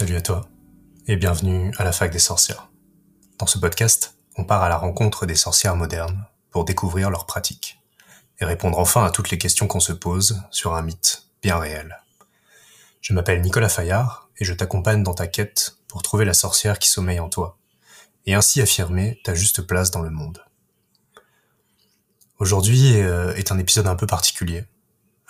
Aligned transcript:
Salut 0.00 0.16
à 0.16 0.22
toi 0.22 0.48
et 1.08 1.16
bienvenue 1.16 1.74
à 1.76 1.84
la 1.84 1.92
fac 1.92 2.10
des 2.10 2.18
sorcières. 2.18 2.70
Dans 3.38 3.46
ce 3.46 3.58
podcast, 3.58 4.16
on 4.38 4.44
part 4.44 4.62
à 4.62 4.70
la 4.70 4.78
rencontre 4.78 5.26
des 5.26 5.34
sorcières 5.34 5.76
modernes 5.76 6.24
pour 6.48 6.64
découvrir 6.64 7.10
leurs 7.10 7.26
pratiques 7.26 7.82
et 8.40 8.46
répondre 8.46 8.78
enfin 8.78 9.04
à 9.04 9.10
toutes 9.10 9.28
les 9.28 9.36
questions 9.36 9.66
qu'on 9.66 9.78
se 9.78 9.92
pose 9.92 10.42
sur 10.50 10.74
un 10.74 10.80
mythe 10.80 11.24
bien 11.42 11.58
réel. 11.58 12.00
Je 13.02 13.12
m'appelle 13.12 13.42
Nicolas 13.42 13.68
Fayard 13.68 14.30
et 14.38 14.46
je 14.46 14.54
t'accompagne 14.54 15.02
dans 15.02 15.12
ta 15.12 15.26
quête 15.26 15.76
pour 15.86 16.02
trouver 16.02 16.24
la 16.24 16.32
sorcière 16.32 16.78
qui 16.78 16.88
sommeille 16.88 17.20
en 17.20 17.28
toi 17.28 17.58
et 18.24 18.32
ainsi 18.32 18.62
affirmer 18.62 19.20
ta 19.22 19.34
juste 19.34 19.60
place 19.60 19.90
dans 19.90 20.00
le 20.00 20.08
monde. 20.08 20.42
Aujourd'hui 22.38 23.02
euh, 23.02 23.34
est 23.34 23.52
un 23.52 23.58
épisode 23.58 23.86
un 23.86 23.96
peu 23.96 24.06
particulier. 24.06 24.64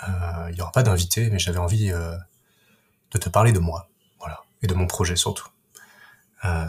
Euh, 0.09 0.46
il 0.50 0.55
n'y 0.55 0.60
aura 0.60 0.70
pas 0.70 0.84
d'invité, 0.84 1.28
mais 1.28 1.41
j'avais 1.41 1.59
envie 1.59 1.91
euh, 1.91 2.16
de 3.10 3.18
te 3.18 3.28
parler 3.28 3.50
de 3.50 3.59
moi, 3.59 3.91
et 4.62 4.66
de 4.66 4.74
mon 4.74 4.87
projet 4.87 5.16
surtout. 5.16 5.48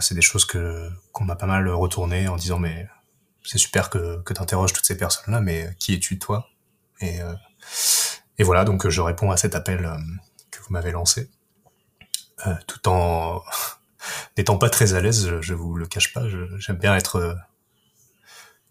c'est 0.00 0.14
des 0.14 0.22
choses 0.22 0.44
que 0.44 0.90
qu'on 1.12 1.24
m'a 1.24 1.36
pas 1.36 1.46
mal 1.46 1.68
retourné 1.68 2.28
en 2.28 2.36
disant 2.36 2.58
mais 2.58 2.88
c'est 3.44 3.58
super 3.58 3.90
que, 3.90 4.22
que 4.22 4.32
tu 4.32 4.40
interroges 4.40 4.72
toutes 4.72 4.86
ces 4.86 4.96
personnes-là, 4.96 5.40
mais 5.40 5.74
qui 5.78 5.94
es-tu 5.94 6.18
toi? 6.18 6.48
Et, 7.00 7.18
et 8.38 8.44
voilà, 8.44 8.64
donc 8.64 8.88
je 8.88 9.00
réponds 9.00 9.30
à 9.30 9.36
cet 9.36 9.54
appel 9.54 9.90
que 10.50 10.60
vous 10.60 10.70
m'avez 10.70 10.92
lancé, 10.92 11.28
tout 12.66 12.88
en 12.88 13.42
n'étant 14.36 14.58
pas 14.58 14.70
très 14.70 14.94
à 14.94 15.00
l'aise, 15.00 15.40
je, 15.40 15.54
vous 15.54 15.74
le 15.74 15.86
cache 15.86 16.12
pas, 16.12 16.22
j'aime 16.58 16.76
bien 16.76 16.94
être 16.94 17.36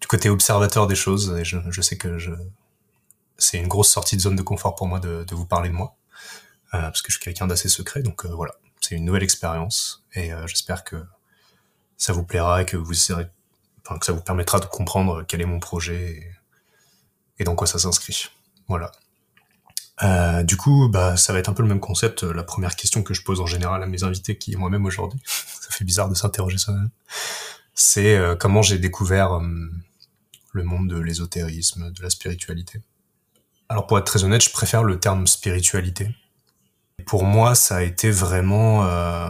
du 0.01 0.07
côté 0.07 0.29
observateur 0.29 0.87
des 0.87 0.95
choses. 0.95 1.37
Et 1.39 1.45
je, 1.45 1.81
sais 1.81 1.97
que 1.97 2.17
je, 2.17 2.31
c'est 3.37 3.59
une 3.59 3.67
grosse 3.67 3.89
sortie 3.89 4.17
de 4.17 4.21
zone 4.21 4.35
de 4.35 4.41
confort 4.41 4.75
pour 4.75 4.87
moi 4.87 4.99
de, 4.99 5.25
vous 5.31 5.45
parler 5.45 5.69
de 5.69 5.75
moi, 5.75 5.95
euh, 6.73 6.81
parce 6.81 7.01
que 7.01 7.11
je 7.11 7.17
suis 7.17 7.23
quelqu'un 7.23 7.47
d'assez 7.47 7.69
secret. 7.69 8.01
Donc 8.01 8.25
euh, 8.25 8.29
voilà, 8.29 8.55
c'est 8.81 8.95
une 8.95 9.05
nouvelle 9.05 9.23
expérience 9.23 10.03
et 10.13 10.33
euh, 10.33 10.45
j'espère 10.47 10.83
que 10.83 10.97
ça 11.97 12.13
vous 12.13 12.23
plaira 12.23 12.61
et 12.63 12.65
que 12.65 12.77
vous 12.77 12.93
serez, 12.93 13.27
enfin, 13.85 13.99
que 13.99 14.05
ça 14.05 14.11
vous 14.11 14.21
permettra 14.21 14.59
de 14.59 14.65
comprendre 14.65 15.23
quel 15.27 15.41
est 15.41 15.45
mon 15.45 15.59
projet 15.59 16.35
et, 17.39 17.43
dans 17.43 17.55
quoi 17.55 17.65
ça 17.65 17.79
s'inscrit. 17.79 18.29
Voilà. 18.67 18.91
du 20.43 20.57
coup, 20.57 20.89
bah, 20.89 21.17
ça 21.17 21.33
va 21.33 21.39
être 21.39 21.49
un 21.49 21.53
peu 21.53 21.63
le 21.63 21.69
même 21.69 21.79
concept. 21.79 22.21
La 22.23 22.43
première 22.43 22.75
question 22.75 23.01
que 23.01 23.15
je 23.15 23.23
pose 23.23 23.41
en 23.41 23.47
général 23.47 23.81
à 23.81 23.87
mes 23.87 24.03
invités, 24.03 24.37
qui 24.37 24.55
moi-même 24.55 24.85
aujourd'hui, 24.85 25.19
ça 25.25 25.69
fait 25.71 25.85
bizarre 25.85 26.07
de 26.07 26.13
s'interroger 26.13 26.59
soi-même, 26.59 26.91
c'est 27.73 28.19
comment 28.39 28.61
j'ai 28.61 28.77
découvert 28.77 29.39
le 30.51 30.63
monde 30.63 30.87
de 30.87 30.99
l'ésotérisme, 30.99 31.91
de 31.91 32.03
la 32.03 32.11
spiritualité. 32.11 32.81
Alors 33.69 33.87
pour 33.87 33.97
être 33.97 34.05
très 34.05 34.23
honnête, 34.23 34.43
je 34.43 34.51
préfère 34.51 34.83
le 34.83 34.99
terme 34.99 35.27
spiritualité. 35.27 36.09
Pour 37.05 37.23
moi, 37.23 37.55
ça 37.55 37.77
a 37.77 37.81
été 37.81 38.11
vraiment 38.11 38.85
euh, 38.85 39.29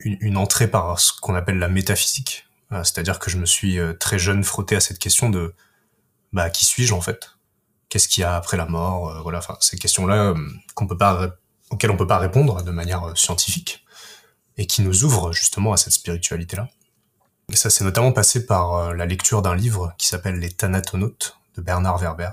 une, 0.00 0.36
entrée 0.36 0.68
par 0.68 0.98
ce 1.00 1.12
qu'on 1.20 1.34
appelle 1.34 1.58
la 1.58 1.68
métaphysique. 1.68 2.46
Euh, 2.72 2.82
c'est-à-dire 2.84 3.18
que 3.18 3.30
je 3.30 3.36
me 3.36 3.46
suis 3.46 3.78
euh, 3.78 3.92
très 3.92 4.18
jeune 4.18 4.42
frotté 4.44 4.76
à 4.76 4.80
cette 4.80 4.98
question 4.98 5.30
de 5.30 5.54
bah, 6.32 6.50
qui 6.50 6.64
suis-je 6.64 6.94
en 6.94 7.00
fait? 7.00 7.30
Qu'est-ce 7.88 8.08
qu'il 8.08 8.22
y 8.22 8.24
a 8.24 8.36
après 8.36 8.56
la 8.56 8.66
mort? 8.66 9.22
Voilà, 9.22 9.38
enfin 9.38 9.56
ces 9.60 9.78
questions-là 9.78 10.34
auxquelles 11.70 11.90
on 11.90 11.96
peut 11.96 12.06
pas 12.06 12.18
répondre 12.18 12.62
de 12.62 12.70
manière 12.72 13.16
scientifique 13.16 13.84
et 14.56 14.66
qui 14.66 14.82
nous 14.82 15.04
ouvrent 15.04 15.32
justement 15.32 15.72
à 15.72 15.76
cette 15.76 15.92
spiritualité-là. 15.92 16.68
Et 17.52 17.56
ça 17.56 17.70
s'est 17.70 17.84
notamment 17.84 18.10
passé 18.10 18.44
par 18.44 18.92
la 18.92 19.06
lecture 19.06 19.40
d'un 19.40 19.54
livre 19.54 19.94
qui 19.98 20.08
s'appelle 20.08 20.40
Les 20.40 20.50
Thanatonautes 20.50 21.38
de 21.54 21.62
Bernard 21.62 21.98
Werber 21.98 22.32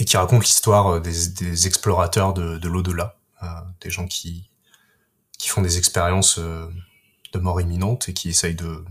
et 0.00 0.04
qui 0.04 0.16
raconte 0.16 0.44
l'histoire 0.44 0.94
euh, 0.94 1.00
des, 1.00 1.66
explorateurs 1.66 2.34
de, 2.34 2.68
l'au-delà, 2.68 3.16
euh, 3.42 3.46
des 3.80 3.90
gens 3.90 4.06
qui, 4.06 4.50
qui 5.38 5.48
font 5.48 5.62
des 5.62 5.78
expériences 5.78 6.38
de 6.38 7.38
mort 7.38 7.60
imminente 7.60 8.08
et 8.08 8.14
qui 8.14 8.28
essayent 8.28 8.56
de, 8.56 8.84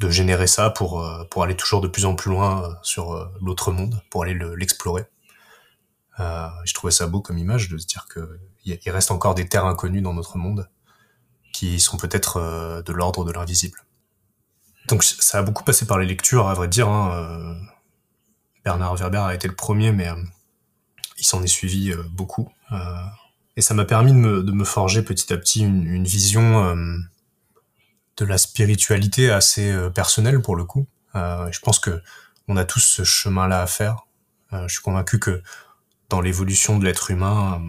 de 0.00 0.10
générer 0.10 0.48
ça 0.48 0.70
pour, 0.70 1.06
pour 1.30 1.44
aller 1.44 1.56
toujours 1.56 1.80
de 1.80 1.88
plus 1.88 2.04
en 2.04 2.16
plus 2.16 2.30
loin 2.30 2.76
sur 2.82 3.30
l'autre 3.40 3.70
monde, 3.70 4.02
pour 4.10 4.24
aller 4.24 4.34
l'explorer. 4.56 5.04
je 6.18 6.74
trouvais 6.74 6.90
ça 6.90 7.06
beau 7.06 7.20
comme 7.20 7.38
image 7.38 7.68
de 7.68 7.78
se 7.78 7.86
dire 7.86 8.06
qu'il 8.08 8.90
reste 8.90 9.12
encore 9.12 9.34
des 9.36 9.48
terres 9.48 9.66
inconnues 9.66 10.02
dans 10.02 10.14
notre 10.14 10.36
monde 10.36 10.68
qui 11.56 11.80
sont 11.80 11.96
peut-être 11.96 12.36
euh, 12.36 12.82
de 12.82 12.92
l'ordre 12.92 13.24
de 13.24 13.32
l'invisible. 13.32 13.78
Donc 14.88 15.02
ça 15.02 15.38
a 15.38 15.42
beaucoup 15.42 15.64
passé 15.64 15.86
par 15.86 15.98
les 15.98 16.04
lectures, 16.04 16.48
à 16.48 16.54
vrai 16.54 16.68
dire. 16.68 16.86
Hein, 16.88 17.12
euh, 17.12 17.54
Bernard 18.66 18.96
Werber 18.96 19.18
a 19.18 19.34
été 19.34 19.48
le 19.48 19.54
premier, 19.54 19.92
mais 19.92 20.08
euh, 20.08 20.16
il 21.18 21.24
s'en 21.24 21.42
est 21.42 21.46
suivi 21.46 21.94
beaucoup. 22.10 22.50
et 23.56 23.62
ça 23.62 23.72
m'a 23.72 23.86
permis 23.86 24.12
de 24.12 24.52
me, 24.52 24.64
forger 24.64 25.02
petit 25.02 25.32
à 25.32 25.38
petit 25.38 25.60
une, 25.62 26.04
vision 26.04 26.76
de 28.18 28.24
la 28.26 28.36
spiritualité 28.36 29.30
assez 29.30 29.74
personnelle 29.94 30.42
pour 30.42 30.56
le 30.56 30.64
coup. 30.64 30.86
je 31.14 31.58
pense 31.60 31.78
que 31.78 32.02
on 32.48 32.58
a 32.58 32.66
tous 32.66 32.80
ce 32.80 33.02
chemin-là 33.02 33.62
à 33.62 33.66
faire. 33.66 34.06
je 34.52 34.68
suis 34.68 34.82
convaincu 34.82 35.18
que 35.18 35.42
dans 36.10 36.20
l'évolution 36.20 36.78
de 36.78 36.84
l'être 36.84 37.10
humain, 37.10 37.62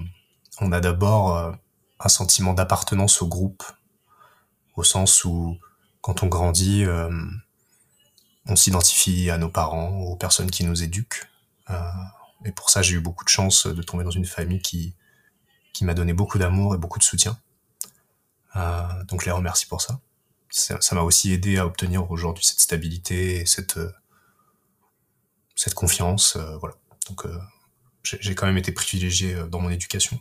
on 0.59 0.73
a 0.73 0.81
d'abord 0.81 1.55
un 1.99 2.09
sentiment 2.09 2.53
d'appartenance 2.53 3.21
au 3.21 3.27
groupe, 3.27 3.63
au 4.75 4.83
sens 4.83 5.23
où 5.23 5.57
quand 6.01 6.23
on 6.23 6.27
grandit, 6.27 6.85
euh, 6.85 7.09
on 8.47 8.55
s'identifie 8.55 9.29
à 9.29 9.37
nos 9.37 9.49
parents, 9.49 9.89
aux 9.89 10.15
personnes 10.15 10.51
qui 10.51 10.63
nous 10.63 10.83
éduquent. 10.83 11.23
Euh, 11.69 11.75
et 12.45 12.51
pour 12.51 12.69
ça, 12.69 12.81
j'ai 12.81 12.95
eu 12.95 12.99
beaucoup 12.99 13.25
de 13.25 13.29
chance 13.29 13.67
de 13.67 13.81
tomber 13.81 14.03
dans 14.03 14.11
une 14.11 14.25
famille 14.25 14.61
qui, 14.61 14.93
qui 15.73 15.85
m'a 15.85 15.93
donné 15.93 16.13
beaucoup 16.13 16.37
d'amour 16.37 16.75
et 16.75 16.77
beaucoup 16.77 16.99
de 16.99 17.03
soutien. 17.03 17.39
Euh, 18.55 19.03
donc 19.05 19.25
les 19.25 19.31
remercie 19.31 19.65
pour 19.65 19.81
ça. 19.81 19.99
Ça 20.49 20.95
m'a 20.95 21.01
aussi 21.01 21.33
aidé 21.33 21.57
à 21.57 21.65
obtenir 21.65 22.09
aujourd'hui 22.09 22.45
cette 22.45 22.61
stabilité 22.61 23.41
et 23.41 23.45
cette, 23.45 23.79
cette 25.55 25.73
confiance. 25.73 26.37
voilà. 26.59 26.75
Donc 27.07 27.27
j'ai 28.03 28.33
quand 28.33 28.47
même 28.47 28.57
été 28.57 28.71
privilégié 28.71 29.35
dans 29.49 29.59
mon 29.59 29.69
éducation. 29.69 30.19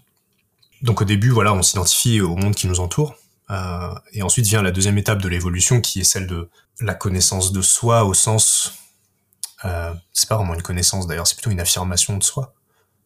Donc 0.82 1.00
au 1.00 1.04
début, 1.04 1.30
voilà, 1.30 1.54
on 1.54 1.62
s'identifie 1.62 2.20
au 2.20 2.36
monde 2.36 2.54
qui 2.54 2.66
nous 2.66 2.80
entoure. 2.80 3.16
Euh, 3.50 3.94
et 4.12 4.22
ensuite 4.22 4.46
vient 4.46 4.62
la 4.62 4.72
deuxième 4.72 4.98
étape 4.98 5.22
de 5.22 5.28
l'évolution 5.28 5.80
qui 5.80 6.00
est 6.00 6.04
celle 6.04 6.26
de 6.26 6.50
la 6.80 6.94
connaissance 6.94 7.52
de 7.52 7.62
soi 7.62 8.04
au 8.04 8.14
sens... 8.14 8.72
Euh, 9.64 9.94
c'est 10.12 10.28
pas 10.28 10.36
vraiment 10.36 10.54
une 10.54 10.62
connaissance 10.62 11.06
d'ailleurs, 11.06 11.26
c'est 11.26 11.34
plutôt 11.34 11.50
une 11.50 11.60
affirmation 11.60 12.16
de 12.16 12.22
soi. 12.22 12.54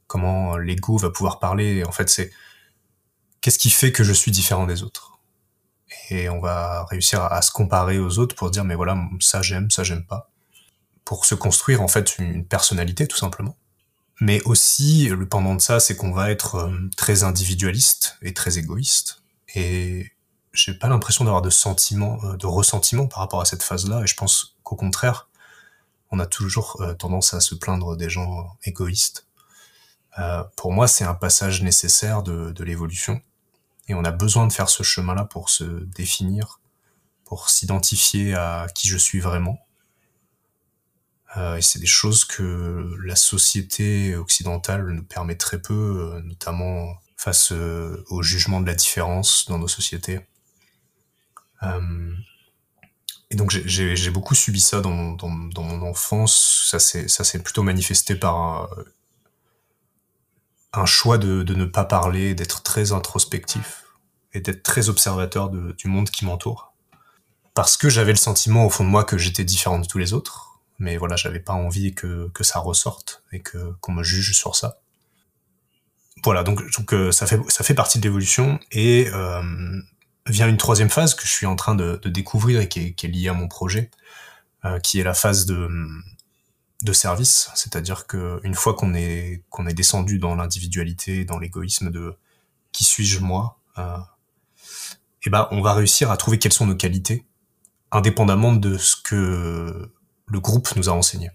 Comment 0.06 0.56
l'ego 0.56 0.96
va 0.96 1.10
pouvoir 1.10 1.38
parler, 1.38 1.84
en 1.84 1.92
fait 1.92 2.10
c'est 2.10 2.32
qu'est-ce 3.40 3.58
qui 3.58 3.70
fait 3.70 3.92
que 3.92 4.02
je 4.02 4.12
suis 4.12 4.32
différent 4.32 4.66
des 4.66 4.82
autres? 4.82 5.18
Et 6.10 6.28
on 6.28 6.40
va 6.40 6.84
réussir 6.86 7.22
à, 7.22 7.40
se 7.42 7.52
comparer 7.52 7.98
aux 7.98 8.18
autres 8.18 8.34
pour 8.34 8.50
dire 8.50 8.64
mais 8.64 8.74
voilà, 8.74 8.98
ça 9.20 9.42
j'aime, 9.42 9.70
ça 9.70 9.84
j'aime 9.84 10.04
pas. 10.04 10.30
Pour 11.04 11.24
se 11.24 11.34
construire 11.34 11.82
en 11.82 11.88
fait 11.88 12.18
une 12.18 12.44
personnalité 12.44 13.06
tout 13.06 13.16
simplement. 13.16 13.56
Mais 14.20 14.42
aussi, 14.42 15.08
le 15.08 15.26
pendant 15.26 15.54
de 15.54 15.60
ça, 15.60 15.80
c'est 15.80 15.96
qu'on 15.96 16.12
va 16.12 16.30
être 16.30 16.56
euh, 16.56 16.90
très 16.96 17.24
individualiste 17.24 18.18
et 18.20 18.34
très 18.34 18.58
égoïste. 18.58 19.22
Et 19.54 20.12
j'ai 20.53 20.75
pas 20.75 20.88
l'impression 20.88 21.25
d'avoir 21.25 21.43
de 21.43 21.50
sentiment, 21.50 22.19
euh, 22.25 22.37
de 22.37 22.47
ressentiment 22.47 23.06
par 23.06 23.21
rapport 23.21 23.41
à 23.41 23.44
cette 23.44 23.62
phase-là. 23.62 24.03
Et 24.03 24.06
je 24.06 24.15
pense 24.15 24.56
qu'au 24.62 24.77
contraire, 24.77 25.28
on 26.11 26.19
a 26.19 26.27
toujours 26.27 26.81
euh, 26.81 26.94
tendance 26.94 27.34
à 27.34 27.41
se 27.41 27.55
plaindre 27.55 27.97
des 27.97 28.11
gens 28.11 28.56
égoïstes. 28.65 29.27
Euh, 30.19 30.43
pour 30.56 30.72
moi, 30.72 30.88
c'est 30.88 31.05
un 31.05 31.15
passage 31.15 31.62
nécessaire 31.62 32.22
de, 32.22 32.50
de 32.50 32.65
l'évolution. 32.65 33.21
Et 33.88 33.94
on 33.94 34.05
a 34.05 34.11
besoin 34.11 34.47
de 34.47 34.53
faire 34.53 34.69
ce 34.69 34.83
chemin-là 34.83 35.25
pour 35.25 35.50
se 35.50 35.65
définir, 35.65 36.61
pour 37.25 37.49
s'identifier 37.49 38.34
à 38.34 38.67
qui 38.75 38.88
je 38.88 38.97
suis 38.97 39.21
vraiment. 39.21 39.59
Euh, 41.37 41.56
et 41.56 41.62
c'est 41.62 41.78
des 41.78 41.87
choses 41.87 42.25
que 42.25 42.97
la 43.05 43.17
société 43.17 44.17
occidentale 44.17 44.91
nous 44.91 45.05
permet 45.05 45.37
très 45.37 45.62
peu, 45.62 46.20
notamment 46.25 46.94
face 47.17 47.53
au 47.53 48.23
jugement 48.23 48.61
de 48.61 48.67
la 48.67 48.75
différence 48.75 49.46
dans 49.49 49.58
nos 49.58 49.69
sociétés. 49.69 50.20
Euh, 51.62 52.12
et 53.30 53.36
donc 53.36 53.50
j'ai 53.50 54.10
beaucoup 54.10 54.34
subi 54.34 54.60
ça 54.60 54.80
dans, 54.80 55.16
mon 55.22 55.82
enfance. 55.82 56.66
Ça 56.68 56.78
s'est 57.24 57.42
plutôt 57.42 57.62
manifesté 57.62 58.16
par 58.16 58.68
un, 60.72 60.86
choix 60.86 61.16
de, 61.16 61.42
ne 61.42 61.64
pas 61.64 61.84
parler, 61.84 62.34
d'être 62.34 62.62
très 62.62 62.92
introspectif 62.92 63.84
et 64.32 64.40
d'être 64.40 64.62
très 64.62 64.88
observateur 64.88 65.48
du 65.50 65.86
monde 65.86 66.10
qui 66.10 66.24
m'entoure. 66.24 66.70
Parce 67.54 67.76
que 67.76 67.88
j'avais 67.88 68.12
le 68.12 68.18
sentiment 68.18 68.66
au 68.66 68.70
fond 68.70 68.84
de 68.84 68.88
moi 68.88 69.04
que 69.04 69.18
j'étais 69.18 69.44
différent 69.44 69.78
de 69.78 69.86
tous 69.86 69.98
les 69.98 70.12
autres, 70.12 70.60
mais 70.78 70.96
voilà, 70.96 71.16
j'avais 71.16 71.40
pas 71.40 71.52
envie 71.52 71.94
que, 71.94 72.30
ça 72.40 72.58
ressorte 72.58 73.22
et 73.32 73.40
que 73.40 73.74
qu'on 73.80 73.92
me 73.92 74.02
juge 74.02 74.32
sur 74.36 74.56
ça. 74.56 74.78
Voilà, 76.24 76.42
donc, 76.42 76.60
euh, 76.92 77.12
ça 77.12 77.26
fait 77.26 77.40
ça 77.48 77.64
fait 77.64 77.74
partie 77.74 77.98
de 77.98 78.04
l'évolution 78.04 78.60
et 78.72 79.08
euh, 79.12 79.42
vient 80.26 80.49
une 80.49 80.56
troisième 80.56 80.90
phase 80.90 81.14
que 81.14 81.26
je 81.26 81.32
suis 81.32 81.46
en 81.46 81.56
train 81.56 81.75
de, 81.75 82.00
découvrir 82.05 82.61
et 82.61 82.69
qui 82.69 82.81
est, 82.81 83.08
liée 83.08 83.28
à 83.28 83.32
mon 83.32 83.49
projet, 83.49 83.90
euh, 84.64 84.78
qui 84.78 85.00
est 85.00 85.05
la 85.05 85.14
phase 85.14 85.46
de, 85.46 85.69
de 86.82 86.93
service, 86.93 87.50
c'est-à-dire 87.55 88.06
que 88.06 88.40
une 88.43 88.55
fois 88.55 88.75
qu'on 88.75 88.94
est 88.94 89.43
est 89.69 89.75
descendu 89.75 90.19
dans 90.19 90.34
l'individualité, 90.34 91.25
dans 91.25 91.38
l'égoïsme 91.38 91.90
de 91.90 92.17
qui 92.72 92.84
suis-je 92.84 93.20
moi, 93.20 93.58
euh, 93.78 93.99
eh 95.25 95.31
ben, 95.31 95.49
on 95.50 95.61
va 95.61 95.75
réussir 95.75 96.11
à 96.11 96.17
trouver 96.17 96.38
quelles 96.38 96.52
sont 96.52 96.67
nos 96.67 96.76
qualités, 96.76 97.26
indépendamment 97.90 98.52
de 98.52 98.78
ce 98.78 98.96
que 98.96 99.93
le 100.26 100.40
groupe 100.40 100.75
nous 100.76 100.88
a 100.88 100.93
enseigné. 100.93 101.31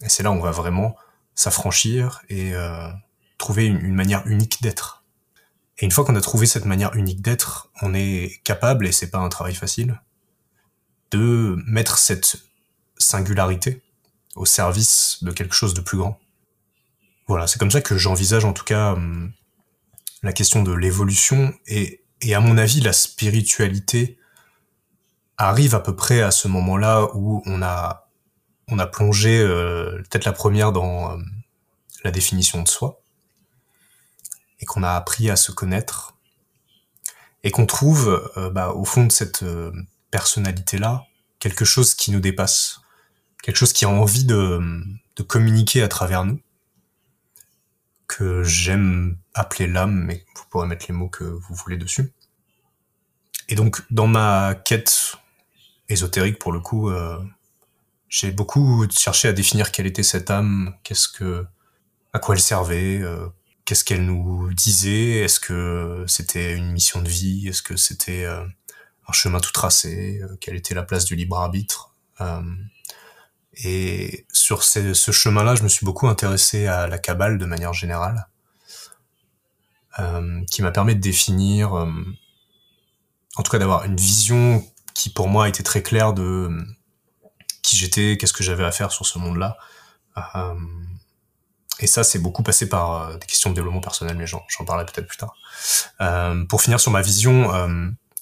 Et 0.00 0.08
c'est 0.08 0.22
là 0.22 0.30
où 0.30 0.34
on 0.34 0.40
va 0.40 0.52
vraiment 0.52 0.96
s'affranchir 1.34 2.22
et 2.28 2.54
euh, 2.54 2.88
trouver 3.38 3.66
une, 3.66 3.94
manière 3.94 4.26
unique 4.26 4.62
d'être. 4.62 5.04
Et 5.78 5.84
une 5.84 5.90
fois 5.90 6.04
qu'on 6.04 6.16
a 6.16 6.20
trouvé 6.20 6.46
cette 6.46 6.64
manière 6.64 6.94
unique 6.94 7.20
d'être, 7.20 7.70
on 7.82 7.94
est 7.94 8.40
capable, 8.44 8.86
et 8.86 8.92
c'est 8.92 9.10
pas 9.10 9.18
un 9.18 9.28
travail 9.28 9.54
facile, 9.54 10.00
de 11.10 11.56
mettre 11.66 11.98
cette 11.98 12.38
singularité 12.98 13.82
au 14.34 14.46
service 14.46 15.18
de 15.22 15.30
quelque 15.32 15.54
chose 15.54 15.74
de 15.74 15.80
plus 15.80 15.98
grand. 15.98 16.18
Voilà, 17.26 17.46
c'est 17.46 17.58
comme 17.58 17.70
ça 17.70 17.80
que 17.80 17.96
j'envisage 17.96 18.44
en 18.44 18.52
tout 18.52 18.64
cas 18.64 18.92
hum, 18.92 19.32
la 20.22 20.32
question 20.32 20.62
de 20.62 20.72
l'évolution 20.72 21.54
et, 21.66 22.02
et 22.20 22.34
à 22.34 22.40
mon 22.40 22.56
avis 22.58 22.80
la 22.80 22.92
spiritualité 22.92 24.18
arrive 25.36 25.74
à 25.74 25.80
peu 25.80 25.94
près 25.94 26.22
à 26.22 26.30
ce 26.30 26.48
moment-là 26.48 27.08
où 27.14 27.42
on 27.46 27.62
a 27.62 28.08
on 28.68 28.78
a 28.78 28.86
plongé 28.86 29.38
euh, 29.38 30.02
peut-être 30.10 30.24
la 30.24 30.32
première 30.32 30.72
dans 30.72 31.12
euh, 31.12 31.22
la 32.04 32.10
définition 32.10 32.62
de 32.62 32.68
soi 32.68 33.00
et 34.60 34.66
qu'on 34.66 34.82
a 34.82 34.92
appris 34.92 35.30
à 35.30 35.36
se 35.36 35.52
connaître 35.52 36.16
et 37.42 37.50
qu'on 37.50 37.66
trouve 37.66 38.30
euh, 38.36 38.50
bah, 38.50 38.70
au 38.70 38.84
fond 38.84 39.04
de 39.04 39.12
cette 39.12 39.44
personnalité 40.10 40.78
là 40.78 41.06
quelque 41.38 41.64
chose 41.64 41.94
qui 41.94 42.10
nous 42.10 42.20
dépasse 42.20 42.80
quelque 43.42 43.56
chose 43.56 43.72
qui 43.72 43.84
a 43.84 43.88
envie 43.88 44.24
de, 44.24 44.60
de 45.16 45.22
communiquer 45.22 45.82
à 45.82 45.88
travers 45.88 46.24
nous 46.24 46.40
que 48.06 48.42
j'aime 48.42 49.18
appeler 49.34 49.66
l'âme, 49.66 50.04
mais 50.04 50.24
vous 50.34 50.44
pourrez 50.50 50.66
mettre 50.66 50.86
les 50.88 50.94
mots 50.94 51.08
que 51.08 51.24
vous 51.24 51.54
voulez 51.54 51.76
dessus. 51.76 52.12
Et 53.48 53.54
donc, 53.54 53.82
dans 53.90 54.06
ma 54.06 54.54
quête 54.54 55.16
ésotérique, 55.88 56.38
pour 56.38 56.52
le 56.52 56.60
coup, 56.60 56.90
euh, 56.90 57.18
j'ai 58.08 58.30
beaucoup 58.30 58.86
cherché 58.90 59.28
à 59.28 59.32
définir 59.32 59.72
quelle 59.72 59.86
était 59.86 60.02
cette 60.02 60.30
âme, 60.30 60.74
qu'est-ce 60.82 61.08
que, 61.08 61.46
à 62.12 62.18
quoi 62.18 62.34
elle 62.34 62.40
servait, 62.40 63.00
euh, 63.00 63.28
qu'est-ce 63.66 63.84
qu'elle 63.84 64.06
nous 64.06 64.52
disait, 64.54 65.18
est-ce 65.18 65.38
que 65.38 66.04
c'était 66.08 66.54
une 66.54 66.72
mission 66.72 67.02
de 67.02 67.08
vie, 67.08 67.48
est-ce 67.48 67.62
que 67.62 67.76
c'était 67.76 68.24
euh, 68.24 68.42
un 69.08 69.12
chemin 69.12 69.40
tout 69.40 69.52
tracé, 69.52 70.22
quelle 70.40 70.56
était 70.56 70.74
la 70.74 70.82
place 70.82 71.04
du 71.04 71.14
libre 71.14 71.38
arbitre? 71.38 71.94
Et 73.56 74.26
sur 74.32 74.62
ce, 74.62 74.92
chemin-là, 74.92 75.54
je 75.54 75.62
me 75.62 75.68
suis 75.68 75.86
beaucoup 75.86 76.08
intéressé 76.08 76.66
à 76.66 76.86
la 76.86 76.98
Kabbale 76.98 77.38
de 77.38 77.46
manière 77.46 77.72
générale, 77.72 78.28
euh, 79.98 80.42
qui 80.50 80.60
m'a 80.60 80.70
permis 80.72 80.94
de 80.94 81.00
définir, 81.00 81.74
euh, 81.74 81.90
en 83.36 83.42
tout 83.42 83.50
cas 83.50 83.58
d'avoir 83.58 83.84
une 83.84 83.96
vision 83.96 84.62
qui 84.92 85.08
pour 85.08 85.28
moi 85.28 85.48
était 85.48 85.62
très 85.62 85.82
claire 85.82 86.12
de 86.12 86.22
euh, 86.22 86.64
qui 87.62 87.76
j'étais, 87.78 88.18
qu'est-ce 88.18 88.34
que 88.34 88.44
j'avais 88.44 88.64
à 88.64 88.72
faire 88.72 88.92
sur 88.92 89.06
ce 89.06 89.18
monde-là. 89.18 89.56
Euh, 90.34 90.54
et 91.80 91.86
ça, 91.86 92.04
c'est 92.04 92.18
beaucoup 92.18 92.42
passé 92.42 92.68
par 92.68 93.18
des 93.18 93.26
questions 93.26 93.50
de 93.50 93.54
développement 93.54 93.80
personnel, 93.80 94.16
mais 94.16 94.26
j'en 94.26 94.42
parlerai 94.66 94.86
peut-être 94.86 95.06
plus 95.06 95.18
tard. 95.18 95.34
pour 96.48 96.62
finir 96.62 96.80
sur 96.80 96.90
ma 96.90 97.02
vision, 97.02 97.50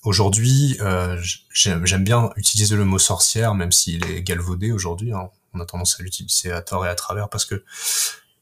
Aujourd'hui, 0.05 0.77
euh, 0.81 1.19
j'aime 1.51 2.05
bien 2.05 2.31
utiliser 2.37 2.77
le 2.77 2.85
mot 2.85 2.99
sorcière, 2.99 3.55
même 3.55 3.73
s'il 3.73 4.05
est 4.05 4.23
galvaudé 4.23 4.71
aujourd'hui. 4.71 5.15
Hein. 5.15 5.31
On 5.55 5.61
a 5.61 5.65
tendance 5.65 5.99
à 5.99 6.03
l'utiliser 6.03 6.53
à 6.53 6.61
tort 6.61 6.85
et 6.85 6.91
à 6.91 6.95
travers 6.95 7.31
parce 7.31 7.47
que 7.47 7.65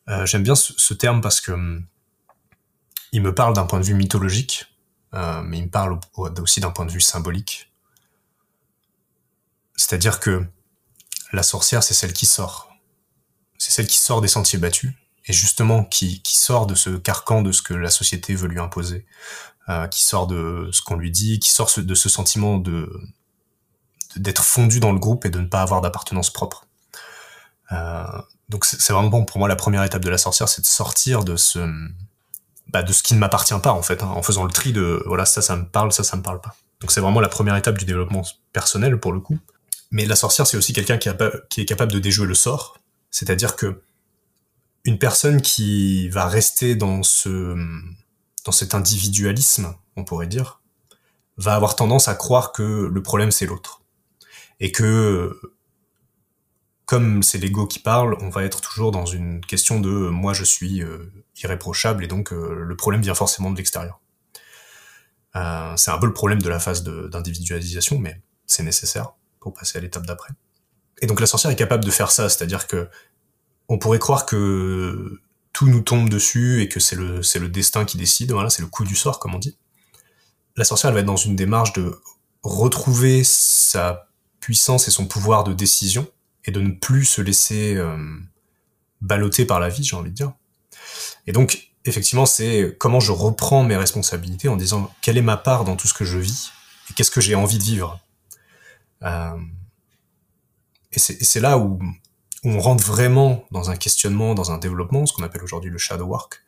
euh, 0.08 0.26
j'aime 0.26 0.42
bien 0.42 0.56
ce, 0.56 0.92
terme 0.94 1.20
parce 1.20 1.40
que 1.40 1.52
hum, 1.52 1.86
il 3.12 3.22
me 3.22 3.32
parle 3.32 3.54
d'un 3.54 3.64
point 3.64 3.78
de 3.78 3.84
vue 3.84 3.94
mythologique, 3.94 4.66
euh, 5.14 5.40
mais 5.42 5.58
il 5.58 5.64
me 5.64 5.70
parle 5.70 6.00
aussi 6.16 6.58
d'un 6.58 6.72
point 6.72 6.84
de 6.84 6.90
vue 6.90 7.00
symbolique. 7.00 7.72
C'est-à-dire 9.76 10.18
que 10.18 10.44
la 11.32 11.44
sorcière, 11.44 11.84
c'est 11.84 11.94
celle 11.94 12.12
qui 12.12 12.26
sort. 12.26 12.72
C'est 13.56 13.70
celle 13.70 13.86
qui 13.86 13.98
sort 13.98 14.20
des 14.20 14.28
sentiers 14.28 14.58
battus 14.58 14.94
et 15.26 15.32
justement 15.32 15.84
qui, 15.84 16.22
qui 16.22 16.36
sort 16.36 16.66
de 16.66 16.74
ce 16.74 16.90
carcan 16.90 17.42
de 17.42 17.52
ce 17.52 17.62
que 17.62 17.74
la 17.74 17.90
société 17.90 18.34
veut 18.34 18.48
lui 18.48 18.58
imposer, 18.58 19.06
euh, 19.68 19.86
qui 19.86 20.02
sort 20.02 20.26
de 20.26 20.68
ce 20.72 20.82
qu'on 20.82 20.96
lui 20.96 21.10
dit, 21.10 21.38
qui 21.38 21.50
sort 21.50 21.70
de 21.76 21.94
ce 21.94 22.08
sentiment 22.08 22.58
de 22.58 22.90
d'être 24.16 24.44
fondu 24.44 24.78
dans 24.78 24.92
le 24.92 24.98
groupe 24.98 25.24
et 25.24 25.30
de 25.30 25.38
ne 25.38 25.46
pas 25.46 25.62
avoir 25.62 25.80
d'appartenance 25.80 26.30
propre. 26.30 26.66
Euh, 27.70 28.04
donc 28.48 28.64
c'est 28.64 28.92
vraiment 28.92 29.08
bon 29.08 29.24
pour 29.24 29.38
moi 29.38 29.48
la 29.48 29.56
première 29.56 29.82
étape 29.84 30.04
de 30.04 30.10
la 30.10 30.18
sorcière, 30.18 30.48
c'est 30.48 30.60
de 30.62 30.66
sortir 30.66 31.24
de 31.24 31.36
ce 31.36 31.60
bah, 32.68 32.82
de 32.82 32.92
ce 32.92 33.02
qui 33.02 33.14
ne 33.14 33.18
m'appartient 33.18 33.58
pas 33.62 33.72
en 33.72 33.82
fait, 33.82 34.02
hein, 34.02 34.08
en 34.08 34.22
faisant 34.22 34.44
le 34.44 34.50
tri 34.50 34.72
de 34.72 35.02
voilà 35.06 35.24
ça 35.24 35.40
ça 35.40 35.56
me 35.56 35.64
parle, 35.64 35.92
ça 35.92 36.04
ça 36.04 36.16
me 36.16 36.22
parle 36.22 36.40
pas. 36.40 36.54
Donc 36.80 36.90
c'est 36.90 37.00
vraiment 37.00 37.20
la 37.20 37.28
première 37.28 37.56
étape 37.56 37.78
du 37.78 37.84
développement 37.84 38.22
personnel 38.52 38.98
pour 38.98 39.12
le 39.12 39.20
coup. 39.20 39.38
Mais 39.92 40.04
la 40.04 40.16
sorcière 40.16 40.46
c'est 40.46 40.56
aussi 40.56 40.72
quelqu'un 40.72 40.98
qui, 40.98 41.08
qui 41.48 41.60
est 41.60 41.66
capable 41.66 41.92
de 41.92 42.00
déjouer 42.00 42.26
le 42.26 42.34
sort, 42.34 42.78
c'est-à-dire 43.10 43.56
que 43.56 43.82
une 44.84 44.98
personne 44.98 45.42
qui 45.42 46.08
va 46.08 46.26
rester 46.26 46.74
dans 46.74 47.02
ce 47.02 47.56
dans 48.44 48.52
cet 48.52 48.74
individualisme, 48.74 49.74
on 49.96 50.04
pourrait 50.04 50.26
dire, 50.26 50.60
va 51.36 51.54
avoir 51.54 51.76
tendance 51.76 52.08
à 52.08 52.14
croire 52.14 52.52
que 52.52 52.90
le 52.92 53.02
problème 53.02 53.30
c'est 53.30 53.46
l'autre. 53.46 53.82
Et 54.60 54.72
que, 54.72 55.40
comme 56.86 57.22
c'est 57.22 57.38
l'ego 57.38 57.66
qui 57.66 57.78
parle, 57.78 58.16
on 58.20 58.28
va 58.28 58.44
être 58.44 58.60
toujours 58.60 58.92
dans 58.92 59.06
une 59.06 59.40
question 59.40 59.80
de 59.80 59.90
moi 59.90 60.32
je 60.32 60.44
suis 60.44 60.82
euh, 60.82 61.12
irréprochable 61.42 62.04
et 62.04 62.08
donc 62.08 62.32
euh, 62.32 62.64
le 62.64 62.76
problème 62.76 63.02
vient 63.02 63.14
forcément 63.14 63.50
de 63.50 63.56
l'extérieur. 63.56 64.00
Euh, 65.34 65.74
c'est 65.76 65.90
un 65.90 65.98
peu 65.98 66.06
le 66.06 66.12
problème 66.12 66.42
de 66.42 66.48
la 66.48 66.58
phase 66.58 66.84
d'individualisation, 66.84 67.98
mais 67.98 68.20
c'est 68.46 68.62
nécessaire 68.62 69.14
pour 69.40 69.54
passer 69.54 69.78
à 69.78 69.80
l'étape 69.80 70.06
d'après. 70.06 70.34
Et 71.00 71.06
donc 71.06 71.20
la 71.20 71.26
sorcière 71.26 71.50
est 71.50 71.56
capable 71.56 71.84
de 71.84 71.90
faire 71.90 72.10
ça, 72.10 72.28
c'est-à-dire 72.28 72.66
que 72.66 72.88
on 73.72 73.78
pourrait 73.78 73.98
croire 73.98 74.26
que 74.26 75.22
tout 75.54 75.66
nous 75.66 75.80
tombe 75.80 76.10
dessus 76.10 76.60
et 76.60 76.68
que 76.68 76.78
c'est 76.78 76.94
le, 76.94 77.22
c'est 77.22 77.38
le 77.38 77.48
destin 77.48 77.86
qui 77.86 77.96
décide, 77.96 78.30
voilà, 78.30 78.50
c'est 78.50 78.60
le 78.60 78.68
coup 78.68 78.84
du 78.84 78.94
sort, 78.94 79.18
comme 79.18 79.34
on 79.34 79.38
dit. 79.38 79.56
La 80.56 80.64
sorcière, 80.64 80.92
va 80.92 81.00
être 81.00 81.06
dans 81.06 81.16
une 81.16 81.36
démarche 81.36 81.72
de 81.72 81.98
retrouver 82.42 83.24
sa 83.24 84.10
puissance 84.40 84.88
et 84.88 84.90
son 84.90 85.06
pouvoir 85.06 85.42
de 85.42 85.54
décision 85.54 86.06
et 86.44 86.50
de 86.50 86.60
ne 86.60 86.70
plus 86.70 87.06
se 87.06 87.22
laisser 87.22 87.74
euh, 87.74 87.96
balloter 89.00 89.46
par 89.46 89.58
la 89.58 89.70
vie, 89.70 89.84
j'ai 89.84 89.96
envie 89.96 90.10
de 90.10 90.16
dire. 90.16 90.34
Et 91.26 91.32
donc, 91.32 91.70
effectivement, 91.86 92.26
c'est 92.26 92.76
comment 92.78 93.00
je 93.00 93.12
reprends 93.12 93.64
mes 93.64 93.78
responsabilités 93.78 94.48
en 94.48 94.56
disant 94.56 94.92
quelle 95.00 95.16
est 95.16 95.22
ma 95.22 95.38
part 95.38 95.64
dans 95.64 95.76
tout 95.76 95.88
ce 95.88 95.94
que 95.94 96.04
je 96.04 96.18
vis 96.18 96.52
et 96.90 96.92
qu'est-ce 96.92 97.10
que 97.10 97.22
j'ai 97.22 97.36
envie 97.36 97.56
de 97.56 97.64
vivre? 97.64 97.98
Euh, 99.02 99.40
et 100.92 100.98
c'est 100.98 101.40
là 101.40 101.56
où 101.56 101.80
on 102.44 102.58
rentre 102.58 102.84
vraiment 102.84 103.44
dans 103.50 103.70
un 103.70 103.76
questionnement, 103.76 104.34
dans 104.34 104.50
un 104.50 104.58
développement, 104.58 105.06
ce 105.06 105.12
qu'on 105.12 105.22
appelle 105.22 105.42
aujourd'hui 105.42 105.70
le 105.70 105.78
shadow 105.78 106.06
work, 106.06 106.42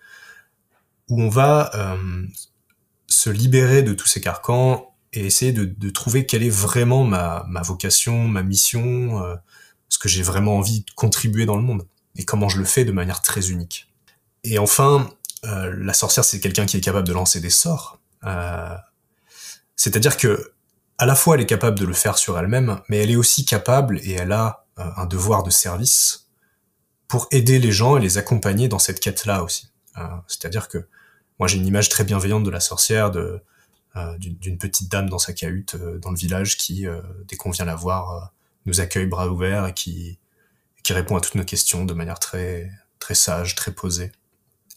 où 1.09 1.23
on 1.23 1.29
va 1.29 1.71
euh, 1.75 2.27
se 3.07 3.31
libérer 3.31 3.83
de 3.83 3.95
tous 3.95 4.07
ces 4.07 4.21
carcans 4.21 4.95
et 5.13 5.27
essayer 5.27 5.53
de, 5.53 5.65
de 5.65 5.91
trouver 5.91 6.27
quelle 6.27 6.43
est 6.43 6.51
vraiment 6.51 7.05
ma, 7.05 7.45
ma 7.49 7.63
vocation, 7.63 8.27
ma 8.27 8.43
mission, 8.43 9.23
euh, 9.23 9.37
ce 9.89 9.99
que 9.99 10.09
j'ai 10.09 10.23
vraiment 10.23 10.57
envie 10.57 10.81
de 10.81 10.91
contribuer 10.97 11.47
dans 11.47 11.57
le 11.57 11.63
monde, 11.63 11.87
et 12.17 12.25
comment 12.25 12.49
je 12.49 12.59
le 12.59 12.65
fais 12.65 12.85
de 12.85 12.93
manière 12.93 13.23
très 13.23 13.51
unique. 13.51 13.89
Et 14.43 14.59
enfin, 14.59 15.09
euh, 15.45 15.73
la 15.79 15.95
sorcière, 15.95 16.25
c'est 16.25 16.41
quelqu'un 16.41 16.67
qui 16.67 16.77
est 16.77 16.81
capable 16.81 17.07
de 17.07 17.13
lancer 17.13 17.41
des 17.41 17.51
sorts. 17.51 18.01
Euh, 18.25 18.77
c'est-à-dire 19.77 20.17
que 20.17 20.53
à 20.99 21.07
la 21.07 21.15
fois 21.15 21.35
elle 21.35 21.43
est 21.43 21.47
capable 21.47 21.79
de 21.79 21.85
le 21.85 21.93
faire 21.93 22.19
sur 22.19 22.39
elle-même, 22.39 22.81
mais 22.89 22.99
elle 22.99 23.11
est 23.11 23.17
aussi 23.17 23.45
capable 23.45 23.99
et 24.03 24.13
elle 24.13 24.33
a 24.33 24.64
un 24.77 25.07
devoir 25.07 25.43
de 25.43 25.51
service 25.51 26.25
pour 27.09 27.29
aider 27.31 27.59
les 27.59 27.73
gens 27.73 27.97
et 27.97 28.01
les 28.01 28.19
accompagner 28.19 28.69
dans 28.69 28.79
cette 28.79 29.01
quête-là 29.01 29.43
aussi. 29.45 29.69
Euh, 29.99 30.03
c'est-à-dire 30.27 30.69
que 30.69 30.89
moi 31.39 31.49
j'ai 31.49 31.59
une 31.59 31.67
image 31.67 31.89
très 31.89 32.05
bienveillante 32.05 32.45
de 32.45 32.51
la 32.51 32.61
sorcière, 32.61 33.13
euh, 33.15 33.39
d'une 34.19 34.59
petite 34.59 34.91
dame 34.91 35.09
dans 35.09 35.21
sa 35.21 35.33
cahute 35.33 35.77
dans 35.77 36.11
le 36.11 36.17
village 36.17 36.57
qui, 36.57 36.87
dès 37.29 37.37
qu'on 37.37 37.51
vient 37.51 37.65
la 37.65 37.77
voir, 37.77 38.33
nous 38.67 38.81
accueille 38.81 39.07
bras 39.07 39.29
ouverts 39.29 39.67
et 39.67 39.73
qui 39.73 40.19
qui 40.83 40.93
répond 40.93 41.17
à 41.17 41.21
toutes 41.21 41.37
nos 41.37 41.45
questions 41.45 41.85
de 41.85 41.95
manière 41.95 42.19
très 42.19 42.73
très 42.99 43.15
sage, 43.15 43.55
très 43.55 43.71
posée, 43.71 44.11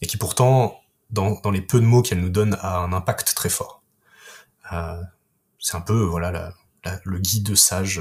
et 0.00 0.06
qui 0.06 0.16
pourtant 0.16 0.80
dans, 1.10 1.40
dans 1.40 1.50
les 1.50 1.60
peu 1.60 1.80
de 1.80 1.84
mots 1.84 2.00
qu'elle 2.00 2.20
nous 2.20 2.28
donne 2.28 2.56
a 2.60 2.78
un 2.78 2.92
impact 2.92 3.34
très 3.34 3.48
fort. 3.48 3.82
c'est 5.58 5.76
un 5.76 5.80
peu 5.80 6.00
voilà 6.00 6.54
le 7.02 7.18
guide 7.18 7.56
sage 7.56 8.00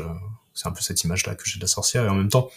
c'est 0.58 0.68
un 0.68 0.72
peu 0.72 0.82
cette 0.82 1.04
image-là 1.04 1.36
que 1.36 1.44
j'ai 1.46 1.58
de 1.58 1.62
la 1.62 1.68
sorcière. 1.68 2.04
Et 2.04 2.10
en 2.10 2.16
même 2.16 2.30
temps, 2.30 2.50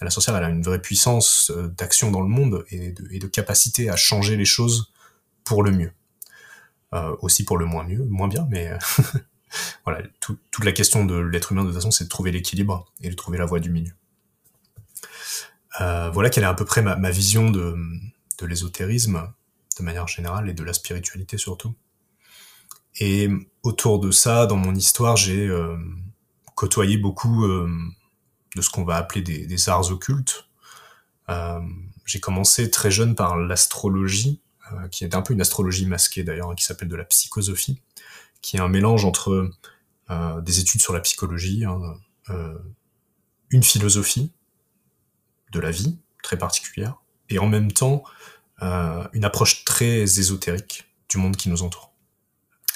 la 0.00 0.10
sorcière, 0.10 0.36
elle 0.36 0.44
a 0.44 0.48
une 0.48 0.62
vraie 0.62 0.80
puissance 0.80 1.50
euh, 1.50 1.68
d'action 1.68 2.12
dans 2.12 2.20
le 2.20 2.28
monde 2.28 2.64
et 2.70 2.92
de, 2.92 3.26
capacité 3.26 3.90
à 3.90 3.96
changer 3.96 4.36
les 4.36 4.44
choses 4.44 4.92
pour 5.44 5.62
le 5.64 5.72
mieux. 5.72 5.92
Euh, 6.94 7.16
aussi 7.20 7.44
pour 7.44 7.58
le 7.58 7.66
moins 7.66 7.84
mieux, 7.84 8.04
moins 8.04 8.28
bien, 8.28 8.46
mais 8.48 8.68
euh, 8.68 8.78
voilà, 9.84 10.02
toute 10.20 10.64
la 10.64 10.72
question 10.72 11.04
de 11.04 11.16
l'être 11.16 11.52
humain 11.52 11.62
de 11.62 11.68
toute 11.68 11.76
façon, 11.76 11.90
c'est 11.90 12.04
de 12.04 12.08
trouver 12.08 12.30
l'équilibre 12.30 12.90
et 13.02 13.10
de 13.10 13.14
trouver 13.14 13.38
la 13.38 13.44
voie 13.44 13.60
du 13.60 13.70
milieu. 13.70 13.92
voilà 15.78 16.30
quelle 16.30 16.44
est 16.44 16.46
à 16.46 16.54
peu 16.54 16.64
près 16.64 16.80
ma, 16.80 17.10
vision 17.10 17.50
de, 17.50 17.76
de 18.38 18.46
l'ésotérisme 18.46 19.30
de 19.78 19.84
manière 19.84 20.06
générale 20.06 20.48
et 20.48 20.54
de 20.54 20.64
la 20.64 20.72
spiritualité 20.72 21.36
surtout. 21.36 21.74
Et 23.00 23.28
autour 23.62 24.00
de 24.00 24.10
ça, 24.10 24.46
dans 24.46 24.56
mon 24.56 24.74
histoire, 24.74 25.16
j'ai 25.16 25.46
côtoyé 26.58 26.98
beaucoup 26.98 27.46
de 27.46 28.60
ce 28.60 28.68
qu'on 28.68 28.82
va 28.82 28.96
appeler 28.96 29.22
des, 29.22 29.68
arts 29.68 29.92
occultes. 29.92 30.48
j'ai 32.04 32.18
commencé 32.18 32.68
très 32.68 32.90
jeune 32.90 33.14
par 33.14 33.36
l'astrologie, 33.36 34.40
qui 34.90 35.04
est 35.04 35.14
un 35.14 35.22
peu 35.22 35.34
une 35.34 35.40
astrologie 35.40 35.86
masquée 35.86 36.24
d'ailleurs, 36.24 36.50
hein, 36.50 36.56
qui 36.56 36.64
s'appelle 36.64 36.88
de 36.88 36.96
la 36.96 37.04
psychosophie, 37.04 37.80
qui 38.42 38.56
est 38.56 38.60
un 38.60 38.68
mélange 38.68 39.04
entre 39.04 39.48
des 40.42 40.58
études 40.58 40.80
sur 40.80 40.92
la 40.92 41.00
psychologie, 41.00 41.64
hein, 41.64 41.80
une 43.50 43.62
philosophie 43.62 44.32
de 45.52 45.60
la 45.60 45.70
vie 45.70 45.96
très 46.24 46.36
particulière, 46.36 46.96
et 47.28 47.38
en 47.38 47.46
même 47.46 47.70
temps 47.70 48.02
euh, 48.62 49.06
une 49.12 49.24
approche 49.24 49.64
très 49.64 50.02
ésotérique 50.02 50.88
du 51.08 51.18
monde 51.18 51.36
qui 51.36 51.48
nous 51.50 51.62
entoure. 51.62 51.87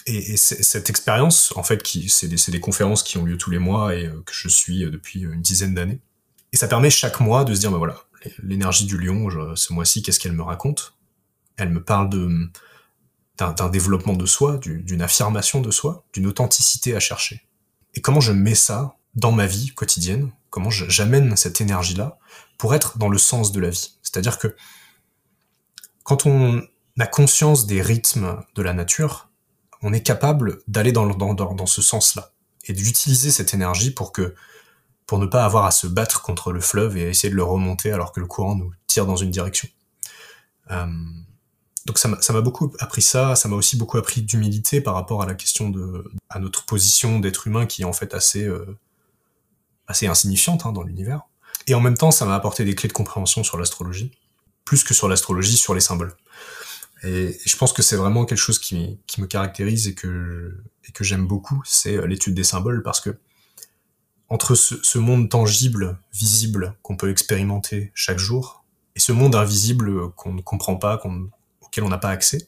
Et, 0.07 0.37
cette 0.37 0.91
expérience, 0.91 1.53
en 1.57 1.63
fait, 1.63 1.83
qui 1.83 2.09
c'est 2.09 2.29
des, 2.29 2.37
des, 2.49 2.61
conférences 2.61 3.03
qui 3.03 3.19
ont 3.19 3.25
lieu 3.25 3.37
tous 3.37 3.51
les 3.51 3.59
mois 3.59 3.95
et 3.95 4.07
euh, 4.07 4.23
que 4.27 4.33
je 4.35 4.49
suis 4.49 4.81
depuis 4.91 5.21
une 5.21 5.41
dizaine 5.41 5.75
d'années. 5.75 6.01
Et 6.53 6.57
ça 6.57 6.69
permet 6.69 6.91
chaque 6.91 7.21
mois 7.21 7.45
de 7.45 7.55
se 7.55 7.61
dire, 7.61 7.71
bah 7.71 7.79
voilà, 7.79 7.97
l'énergie 8.43 8.87
du 8.87 8.99
lion, 8.99 9.29
ce 9.57 9.73
mois-ci, 9.73 10.03
qu'est-ce 10.03 10.21
qu'elle 10.21 10.33
me 10.33 10.43
raconte? 10.43 10.95
Elle 11.57 11.71
me 11.71 11.83
parle 11.83 12.11
de 12.11 12.51
d'un 13.39 13.69
développement 13.71 14.15
de 14.15 14.27
soi, 14.27 14.59
d'une 14.59 15.03
affirmation 15.03 15.61
de 15.61 15.71
soi, 15.71 16.05
d'une 16.13 16.27
authenticité 16.27 16.95
à 16.95 17.01
chercher. 17.01 17.49
Et 17.95 18.01
comment 18.01 18.21
je 18.21 18.31
mets 18.31 18.55
ça 18.55 18.97
dans 19.15 19.33
ma 19.33 19.47
vie 19.47 19.71
quotidienne, 19.71 20.31
comment 20.51 20.71
j'amène 20.71 21.37
cette 21.37 21.61
énergie-là 21.61 22.19
pour 22.57 22.75
être 22.75 22.99
dans 22.99 23.09
le 23.09 23.19
sens 23.19 23.51
de 23.51 23.61
la 23.61 23.71
vie? 23.71 23.99
C'est-à-dire 24.03 24.39
que 24.39 24.55
quand 26.05 26.27
on 26.27 26.63
a 26.99 27.07
conscience 27.07 27.67
des 27.67 27.83
rythmes 27.83 28.45
de 28.55 28.63
la 28.63 28.75
nature, 28.75 29.31
on 29.83 29.93
est 29.93 30.03
capable 30.03 30.61
d'aller 30.69 30.93
dans, 30.93 31.07
dans, 31.07 31.67
ce 31.67 31.83
sens-là 31.83 32.33
et 32.65 32.73
d'utiliser 32.73 33.31
cette 33.31 33.55
énergie 33.55 33.91
pour 33.91 34.13
que 34.13 34.35
pour 35.07 35.19
ne 35.19 35.27
pas 35.27 35.45
avoir 35.45 35.65
à 35.65 35.73
se 35.73 35.87
battre 35.87 36.23
contre 36.23 36.53
le 36.53 36.61
fleuve 36.61 36.97
et 36.97 37.07
à 37.07 37.09
essayer 37.09 37.31
de 37.31 37.35
le 37.35 37.43
remonter 37.43 37.93
alors 37.93 38.13
que 38.13 38.21
le 38.21 38.27
courant 38.27 38.55
nous 38.55 38.73
tire 38.87 39.05
dans 39.05 39.17
une 39.17 39.31
direction. 39.31 39.69
Euh, 40.71 40.87
donc 41.85 41.99
ça 41.99 42.09
m'a 42.09 42.41
beaucoup 42.41 42.73
appris 42.79 43.03
ça, 43.03 43.35
ça 43.35 43.49
m'a 43.49 43.57
aussi 43.57 43.77
beaucoup 43.77 43.99
appris 43.99 44.23
d'humilité 44.23 44.81
par 44.81 44.95
rapport 44.95 45.21
à 45.21 45.27
la 45.27 45.35
question 45.35 45.69
de 45.69 46.05
à 46.31 46.39
notre 46.39 46.65
position 46.65 47.19
d'être 47.19 47.49
humain 47.49 47.67
qui 47.67 47.83
est 47.83 47.85
en 47.85 47.93
fait 47.93 48.15
assez 48.15 48.45
euh, 48.45 48.79
insignifiante 49.89 50.65
hein, 50.65 50.73
dans 50.73 50.83
l'univers. 50.83 51.23
Et 51.67 51.75
en 51.75 51.81
même 51.81 51.97
temps, 51.97 52.11
ça 52.11 52.25
m'a 52.25 52.35
apporté 52.35 52.65
des 52.65 52.75
clés 52.75 52.89
de 52.89 52.93
compréhension 52.93 53.45
sur 53.45 53.59
l'astrologie, 53.59 54.13
plus 54.65 54.85
que 54.85 54.95
sur 54.95 55.09
l'astrologie, 55.09 55.57
sur 55.57 55.75
les 55.75 55.81
symboles. 55.81 56.15
Et 57.03 57.37
je 57.45 57.57
pense 57.57 57.73
que 57.73 57.83
c'est 57.83 57.97
vraiment 57.97 58.25
quelque 58.25 58.39
chose 58.39 58.59
qui, 58.59 58.99
me 59.19 59.27
caractérise 59.27 59.89
et 59.89 59.95
que, 59.95 60.57
j'aime 61.01 61.27
beaucoup, 61.27 61.61
c'est 61.65 61.97
euh, 61.97 62.07
l'étude 62.07 62.35
des 62.35 62.45
symboles, 62.45 62.83
parce 62.83 63.01
que 63.01 63.19
entre 64.29 64.55
ce, 64.55 64.99
monde 64.99 65.29
tangible, 65.29 65.99
visible, 66.15 66.77
qu'on 66.83 66.97
peut 66.97 67.11
expérimenter 67.11 67.93
chaque 67.95 68.19
jour, 68.19 68.65
et 68.97 69.01
ce 69.01 69.13
monde 69.13 69.35
invisible 69.35 70.11
qu'on 70.13 70.33
ne 70.33 70.41
comprend 70.41 70.77
pas, 70.77 71.03
auquel 71.61 71.85
on 71.85 71.89
n'a 71.89 71.99
pas 71.99 72.09
accès, 72.09 72.47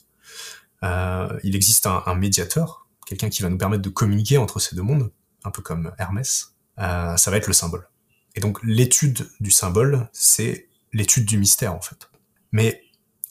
euh, 0.82 1.28
il 1.42 1.56
existe 1.56 1.86
un, 1.86 2.14
médiateur, 2.14 2.86
quelqu'un 3.06 3.28
qui 3.28 3.42
va 3.42 3.50
nous 3.50 3.58
permettre 3.58 3.82
de 3.82 3.90
communiquer 3.90 4.38
entre 4.38 4.60
ces 4.60 4.76
deux 4.76 4.82
mondes, 4.82 5.10
un 5.44 5.50
peu 5.50 5.62
comme 5.62 5.92
Hermès, 5.98 6.54
euh, 6.78 7.16
ça 7.16 7.30
va 7.30 7.36
être 7.36 7.48
le 7.48 7.52
symbole. 7.52 7.86
Et 8.34 8.40
donc 8.40 8.58
l'étude 8.62 9.28
du 9.40 9.50
symbole, 9.50 10.08
c'est 10.12 10.68
l'étude 10.92 11.26
du 11.26 11.38
mystère 11.38 11.74
en 11.74 11.80
fait. 11.80 12.08
Mais 12.52 12.83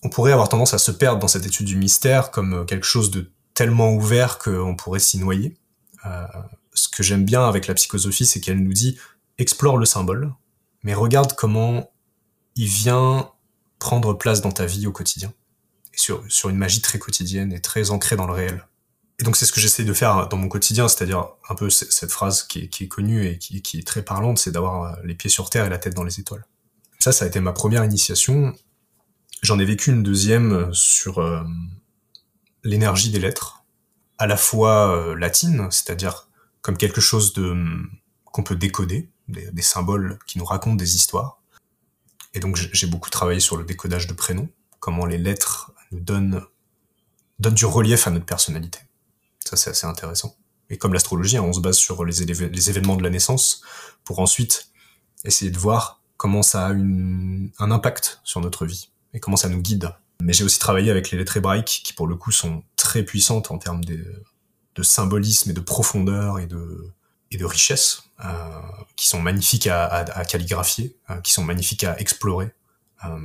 on 0.04 0.10
pourrait 0.10 0.32
avoir 0.32 0.50
tendance 0.50 0.74
à 0.74 0.78
se 0.78 0.92
perdre 0.92 1.20
dans 1.20 1.28
cette 1.28 1.46
étude 1.46 1.66
du 1.66 1.76
mystère 1.76 2.32
comme 2.32 2.66
quelque 2.66 2.86
chose 2.86 3.12
de 3.12 3.32
tellement 3.54 3.94
ouvert 3.94 4.38
qu'on 4.38 4.76
pourrait 4.76 5.00
s'y 5.00 5.18
noyer. 5.18 5.58
Euh, 6.06 6.26
ce 6.74 6.90
que 6.90 7.04
j'aime 7.04 7.24
bien 7.24 7.48
avec 7.48 7.68
la 7.68 7.74
psychosophie, 7.74 8.26
c'est 8.26 8.40
qu'elle 8.40 8.62
nous 8.62 8.74
dit 8.74 8.98
explore 9.38 9.78
le 9.78 9.86
symbole, 9.86 10.34
mais 10.84 10.94
regarde 10.94 11.34
comment 11.36 11.92
il 12.56 12.68
vient 12.68 13.32
prendre 13.80 14.14
place 14.14 14.42
dans 14.42 14.52
ta 14.52 14.66
vie 14.66 14.88
au 14.88 14.92
quotidien, 14.92 15.34
et 15.94 15.98
sur, 15.98 16.24
sur 16.30 16.50
une 16.50 16.58
magie 16.58 16.82
très 16.82 17.00
quotidienne 17.00 17.52
et 17.54 17.62
très 17.62 17.92
ancrée 17.92 18.16
dans 18.16 18.28
le 18.28 18.34
réel. 18.34 18.66
Et 19.20 19.24
donc 19.24 19.38
c'est 19.38 19.46
ce 19.46 19.52
que 19.52 19.62
j'essaie 19.62 19.84
de 19.84 19.94
faire 19.94 20.28
dans 20.28 20.38
mon 20.38 20.50
quotidien, 20.50 20.88
c'est-à-dire 20.88 21.28
un 21.50 21.56
peu 21.56 21.70
cette 21.70 22.12
phrase 22.12 22.44
qui 22.44 22.60
est, 22.60 22.88
connue 22.88 23.28
et 23.28 23.38
qui, 23.38 23.78
est 23.78 23.88
très 23.88 24.04
parlante, 24.04 24.40
c'est 24.40 24.52
d'avoir 24.52 24.84
euh, 24.84 24.96
les 25.04 25.16
pieds 25.16 25.30
sur 25.30 25.50
terre 25.50 25.66
et 25.66 25.70
la 25.70 25.78
tête 25.78 25.94
dans 25.94 26.04
les 26.04 26.20
étoiles. 26.20 26.46
Ça, 27.00 27.12
ça 27.12 27.26
a 27.26 27.28
été 27.28 27.40
ma 27.40 27.52
première 27.52 27.84
initiation. 27.84 28.56
J'en 29.44 29.60
ai 29.60 29.66
vécu 29.66 29.92
une 29.92 30.04
deuxième 30.04 30.54
euh, 30.54 30.72
sur 30.72 31.20
euh, 31.20 31.44
l'énergie 32.64 33.12
des 33.12 33.20
lettres, 33.20 33.66
à 34.18 34.26
la 34.26 34.38
fois 34.38 35.16
latine, 35.18 35.68
c'est-à-dire 35.70 36.30
comme 36.62 36.78
quelque 36.78 37.02
chose 37.02 37.34
de 37.34 37.54
qu'on 38.24 38.44
peut 38.44 38.56
décoder, 38.56 39.10
des, 39.28 39.52
des, 39.52 39.62
symboles 39.62 40.18
qui 40.26 40.38
nous 40.38 40.46
racontent 40.46 40.76
des 40.76 40.96
histoires. 40.96 41.42
Et 42.34 42.40
donc 42.40 42.56
j'ai 42.56 42.88
beaucoup 42.88 43.10
travaillé 43.10 43.42
sur 43.42 43.58
le 43.58 43.66
décodage 43.66 44.08
de 44.08 44.14
prénoms, 44.14 44.48
comment 44.80 45.06
les 45.06 45.18
lettres 45.18 45.74
nous 45.92 46.00
donnent, 46.00 46.42
donnent 47.40 47.54
du 47.54 47.66
relief 47.66 48.08
à 48.08 48.12
notre 48.12 48.26
personnalité. 48.26 48.80
Ça, 49.44 49.58
c'est 49.58 49.72
assez 49.72 49.86
intéressant. 49.86 50.38
Et 50.70 50.78
comme 50.78 50.94
l'astrologie, 50.94 51.36
hein, 51.36 51.44
on 51.44 51.54
se 51.54 51.60
base 51.60 51.76
sur 51.76 52.06
les, 52.06 52.24
les, 52.24 52.70
événements 52.70 52.96
de 52.96 53.04
la 53.04 53.10
naissance 53.10 53.62
pour 54.06 54.20
ensuite 54.20 54.70
essayer 55.26 55.52
de 55.52 55.60
voir 55.60 56.02
comment 56.16 56.44
ça 56.44 56.68
a 56.68 56.72
une, 56.72 57.52
un 57.60 57.72
impact 57.72 58.22
sur 58.24 58.40
notre 58.40 58.66
vie 58.66 58.93
et 59.14 59.20
comment 59.20 59.38
ça 59.38 59.50
nous 59.50 59.62
guide. 59.62 59.94
Mais 60.22 60.34
j'ai 60.34 60.44
aussi 60.44 60.60
travaillé 60.60 60.92
avec 60.92 61.12
les 61.12 61.18
lettres 61.18 61.38
hébraïques 61.38 61.82
qui, 61.84 61.94
pour 61.94 62.08
le 62.08 62.16
coup, 62.16 62.32
sont 62.32 62.64
très 62.76 63.04
puissantes 63.04 63.52
en 63.52 63.58
termes 63.58 63.84
de, 63.84 64.24
symbolisme 64.82 65.52
et 65.52 65.54
de 65.54 65.60
profondeur 65.60 66.40
et 66.40 66.48
de, 66.48 66.94
richesse, 67.46 68.04
euh, 68.24 68.62
qui 68.96 69.10
sont 69.10 69.20
magnifiques 69.20 69.68
à, 69.68 70.24
calligraphier, 70.28 70.96
euh, 71.10 71.20
qui 71.22 71.34
sont 71.34 71.44
magnifiques 71.44 71.84
à 71.84 72.00
explorer. 72.00 72.54
Euh, 73.06 73.20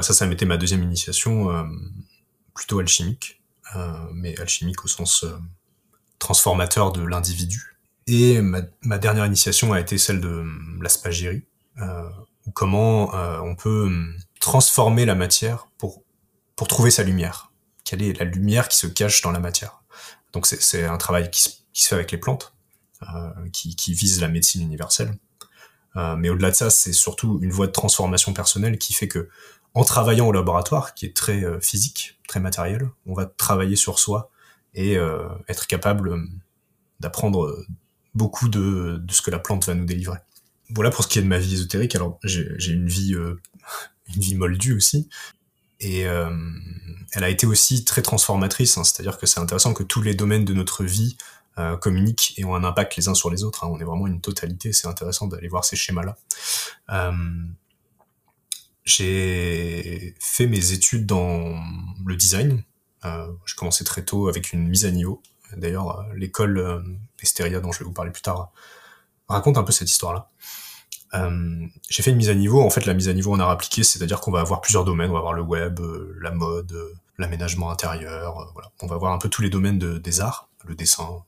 ça, 0.00 0.12
ça 0.12 0.26
m'était 0.26 0.46
ma 0.46 0.58
deuxième 0.58 0.82
initiation, 0.82 1.50
euh, 1.50 1.64
plutôt 2.54 2.78
alchimique. 2.78 3.40
Mais 4.12 4.38
alchimique 4.38 4.84
au 4.84 4.88
sens 4.88 5.24
transformateur 6.18 6.92
de 6.92 7.02
l'individu. 7.02 7.78
Et 8.06 8.38
ma, 8.42 8.98
dernière 8.98 9.24
initiation 9.24 9.72
a 9.72 9.80
été 9.80 9.96
celle 9.96 10.20
de 10.20 10.44
la 10.82 10.90
spagyrie, 10.90 11.42
comment 12.54 13.10
on 13.42 13.54
peut 13.54 13.90
transformer 14.40 15.04
la 15.04 15.14
matière 15.14 15.68
pour, 15.78 16.02
pour 16.56 16.68
trouver 16.68 16.90
sa 16.90 17.02
lumière. 17.02 17.52
Quelle 17.84 18.02
est 18.02 18.18
la 18.18 18.24
lumière 18.24 18.68
qui 18.68 18.76
se 18.76 18.86
cache 18.86 19.22
dans 19.22 19.30
la 19.30 19.40
matière? 19.40 19.82
Donc 20.32 20.46
c'est 20.46 20.84
un 20.84 20.98
travail 20.98 21.30
qui 21.30 21.42
se, 21.42 21.88
fait 21.88 21.94
avec 21.94 22.10
les 22.10 22.18
plantes, 22.18 22.54
qui, 23.52 23.76
qui, 23.76 23.94
vise 23.94 24.20
la 24.20 24.28
médecine 24.28 24.62
universelle. 24.62 25.14
mais 25.94 26.28
au-delà 26.30 26.50
de 26.50 26.56
ça, 26.56 26.70
c'est 26.70 26.92
surtout 26.92 27.38
une 27.42 27.52
voie 27.52 27.66
de 27.66 27.72
transformation 27.72 28.32
personnelle 28.32 28.78
qui 28.78 28.92
fait 28.92 29.08
que 29.08 29.28
en 29.74 29.84
travaillant 29.84 30.26
au 30.26 30.32
laboratoire, 30.32 30.94
qui 30.94 31.06
est 31.06 31.16
très 31.16 31.44
euh, 31.44 31.60
physique, 31.60 32.18
très 32.28 32.40
matériel, 32.40 32.90
on 33.06 33.14
va 33.14 33.26
travailler 33.26 33.76
sur 33.76 33.98
soi 33.98 34.30
et 34.74 34.96
euh, 34.96 35.28
être 35.48 35.66
capable 35.66 36.10
euh, 36.10 36.20
d'apprendre 37.00 37.64
beaucoup 38.14 38.48
de, 38.48 39.02
ce 39.10 39.22
que 39.22 39.30
la 39.30 39.38
plante 39.38 39.66
va 39.66 39.74
nous 39.74 39.86
délivrer. 39.86 40.18
Voilà 40.74 40.90
pour 40.90 41.04
ce 41.04 41.08
qui 41.08 41.18
est 41.18 41.22
de 41.22 41.26
ma 41.26 41.38
vie 41.38 41.54
ésotérique. 41.54 41.94
Alors 41.94 42.18
j'ai 42.24 42.72
une 42.72 42.88
vie 42.88 43.14
une 44.14 44.22
vie 44.22 44.34
moldue 44.34 44.74
aussi, 44.74 45.08
et 45.80 46.00
elle 46.00 47.24
a 47.24 47.28
été 47.28 47.46
aussi 47.46 47.84
très 47.84 48.02
transformatrice. 48.02 48.78
Hein, 48.78 48.84
C'est-à-dire 48.84 49.18
que 49.18 49.26
c'est 49.26 49.40
intéressant 49.40 49.74
que 49.74 49.82
tous 49.82 50.02
les 50.02 50.14
domaines 50.14 50.44
de 50.44 50.54
notre 50.54 50.84
vie 50.84 51.16
communiquent 51.80 52.34
et 52.38 52.44
ont 52.44 52.54
un 52.54 52.64
impact 52.64 52.96
les 52.96 53.08
uns 53.08 53.14
sur 53.14 53.30
les 53.30 53.44
autres. 53.44 53.64
Hein. 53.64 53.68
On 53.70 53.78
est 53.78 53.84
vraiment 53.84 54.06
une 54.06 54.20
totalité. 54.20 54.72
C'est 54.72 54.88
intéressant 54.88 55.26
d'aller 55.26 55.48
voir 55.48 55.64
ces 55.64 55.76
schémas-là. 55.76 56.16
J'ai 58.84 60.14
fait 60.18 60.46
mes 60.46 60.72
études 60.72 61.06
dans 61.06 61.56
le 62.04 62.16
design. 62.16 62.64
Euh, 63.04 63.32
j'ai 63.46 63.54
commencé 63.54 63.84
très 63.84 64.04
tôt 64.04 64.28
avec 64.28 64.52
une 64.52 64.68
mise 64.68 64.84
à 64.84 64.90
niveau. 64.90 65.22
D'ailleurs, 65.56 66.00
euh, 66.00 66.14
l'école 66.14 66.58
euh, 66.58 66.82
Esteria, 67.22 67.60
dont 67.60 67.72
je 67.72 67.80
vais 67.80 67.84
vous 67.84 67.92
parler 67.92 68.10
plus 68.10 68.22
tard, 68.22 68.52
raconte 69.28 69.56
un 69.56 69.62
peu 69.62 69.72
cette 69.72 69.90
histoire-là. 69.90 70.30
Euh, 71.14 71.66
j'ai 71.88 72.02
fait 72.02 72.10
une 72.10 72.16
mise 72.16 72.30
à 72.30 72.34
niveau. 72.34 72.62
En 72.62 72.70
fait, 72.70 72.86
la 72.86 72.94
mise 72.94 73.08
à 73.08 73.12
niveau 73.12 73.32
en 73.32 73.40
art 73.40 73.50
appliqué, 73.50 73.82
c'est-à-dire 73.82 74.20
qu'on 74.20 74.30
va 74.30 74.40
avoir 74.40 74.60
plusieurs 74.60 74.84
domaines. 74.84 75.10
On 75.10 75.14
va 75.14 75.18
avoir 75.18 75.34
le 75.34 75.42
web, 75.42 75.80
euh, 75.80 76.16
la 76.20 76.30
mode, 76.30 76.74
l'aménagement 77.18 77.70
intérieur. 77.70 78.50
voilà. 78.54 78.70
On 78.80 78.86
va 78.86 78.94
avoir 78.94 79.12
un 79.12 79.18
peu 79.18 79.28
tous 79.28 79.42
les 79.42 79.50
domaines 79.50 79.78
de, 79.78 79.98
des 79.98 80.20
arts, 80.20 80.48
le 80.64 80.74
dessin. 80.74 81.24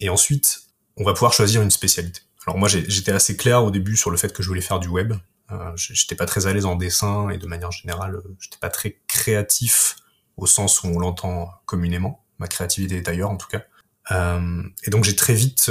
Et 0.00 0.08
ensuite, 0.08 0.62
on 0.96 1.04
va 1.04 1.12
pouvoir 1.12 1.32
choisir 1.32 1.62
une 1.62 1.70
spécialité. 1.70 2.22
Alors 2.46 2.58
moi, 2.58 2.68
j'étais 2.68 3.12
assez 3.12 3.36
clair 3.36 3.62
au 3.64 3.70
début 3.70 3.96
sur 3.96 4.10
le 4.10 4.16
fait 4.16 4.32
que 4.32 4.42
je 4.42 4.48
voulais 4.48 4.62
faire 4.62 4.80
du 4.80 4.88
web. 4.88 5.12
Euh, 5.50 5.72
j'étais 5.76 6.14
pas 6.14 6.26
très 6.26 6.46
à 6.46 6.52
l'aise 6.52 6.66
en 6.66 6.76
dessin 6.76 7.30
et 7.30 7.38
de 7.38 7.46
manière 7.46 7.70
générale, 7.70 8.16
euh, 8.16 8.36
j'étais 8.38 8.58
pas 8.58 8.68
très 8.68 9.00
créatif 9.06 9.96
au 10.36 10.46
sens 10.46 10.82
où 10.82 10.88
on 10.88 10.98
l'entend 10.98 11.50
communément. 11.64 12.24
Ma 12.38 12.48
créativité 12.48 12.96
est 12.96 13.08
ailleurs 13.08 13.30
en 13.30 13.36
tout 13.36 13.48
cas. 13.48 13.62
Euh, 14.10 14.62
et 14.84 14.90
donc 14.90 15.04
j'ai 15.04 15.16
très 15.16 15.34
vite 15.34 15.70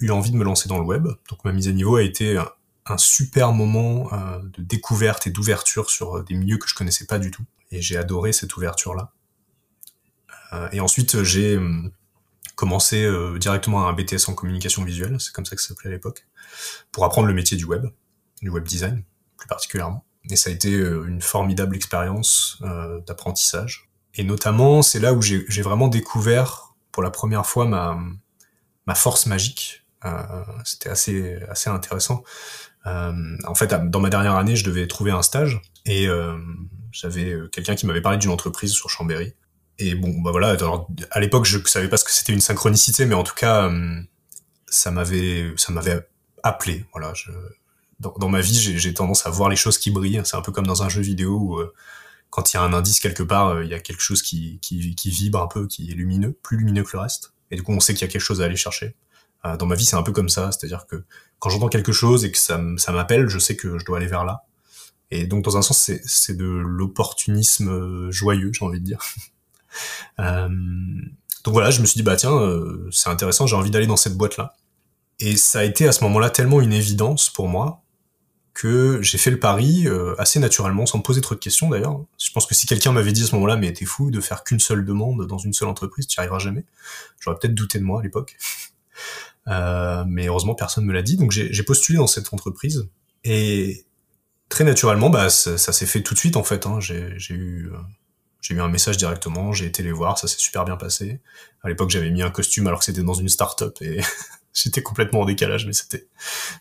eu 0.00 0.06
l'envie 0.06 0.30
de 0.30 0.36
me 0.36 0.44
lancer 0.44 0.68
dans 0.68 0.78
le 0.78 0.84
web. 0.84 1.08
Donc 1.28 1.44
ma 1.44 1.52
mise 1.52 1.68
à 1.68 1.72
niveau 1.72 1.96
a 1.96 2.02
été 2.02 2.36
un, 2.86 2.96
super 2.96 3.52
moment 3.52 4.08
de 4.42 4.62
découverte 4.62 5.26
et 5.26 5.30
d'ouverture 5.30 5.90
sur 5.90 6.24
des 6.24 6.34
milieux 6.34 6.56
que 6.56 6.66
je 6.66 6.74
connaissais 6.74 7.04
pas 7.04 7.18
du 7.18 7.30
tout. 7.30 7.44
Et 7.70 7.82
j'ai 7.82 7.98
adoré 7.98 8.32
cette 8.32 8.56
ouverture-là. 8.56 9.12
et 10.72 10.80
ensuite, 10.80 11.22
j'ai 11.22 11.58
commencé 12.54 13.06
directement 13.38 13.86
un 13.86 13.92
BTS 13.92 14.28
en 14.28 14.34
communication 14.34 14.84
visuelle, 14.84 15.20
c'est 15.20 15.34
comme 15.34 15.44
ça 15.44 15.54
que 15.54 15.60
ça 15.60 15.68
s'appelait 15.68 15.90
à 15.90 15.92
l'époque, 15.92 16.26
pour 16.90 17.04
apprendre 17.04 17.28
le 17.28 17.34
métier 17.34 17.58
du 17.58 17.66
web, 17.66 17.84
du 18.40 18.48
web 18.48 18.64
design 18.64 19.04
plus 19.36 19.48
particulièrement. 19.48 20.04
Et 20.30 20.36
ça 20.36 20.50
a 20.50 20.52
été 20.52 20.72
une 20.72 21.20
formidable 21.20 21.76
expérience 21.76 22.62
d'apprentissage. 23.06 23.88
Et 24.14 24.24
notamment, 24.24 24.82
c'est 24.82 25.00
là 25.00 25.12
où 25.12 25.22
j'ai 25.22 25.62
vraiment 25.62 25.88
découvert 25.88 26.74
pour 26.92 27.02
la 27.02 27.10
première 27.10 27.46
fois 27.46 27.66
ma 27.66 28.94
force 28.94 29.26
magique. 29.26 29.84
C'était 30.64 30.90
assez, 30.90 31.36
assez 31.48 31.70
intéressant. 31.70 32.22
en 32.84 33.54
fait, 33.54 33.74
dans 33.90 34.00
ma 34.00 34.10
dernière 34.10 34.36
année, 34.36 34.56
je 34.56 34.64
devais 34.64 34.86
trouver 34.86 35.10
un 35.10 35.22
stage 35.22 35.60
et 35.86 36.08
j'avais 36.92 37.36
quelqu'un 37.52 37.74
qui 37.74 37.86
m'avait 37.86 38.02
parlé 38.02 38.18
d'une 38.18 38.30
entreprise 38.30 38.72
sur 38.72 38.90
Chambéry 38.90 39.34
et 39.78 39.94
bon, 39.94 40.20
bah 40.20 40.32
voilà. 40.32 40.56
à 41.10 41.20
l'époque, 41.20 41.44
je 41.44 41.58
savais 41.66 41.88
pas 41.88 41.96
ce 41.96 42.04
que 42.04 42.10
c'était 42.10 42.32
une 42.32 42.40
synchronicité, 42.40 43.06
mais 43.06 43.14
en 43.14 43.22
tout 43.22 43.34
cas, 43.34 43.68
euh, 43.68 44.00
ça 44.66 44.90
m'avait, 44.90 45.52
ça 45.56 45.72
m'avait 45.72 46.06
appelé. 46.42 46.84
Voilà. 46.92 47.12
Dans, 48.00 48.28
ma 48.28 48.40
vie, 48.40 48.54
j'ai 48.54 48.94
tendance 48.94 49.26
à 49.26 49.30
voir 49.30 49.48
les 49.48 49.56
choses 49.56 49.78
qui 49.78 49.90
brillent. 49.90 50.20
C'est 50.24 50.36
un 50.36 50.42
peu 50.42 50.52
comme 50.52 50.66
dans 50.66 50.82
un 50.82 50.88
jeu 50.88 51.00
vidéo 51.00 51.38
où 51.38 51.58
euh, 51.58 51.72
quand 52.30 52.52
il 52.52 52.56
y 52.56 52.58
a 52.58 52.62
un 52.62 52.72
indice 52.72 52.98
quelque 52.98 53.22
part, 53.22 53.48
euh, 53.48 53.64
il 53.64 53.70
y 53.70 53.74
a 53.74 53.80
quelque 53.80 54.02
chose 54.02 54.22
qui, 54.22 54.58
qui, 54.60 54.94
qui, 54.96 55.10
vibre 55.10 55.40
un 55.40 55.46
peu, 55.46 55.66
qui 55.68 55.90
est 55.90 55.94
lumineux, 55.94 56.32
plus 56.42 56.56
lumineux 56.56 56.82
que 56.82 56.90
le 56.94 57.00
reste. 57.00 57.32
Et 57.52 57.56
du 57.56 57.62
coup, 57.62 57.72
on 57.72 57.80
sait 57.80 57.94
qu'il 57.94 58.02
y 58.02 58.10
a 58.10 58.12
quelque 58.12 58.20
chose 58.20 58.42
à 58.42 58.46
aller 58.46 58.56
chercher. 58.56 58.96
Dans 59.44 59.66
ma 59.66 59.74
vie, 59.74 59.84
c'est 59.84 59.96
un 59.96 60.02
peu 60.02 60.12
comme 60.12 60.28
ça. 60.28 60.50
C'est-à-dire 60.52 60.86
que 60.86 61.04
quand 61.38 61.50
j'entends 61.50 61.68
quelque 61.68 61.92
chose 61.92 62.24
et 62.24 62.32
que 62.32 62.38
ça, 62.38 62.58
m'appelle, 62.58 63.28
je 63.28 63.38
sais 63.38 63.56
que 63.56 63.78
je 63.78 63.84
dois 63.84 63.98
aller 63.98 64.06
vers 64.06 64.24
là. 64.24 64.44
Et 65.10 65.26
donc, 65.26 65.44
dans 65.44 65.56
un 65.56 65.62
sens, 65.62 65.90
c'est 66.04 66.36
de 66.36 66.44
l'opportunisme 66.44 68.10
joyeux, 68.10 68.50
j'ai 68.52 68.64
envie 68.64 68.80
de 68.80 68.84
dire. 68.84 69.00
Euh, 70.18 70.48
donc 71.44 71.54
voilà, 71.54 71.70
je 71.70 71.80
me 71.80 71.86
suis 71.86 71.98
dit 71.98 72.02
bah 72.02 72.16
tiens, 72.16 72.36
euh, 72.36 72.88
c'est 72.90 73.08
intéressant, 73.08 73.46
j'ai 73.46 73.56
envie 73.56 73.70
d'aller 73.70 73.86
dans 73.86 73.96
cette 73.96 74.16
boîte 74.16 74.36
là. 74.36 74.54
Et 75.20 75.36
ça 75.36 75.60
a 75.60 75.64
été 75.64 75.88
à 75.88 75.92
ce 75.92 76.04
moment-là 76.04 76.30
tellement 76.30 76.60
une 76.60 76.72
évidence 76.72 77.30
pour 77.30 77.48
moi 77.48 77.82
que 78.54 79.00
j'ai 79.02 79.18
fait 79.18 79.30
le 79.30 79.38
pari 79.38 79.86
euh, 79.86 80.14
assez 80.18 80.40
naturellement, 80.40 80.84
sans 80.84 80.98
me 80.98 81.02
poser 81.02 81.20
trop 81.20 81.34
de 81.34 81.40
questions 81.40 81.70
d'ailleurs. 81.70 82.00
Je 82.18 82.30
pense 82.32 82.44
que 82.44 82.54
si 82.54 82.66
quelqu'un 82.66 82.92
m'avait 82.92 83.12
dit 83.12 83.22
à 83.22 83.26
ce 83.26 83.34
moment-là, 83.36 83.56
mais 83.56 83.72
t'es 83.72 83.84
fou 83.84 84.10
de 84.10 84.20
faire 84.20 84.42
qu'une 84.42 84.58
seule 84.58 84.84
demande 84.84 85.26
dans 85.26 85.38
une 85.38 85.52
seule 85.52 85.68
entreprise, 85.68 86.06
tu 86.06 86.18
n'y 86.18 86.22
arriveras 86.22 86.40
jamais, 86.40 86.64
j'aurais 87.20 87.38
peut-être 87.38 87.54
douté 87.54 87.78
de 87.78 87.84
moi 87.84 88.00
à 88.00 88.02
l'époque. 88.02 88.36
Euh, 89.48 90.04
mais 90.06 90.26
heureusement, 90.26 90.54
personne 90.54 90.84
me 90.84 90.92
l'a 90.92 91.02
dit. 91.02 91.16
Donc 91.16 91.30
j'ai 91.30 91.62
postulé 91.62 91.98
dans 91.98 92.06
cette 92.06 92.32
entreprise 92.32 92.88
et 93.24 93.84
très 94.48 94.64
naturellement, 94.64 95.10
bah, 95.10 95.30
ça, 95.30 95.58
ça 95.58 95.72
s'est 95.72 95.86
fait 95.86 96.02
tout 96.02 96.14
de 96.14 96.18
suite 96.18 96.36
en 96.36 96.44
fait. 96.44 96.66
Hein. 96.66 96.80
J'ai 96.80 97.16
eu 97.30 97.70
j'ai 98.40 98.54
eu 98.54 98.60
un 98.60 98.68
message 98.68 98.96
directement, 98.96 99.52
j'ai 99.52 99.66
été 99.66 99.82
les 99.82 99.92
voir, 99.92 100.18
ça 100.18 100.28
s'est 100.28 100.38
super 100.38 100.64
bien 100.64 100.76
passé. 100.76 101.20
À 101.62 101.68
l'époque, 101.68 101.90
j'avais 101.90 102.10
mis 102.10 102.22
un 102.22 102.30
costume 102.30 102.66
alors 102.66 102.78
que 102.78 102.84
c'était 102.84 103.02
dans 103.02 103.14
une 103.14 103.28
start-up 103.28 103.76
et 103.80 104.00
j'étais 104.54 104.82
complètement 104.82 105.20
en 105.20 105.24
décalage, 105.24 105.66
mais 105.66 105.72
c'était, 105.72 106.06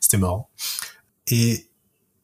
c'était 0.02 0.18
marrant. 0.18 0.50
Et 1.28 1.70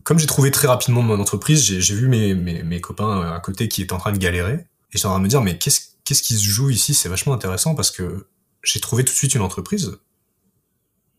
comme 0.03 0.19
j'ai 0.19 0.25
trouvé 0.25 0.51
très 0.51 0.67
rapidement 0.67 1.01
mon 1.01 1.19
entreprise, 1.19 1.61
j'ai 1.63 1.95
vu 1.95 2.07
mes, 2.07 2.33
mes, 2.33 2.63
mes, 2.63 2.81
copains 2.81 3.31
à 3.31 3.39
côté 3.39 3.67
qui 3.67 3.81
étaient 3.81 3.93
en 3.93 3.99
train 3.99 4.11
de 4.11 4.17
galérer 4.17 4.53
et 4.53 4.67
j'étais 4.91 5.05
en 5.05 5.11
train 5.11 5.19
de 5.19 5.23
me 5.23 5.29
dire, 5.29 5.41
mais 5.41 5.57
qu'est-ce, 5.57 5.81
qu'est-ce 6.03 6.23
qui 6.23 6.35
se 6.37 6.43
joue 6.43 6.69
ici? 6.69 6.93
C'est 6.93 7.09
vachement 7.09 7.33
intéressant 7.33 7.75
parce 7.75 7.91
que 7.91 8.27
j'ai 8.63 8.79
trouvé 8.79 9.05
tout 9.05 9.13
de 9.13 9.17
suite 9.17 9.35
une 9.35 9.41
entreprise 9.41 9.97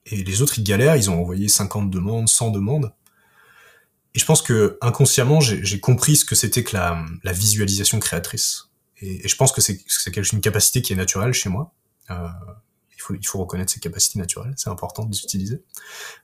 et 0.07 0.23
les 0.23 0.43
autres, 0.43 0.59
ils 0.59 0.65
galèrent, 0.65 0.97
ils 0.97 1.11
ont 1.11 1.21
envoyé 1.21 1.49
50 1.49 1.91
demandes, 1.91 2.29
100 2.29 2.51
demandes. 2.51 2.93
Et 4.15 4.19
je 4.19 4.25
pense 4.25 4.43
que 4.43 4.79
inconsciemment, 4.81 5.41
j'ai 5.41 5.81
compris 5.81 6.17
ce 6.17 6.25
que 6.25 6.35
c'était 6.35 6.63
que 6.63 6.77
la, 6.77 7.05
la, 7.25 7.33
visualisation 7.33 7.99
créatrice. 7.99 8.69
Et, 9.01 9.27
je 9.27 9.37
pense 9.37 9.51
que 9.51 9.61
c'est 9.61 9.81
une 10.33 10.41
capacité 10.41 10.83
qui 10.83 10.93
est 10.93 10.97
naturelle 10.97 11.33
chez 11.33 11.49
moi. 11.49 11.73
Euh, 12.11 12.29
il, 12.97 13.01
faut, 13.01 13.15
il 13.15 13.27
faut 13.27 13.39
reconnaître 13.39 13.73
ces 13.73 13.81
capacités 13.81 14.19
naturelles, 14.19 14.55
c'est 14.57 14.71
important 14.71 15.05
de 15.05 15.11
les 15.11 15.19
utiliser. 15.19 15.63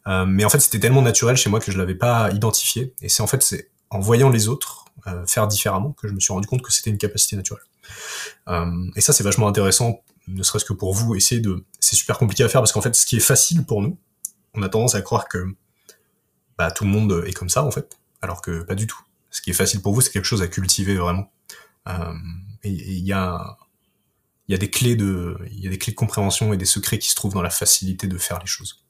Euh, 0.07 0.25
mais 0.25 0.45
en 0.45 0.51
fait, 0.51 0.61
c'était 0.61 0.79
tellement 0.79 1.03
naturel 1.03 1.37
chez 1.37 1.51
moi 1.51 1.59
que 1.59 1.73
je 1.73 1.79
l'avais 1.79 1.97
pas 1.97 2.31
identifié. 2.31 2.95
Et 3.03 3.09
c'est 3.09 3.23
en 3.23 3.27
fait, 3.27 3.43
c'est 3.43 3.71
en 3.91 3.99
voyant 3.99 4.31
les 4.31 4.49
autres 4.49 4.85
euh, 5.07 5.27
faire 5.27 5.49
différemment 5.49 5.93
que 5.93 6.09
je 6.09 6.13
me 6.13 6.21
suis 6.21 6.33
rendu 6.33 6.47
compte 6.47 6.63
que 6.63 6.73
c'était 6.73 6.91
une 6.91 6.99
capacité 6.99 7.37
naturelle. 7.37 7.65
Euh, 8.49 8.91
et 8.97 9.01
ça, 9.01 9.13
c'est 9.13 9.25
vachement 9.25 9.49
intéressant, 9.49 10.03
ne 10.31 10.43
serait-ce 10.43 10.65
que 10.65 10.73
pour 10.73 10.95
vous. 10.95 11.15
Essayer 11.15 11.41
de, 11.41 11.65
c'est 11.81 11.97
super 11.97 12.19
compliqué 12.19 12.45
à 12.45 12.49
faire 12.49 12.61
parce 12.61 12.73
qu'en 12.73 12.83
fait, 12.83 12.95
ce 12.95 13.07
qui 13.07 13.17
est 13.17 13.21
facile 13.21 13.65
pour 13.65 13.83
nous, 13.83 13.99
on 14.55 14.63
a 14.63 14.69
tendance 14.69 14.95
à 14.95 15.03
croire 15.03 15.29
que 15.29 15.45
bah, 16.59 16.71
tout 16.71 16.85
le 16.85 16.91
monde 16.91 17.25
est 17.27 17.33
comme 17.33 17.49
ça 17.49 17.65
en 17.65 17.71
fait, 17.71 17.99
alors 18.23 18.43
que 18.43 18.63
pas 18.63 18.75
du 18.75 18.87
tout. 18.87 19.01
Ce 19.31 19.41
qui 19.41 19.51
est 19.51 19.55
facile 19.55 19.81
pour 19.81 19.95
vous, 19.95 20.01
c'est 20.01 20.11
quelque 20.11 20.25
chose 20.25 20.43
à 20.43 20.49
cultiver 20.49 20.97
vraiment. 20.97 21.33
Euh, 21.89 22.15
et 22.65 22.71
il 22.71 23.05
y 23.05 23.13
a 23.13 23.57
des 24.49 24.71
clés 24.71 24.97
de 24.97 25.39
y 25.51 25.67
a 25.67 25.71
des 25.71 25.79
clés 25.79 25.93
de 25.93 25.97
compréhension 25.97 26.53
et 26.53 26.57
des 26.57 26.67
secrets 26.67 26.99
qui 26.99 27.09
se 27.09 27.15
trouvent 27.15 27.35
dans 27.35 27.43
la 27.43 27.51
facilité 27.51 28.09
de 28.09 28.19
faire 28.19 28.39
les 28.41 28.47
choses. 28.47 28.85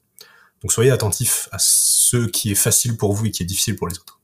Donc 0.63 0.73
soyez 0.73 0.91
attentifs 0.91 1.49
à 1.53 1.59
ce 1.59 2.27
qui 2.27 2.51
est 2.51 2.57
facile 2.57 2.97
pour 2.97 3.13
vous 3.13 3.27
et 3.27 3.31
qui 3.31 3.43
est 3.43 3.47
difficile 3.47 3.77
pour 3.77 3.89
les 3.89 3.99
autres. 3.99 4.21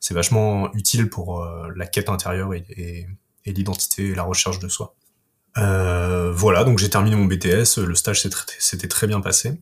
C'est 0.00 0.14
vachement 0.14 0.72
utile 0.74 1.08
pour 1.08 1.42
euh, 1.42 1.68
la 1.74 1.86
quête 1.86 2.08
intérieure 2.08 2.52
et 2.52 3.06
l'identité 3.46 4.08
et 4.08 4.14
la 4.14 4.24
recherche 4.24 4.58
de 4.58 4.68
soi. 4.68 4.94
Euh, 5.58 6.32
voilà, 6.32 6.64
donc 6.64 6.78
j'ai 6.78 6.90
terminé 6.90 7.16
mon 7.16 7.26
BTS, 7.26 7.78
le 7.78 7.94
stage 7.94 8.26
s'était 8.58 8.88
très 8.88 9.06
bien 9.06 9.20
passé. 9.20 9.58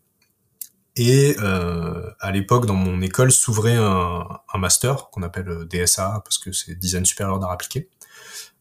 Et 0.96 1.37
euh, 1.40 2.11
à 2.20 2.31
l'époque, 2.33 2.66
dans 2.66 2.74
mon 2.74 3.00
école, 3.00 3.33
s'ouvrait 3.33 3.76
un, 3.76 4.26
master 4.59 5.09
qu'on 5.11 5.22
appelle 5.22 5.48
euh, 5.48 5.64
DSA, 5.64 6.20
parce 6.24 6.38
que 6.38 6.52
c'est 6.52 6.74
Design 6.78 7.07
supérieur 7.07 7.38
d'art 7.38 7.50
appliqué, 7.50 7.88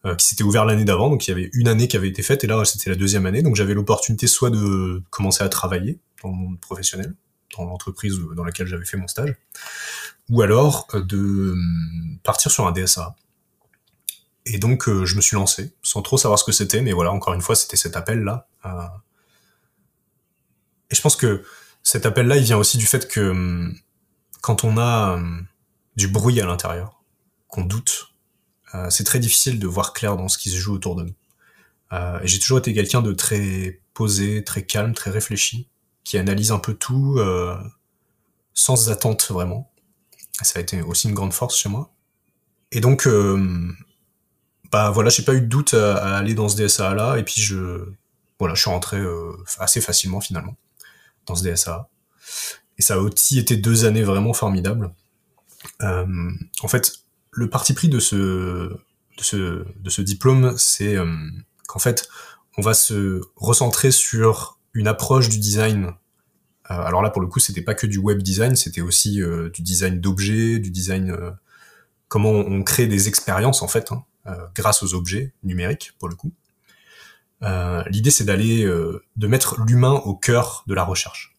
euh, 0.06 0.16
qui 0.16 0.26
s'était 0.28 0.44
ouvert 0.44 0.66
l'année 0.66 0.86
d'avant. 0.86 1.10
Donc 1.10 1.28
il 1.28 1.32
y 1.32 1.34
avait 1.34 1.50
une 1.54 1.68
année 1.68 1.88
qui 1.90 1.98
avait 1.98 2.08
été 2.08 2.22
faite, 2.22 2.44
et 2.44 2.48
là 2.48 2.64
c'était 2.64 2.90
la 2.90 2.96
deuxième 2.96 3.26
année. 3.26 3.42
Donc 3.42 3.56
j'avais 3.56 3.74
l'opportunité 3.74 4.28
soit 4.28 4.50
de 4.50 5.04
commencer 5.10 5.44
à 5.44 5.50
travailler 5.50 6.00
dans 6.24 6.30
le 6.30 6.36
monde 6.36 6.60
professionnel, 6.60 7.14
dans 7.58 7.66
l'entreprise 7.66 8.18
dans 8.36 8.46
laquelle 8.46 8.68
j'avais 8.68 8.86
fait 8.86 8.98
mon 8.98 9.08
stage, 9.08 9.36
ou 10.30 10.42
alors 10.42 10.88
euh, 10.94 11.02
de 11.02 11.52
hum, 11.52 12.20
partir 12.24 12.50
sur 12.50 12.66
un 12.66 12.72
DSA. 12.72 13.16
Et 14.46 14.58
donc 14.58 14.88
euh, 14.90 15.06
je 15.06 15.16
me 15.16 15.22
suis 15.22 15.36
lancé, 15.36 15.74
sans 15.84 16.02
trop 16.02 16.18
savoir 16.18 16.40
ce 16.40 16.44
que 16.44 16.52
c'était, 16.52 16.82
mais 16.82 16.94
voilà, 16.94 17.12
encore 17.12 17.34
une 17.34 17.42
fois, 17.42 17.56
c'était 17.56 17.78
cet 17.78 17.96
appel-là. 17.96 18.48
et 20.90 20.96
je 20.96 21.02
pense 21.02 21.16
que 21.16 21.44
cet 21.84 22.06
appel-là, 22.06 22.38
il 22.38 22.44
vient 22.44 22.58
aussi 22.58 22.78
du 22.78 22.86
fait 22.86 23.08
que 23.08 23.32
hum, 23.32 23.76
quand 24.42 24.64
on 24.64 24.78
a 24.78 25.14
hum, 25.16 25.46
du 25.96 26.08
bruit 26.08 26.40
à 26.42 26.46
l'intérieur, 26.46 27.04
qu'on 27.48 27.64
doute, 27.64 28.14
euh, 28.74 28.90
c'est 28.90 29.04
très 29.04 29.20
difficile 29.20 29.60
de 29.60 29.68
voir 29.68 29.94
clair 29.94 30.16
dans 30.18 30.30
ce 30.30 30.38
qui 30.38 30.50
se 30.50 30.58
joue 30.58 30.74
autour 30.74 30.96
de 30.96 31.04
nous. 31.04 31.16
Euh, 31.94 32.20
et 32.22 32.28
j'ai 32.28 32.40
toujours 32.40 32.60
été 32.60 32.74
quelqu'un 32.74 33.02
de 33.02 33.12
très 33.12 33.82
posé, 33.94 34.44
très 34.44 34.66
calme, 34.66 34.94
très 34.94 35.12
réfléchi, 35.12 35.68
qui 36.04 36.18
analyse 36.18 36.52
un 36.52 36.60
peu 36.60 36.74
tout 36.74 37.16
euh, 37.18 37.58
sans 38.54 38.90
attente 38.90 39.30
vraiment. 39.30 39.72
Ça 40.42 40.60
a 40.60 40.62
été 40.62 40.82
aussi 40.82 41.10
une 41.10 41.14
grande 41.14 41.34
force 41.34 41.58
chez 41.58 41.70
moi. 41.70 41.94
Et 42.72 42.80
donc, 42.80 43.08
bah 44.72 44.92
voilà, 44.92 45.10
j'ai 45.10 45.24
pas 45.24 45.34
eu 45.34 45.42
de 45.42 45.48
doute 45.48 45.74
à, 45.74 45.96
à, 45.98 46.18
aller 46.18 46.34
dans 46.34 46.50
ce 46.50 46.56
DSA 46.56 46.94
là, 46.94 47.18
et 47.18 47.24
puis 47.24 47.42
je, 47.42 47.86
voilà, 48.40 48.56
je 48.56 48.62
suis 48.62 48.70
rentré 48.70 49.00
assez 49.60 49.82
facilement 49.82 50.22
finalement 50.22 50.56
dans 51.26 51.36
ce 51.36 51.44
DSA. 51.44 51.90
Et 52.78 52.82
ça 52.82 52.96
a 52.96 52.98
aussi 52.98 53.38
été 53.38 53.58
deux 53.58 53.86
années 53.86 54.04
vraiment 54.04 54.34
formidables. 54.34 54.94
Euh, 55.82 56.32
en 56.62 56.68
fait, 56.68 56.94
le 57.32 57.50
parti 57.50 57.74
pris 57.74 57.90
de 57.90 58.00
ce, 58.00 58.16
de 58.16 59.24
ce, 59.24 59.66
de 59.80 59.90
ce 59.90 60.02
diplôme, 60.02 60.56
c'est 60.58 60.96
euh, 60.96 61.06
qu'en 61.68 61.80
fait, 61.80 62.10
on 62.58 62.62
va 62.62 62.74
se 62.74 63.22
recentrer 63.36 63.92
sur 63.92 64.60
une 64.74 64.88
approche 64.88 65.30
du 65.30 65.38
design. 65.38 65.94
Euh, 66.70 66.74
alors 66.74 67.02
là, 67.02 67.10
pour 67.10 67.22
le 67.22 67.28
coup, 67.28 67.40
c'était 67.40 67.62
pas 67.62 67.74
que 67.74 67.88
du 67.88 67.98
web 67.98 68.22
design, 68.22 68.56
c'était 68.56 68.82
aussi 68.82 69.22
euh, 69.22 69.50
du 69.50 69.62
design 69.62 70.00
d'objets, 70.00 70.60
du 70.60 70.72
design 70.72 71.12
euh, 71.12 71.32
comment 72.08 72.32
on 72.32 72.64
crée 72.64 72.88
des 72.88 73.08
expériences 73.08 73.62
en 73.62 73.68
fait, 73.68 73.92
hein, 73.92 74.04
grâce 74.54 74.84
aux 74.84 74.94
objets 74.94 75.34
numériques 75.44 75.94
pour 75.98 76.08
le 76.08 76.16
coup. 76.16 76.32
Euh, 77.44 77.84
l'idée, 77.90 78.12
c'est 78.12 78.24
d'aller, 78.24 78.64
euh, 78.64 79.04
de 79.16 79.28
mettre 79.28 79.60
l'humain 79.62 79.94
au 79.94 80.16
cœur 80.16 80.64
de 80.68 80.74
la 80.74 80.84
recherche. 80.84 81.36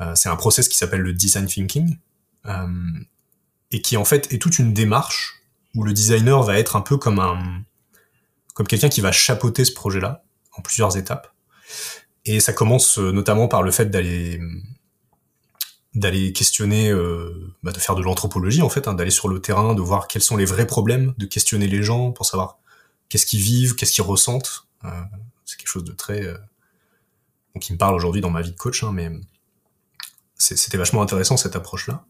Euh, 0.00 0.14
c'est 0.14 0.28
un 0.28 0.36
process 0.36 0.68
qui 0.68 0.76
s'appelle 0.76 1.00
le 1.00 1.12
design 1.12 1.46
thinking 1.46 1.98
et 3.72 3.82
qui 3.82 3.96
en 3.96 4.04
fait 4.04 4.32
est 4.32 4.40
toute 4.40 4.60
une 4.60 4.72
démarche 4.72 5.42
où 5.74 5.82
le 5.82 5.92
designer 5.92 6.44
va 6.44 6.60
être 6.60 6.76
un 6.76 6.80
peu 6.80 6.96
comme 6.96 7.18
un, 7.18 7.64
comme 8.54 8.68
quelqu'un 8.68 8.88
qui 8.88 9.00
va 9.00 9.10
chapeauter 9.10 9.64
ce 9.64 9.72
projet-là 9.72 10.22
en 10.52 10.62
plusieurs 10.62 10.96
étapes. 10.96 11.34
Et 12.24 12.38
ça 12.38 12.52
commence 12.52 12.98
notamment 12.98 13.48
par 13.48 13.64
le 13.64 13.72
fait 13.72 13.86
d'aller 13.86 14.40
d'aller 15.96 16.32
questionner, 16.34 16.90
euh, 16.90 17.54
bah 17.62 17.72
de 17.72 17.78
faire 17.78 17.94
de 17.94 18.02
l'anthropologie 18.02 18.60
en 18.60 18.68
fait, 18.68 18.86
hein, 18.86 18.92
d'aller 18.94 19.10
sur 19.10 19.28
le 19.28 19.40
terrain, 19.40 19.74
de 19.74 19.80
voir 19.80 20.08
quels 20.08 20.22
sont 20.22 20.36
les 20.36 20.44
vrais 20.44 20.66
problèmes, 20.66 21.14
de 21.16 21.24
questionner 21.24 21.66
les 21.66 21.82
gens 21.82 22.12
pour 22.12 22.26
savoir 22.26 22.58
qu'est-ce 23.08 23.24
qu'ils 23.24 23.40
vivent, 23.40 23.74
qu'est-ce 23.74 23.92
qu'ils 23.92 24.04
ressentent. 24.04 24.66
Euh, 24.84 24.90
c'est 25.46 25.56
quelque 25.56 25.68
chose 25.68 25.84
de 25.84 25.92
très 25.92 26.22
euh, 26.22 26.36
qui 27.60 27.72
me 27.72 27.78
parle 27.78 27.94
aujourd'hui 27.94 28.20
dans 28.20 28.28
ma 28.28 28.42
vie 28.42 28.52
de 28.52 28.56
coach, 28.56 28.84
hein, 28.84 28.90
mais 28.92 29.10
c'était 30.38 30.76
vachement 30.76 31.00
intéressant 31.00 31.38
cette 31.38 31.56
approche-là. 31.56 32.04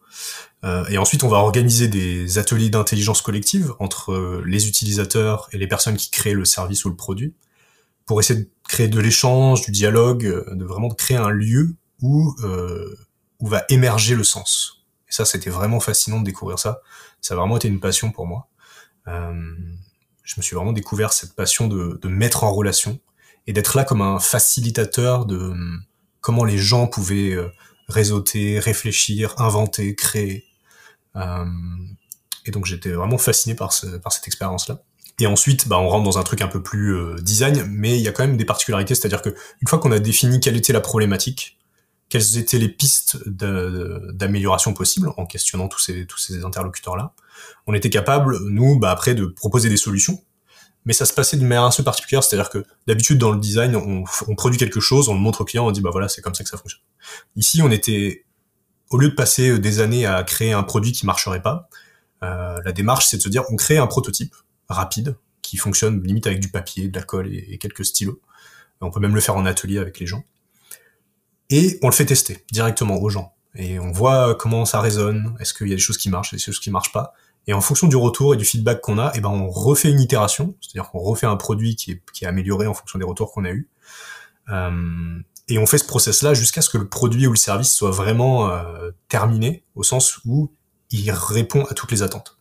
Euh, 0.64 0.84
et 0.88 0.98
ensuite, 0.98 1.22
on 1.22 1.28
va 1.28 1.36
organiser 1.36 1.86
des 1.86 2.38
ateliers 2.38 2.70
d'intelligence 2.70 3.22
collective 3.22 3.72
entre 3.78 4.42
les 4.44 4.66
utilisateurs 4.66 5.48
et 5.52 5.58
les 5.58 5.68
personnes 5.68 5.96
qui 5.96 6.10
créent 6.10 6.34
le 6.34 6.44
service 6.44 6.84
ou 6.84 6.88
le 6.88 6.96
produit, 6.96 7.34
pour 8.04 8.18
essayer 8.18 8.40
de 8.40 8.48
créer 8.68 8.88
de 8.88 8.98
l'échange, 8.98 9.62
du 9.62 9.70
dialogue, 9.70 10.24
de 10.24 10.64
vraiment 10.64 10.88
créer 10.88 11.16
un 11.16 11.30
lieu 11.30 11.76
où 12.02 12.34
où 13.40 13.48
va 13.48 13.64
émerger 13.68 14.14
le 14.14 14.24
sens. 14.24 14.84
Et 15.08 15.12
ça, 15.12 15.24
c'était 15.24 15.50
vraiment 15.50 15.80
fascinant 15.80 16.20
de 16.20 16.24
découvrir 16.24 16.58
ça. 16.58 16.80
Ça 17.20 17.34
a 17.34 17.36
vraiment 17.36 17.56
été 17.56 17.68
une 17.68 17.80
passion 17.80 18.10
pour 18.10 18.26
moi. 18.26 18.48
Euh, 19.08 19.54
je 20.22 20.34
me 20.36 20.42
suis 20.42 20.56
vraiment 20.56 20.72
découvert 20.72 21.12
cette 21.12 21.34
passion 21.34 21.68
de, 21.68 22.08
mettre 22.08 22.44
en 22.44 22.52
relation 22.52 22.98
et 23.46 23.52
d'être 23.52 23.76
là 23.76 23.84
comme 23.84 24.02
un 24.02 24.18
facilitateur 24.18 25.24
de 25.24 25.36
hum, 25.36 25.82
comment 26.20 26.44
les 26.44 26.58
gens 26.58 26.88
pouvaient 26.88 27.32
euh, 27.32 27.48
réseauter, 27.88 28.58
réfléchir, 28.58 29.34
inventer, 29.38 29.94
créer. 29.94 30.44
Euh, 31.14 31.44
et 32.44 32.50
donc 32.50 32.66
j'étais 32.66 32.90
vraiment 32.90 33.18
fasciné 33.18 33.54
par, 33.54 33.72
ce, 33.72 33.86
par 33.98 34.12
cette 34.12 34.26
expérience-là. 34.26 34.82
Et 35.18 35.26
ensuite, 35.26 35.66
bah, 35.68 35.78
on 35.78 35.88
rentre 35.88 36.04
dans 36.04 36.18
un 36.18 36.22
truc 36.22 36.42
un 36.42 36.48
peu 36.48 36.62
plus 36.62 36.94
euh, 36.94 37.16
design, 37.20 37.64
mais 37.70 37.96
il 37.96 38.02
y 38.02 38.08
a 38.08 38.12
quand 38.12 38.26
même 38.26 38.36
des 38.36 38.44
particularités, 38.44 38.94
c'est-à-dire 38.94 39.22
que 39.22 39.30
une 39.62 39.68
fois 39.68 39.78
qu'on 39.78 39.92
a 39.92 39.98
défini 39.98 40.40
quelle 40.40 40.56
était 40.56 40.72
la 40.72 40.80
problématique, 40.80 41.58
quelles 42.08 42.38
étaient 42.38 42.58
les 42.58 42.68
pistes 42.68 43.18
d'amélioration 43.28 44.72
possibles 44.74 45.10
en 45.16 45.26
questionnant 45.26 45.68
tous 45.68 45.80
ces, 45.80 46.06
tous 46.06 46.18
ces 46.18 46.44
interlocuteurs-là. 46.44 47.12
On 47.66 47.74
était 47.74 47.90
capable, 47.90 48.38
nous, 48.48 48.78
bah, 48.78 48.90
après, 48.90 49.14
de 49.14 49.26
proposer 49.26 49.68
des 49.68 49.76
solutions, 49.76 50.22
mais 50.84 50.92
ça 50.92 51.04
se 51.04 51.12
passait 51.12 51.36
d'une 51.36 51.48
manière 51.48 51.64
assez 51.64 51.82
particulière, 51.82 52.22
c'est-à-dire 52.22 52.48
que 52.48 52.64
d'habitude 52.86 53.18
dans 53.18 53.32
le 53.32 53.40
design, 53.40 53.74
on, 53.74 54.04
produit 54.36 54.56
quelque 54.56 54.78
chose, 54.78 55.08
on 55.08 55.14
le 55.14 55.20
montre 55.20 55.40
au 55.40 55.44
client, 55.44 55.66
on 55.66 55.72
dit 55.72 55.80
bah 55.80 55.90
voilà, 55.90 56.08
c'est 56.08 56.22
comme 56.22 56.34
ça 56.34 56.44
que 56.44 56.50
ça 56.50 56.56
fonctionne. 56.56 56.82
Ici, 57.34 57.60
on 57.60 57.70
était, 57.72 58.24
au 58.90 58.98
lieu 58.98 59.08
de 59.08 59.14
passer 59.14 59.58
des 59.58 59.80
années 59.80 60.06
à 60.06 60.22
créer 60.22 60.52
un 60.52 60.62
produit 60.62 60.92
qui 60.92 61.04
marcherait 61.04 61.42
pas, 61.42 61.68
euh, 62.22 62.60
la 62.64 62.72
démarche 62.72 63.06
c'est 63.06 63.16
de 63.16 63.22
se 63.22 63.28
dire 63.28 63.42
on 63.50 63.56
crée 63.56 63.78
un 63.78 63.86
prototype 63.86 64.34
rapide 64.68 65.16
qui 65.42 65.56
fonctionne 65.56 66.02
limite 66.02 66.26
avec 66.26 66.40
du 66.40 66.48
papier, 66.48 66.88
de 66.88 66.94
l'alcool 66.94 67.26
et, 67.28 67.46
et 67.50 67.58
quelques 67.58 67.84
stylos. 67.84 68.20
On 68.80 68.90
peut 68.90 69.00
même 69.00 69.14
le 69.14 69.20
faire 69.20 69.36
en 69.36 69.44
atelier 69.44 69.78
avec 69.78 69.98
les 69.98 70.06
gens 70.06 70.24
et 71.50 71.78
on 71.82 71.88
le 71.88 71.94
fait 71.94 72.06
tester 72.06 72.44
directement 72.50 72.96
aux 73.00 73.08
gens. 73.08 73.32
Et 73.54 73.78
on 73.78 73.90
voit 73.90 74.34
comment 74.34 74.64
ça 74.64 74.80
résonne, 74.80 75.34
est-ce 75.40 75.54
qu'il 75.54 75.68
y 75.68 75.72
a 75.72 75.76
des 75.76 75.80
choses 75.80 75.96
qui 75.96 76.10
marchent, 76.10 76.32
des 76.32 76.38
choses 76.38 76.60
qui 76.60 76.70
marchent 76.70 76.92
pas? 76.92 77.14
Et 77.46 77.52
en 77.52 77.60
fonction 77.60 77.86
du 77.86 77.96
retour 77.96 78.34
et 78.34 78.36
du 78.36 78.44
feedback 78.44 78.80
qu'on 78.80 78.98
a, 78.98 79.08
et 79.08 79.18
eh 79.18 79.20
ben 79.20 79.28
on 79.28 79.48
refait 79.48 79.90
une 79.90 80.00
itération, 80.00 80.56
c'est-à-dire 80.60 80.90
qu'on 80.90 80.98
refait 80.98 81.26
un 81.26 81.36
produit 81.36 81.76
qui 81.76 81.92
est, 81.92 82.02
qui 82.12 82.24
est 82.24 82.28
amélioré 82.28 82.66
en 82.66 82.74
fonction 82.74 82.98
des 82.98 83.04
retours 83.04 83.32
qu'on 83.32 83.44
a 83.44 83.50
eu. 83.50 83.68
Euh, 84.50 85.20
et 85.48 85.58
on 85.58 85.66
fait 85.66 85.78
ce 85.78 85.86
process-là 85.86 86.34
jusqu'à 86.34 86.60
ce 86.60 86.68
que 86.68 86.78
le 86.78 86.88
produit 86.88 87.26
ou 87.26 87.30
le 87.30 87.36
service 87.36 87.72
soit 87.72 87.92
vraiment 87.92 88.50
euh, 88.50 88.90
terminé, 89.08 89.64
au 89.76 89.84
sens 89.84 90.18
où 90.24 90.52
il 90.90 91.10
répond 91.12 91.64
à 91.64 91.74
toutes 91.74 91.92
les 91.92 92.02
attentes. 92.02 92.38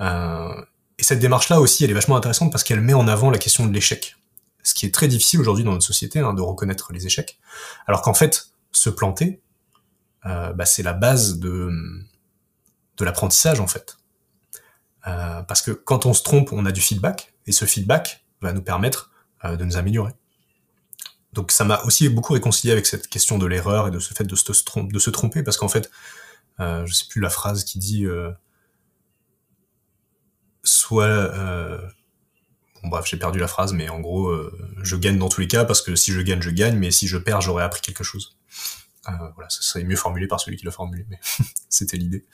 Euh, 0.00 0.54
et 0.98 1.02
cette 1.02 1.18
démarche-là 1.18 1.60
aussi, 1.60 1.84
elle 1.84 1.90
est 1.90 1.94
vachement 1.94 2.16
intéressante 2.16 2.50
parce 2.50 2.64
qu'elle 2.64 2.80
met 2.80 2.94
en 2.94 3.06
avant 3.06 3.30
la 3.30 3.38
question 3.38 3.66
de 3.66 3.72
l'échec 3.72 4.16
ce 4.62 4.74
qui 4.74 4.86
est 4.86 4.94
très 4.94 5.08
difficile 5.08 5.40
aujourd'hui 5.40 5.64
dans 5.64 5.72
notre 5.72 5.86
société, 5.86 6.20
hein, 6.20 6.34
de 6.34 6.42
reconnaître 6.42 6.92
les 6.92 7.06
échecs. 7.06 7.38
Alors 7.86 8.02
qu'en 8.02 8.14
fait, 8.14 8.48
se 8.72 8.90
planter, 8.90 9.42
euh, 10.26 10.52
bah, 10.52 10.66
c'est 10.66 10.82
la 10.82 10.92
base 10.92 11.38
de, 11.38 11.70
de 12.96 13.04
l'apprentissage 13.04 13.60
en 13.60 13.66
fait. 13.66 13.96
Euh, 15.06 15.42
parce 15.42 15.62
que 15.62 15.70
quand 15.70 16.06
on 16.06 16.12
se 16.12 16.22
trompe, 16.22 16.52
on 16.52 16.66
a 16.66 16.72
du 16.72 16.80
feedback, 16.80 17.34
et 17.46 17.52
ce 17.52 17.64
feedback 17.64 18.24
va 18.42 18.52
nous 18.52 18.62
permettre 18.62 19.10
euh, 19.44 19.56
de 19.56 19.64
nous 19.64 19.76
améliorer. 19.76 20.12
Donc 21.32 21.52
ça 21.52 21.64
m'a 21.64 21.80
aussi 21.84 22.08
beaucoup 22.08 22.32
réconcilié 22.32 22.72
avec 22.72 22.86
cette 22.86 23.06
question 23.06 23.38
de 23.38 23.46
l'erreur 23.46 23.88
et 23.88 23.90
de 23.90 23.98
ce 23.98 24.12
fait 24.12 24.24
de 24.24 24.34
se, 24.34 25.10
tromper, 25.10 25.42
parce 25.42 25.56
qu'en 25.56 25.68
fait, 25.68 25.90
euh, 26.58 26.84
je 26.86 26.92
sais 26.92 27.06
plus 27.08 27.20
la 27.20 27.30
phrase 27.30 27.64
qui 27.64 27.78
dit 27.78 28.04
euh, 28.04 28.30
soit 30.62 31.30
Bon, 32.82 32.88
bref, 32.88 33.04
j'ai 33.06 33.16
perdu 33.16 33.38
la 33.38 33.48
phrase, 33.48 33.72
mais 33.72 33.88
en 33.88 34.00
gros, 34.00 34.28
euh, 34.28 34.52
je 34.82 34.96
gagne 34.96 35.18
dans 35.18 35.28
tous 35.28 35.40
les 35.40 35.48
cas 35.48 35.64
parce 35.64 35.82
que 35.82 35.94
si 35.96 36.12
je 36.12 36.20
gagne, 36.20 36.40
je 36.40 36.50
gagne, 36.50 36.76
mais 36.76 36.90
si 36.90 37.06
je 37.08 37.18
perds, 37.18 37.40
j'aurais 37.40 37.64
appris 37.64 37.80
quelque 37.80 38.04
chose. 38.04 38.36
Euh, 39.08 39.12
voilà, 39.34 39.48
ça 39.48 39.62
serait 39.62 39.84
mieux 39.84 39.96
formulé 39.96 40.26
par 40.26 40.40
celui 40.40 40.56
qui 40.56 40.64
l'a 40.64 40.70
formulé, 40.70 41.06
mais 41.08 41.18
c'était 41.68 41.96
l'idée. 41.96 42.26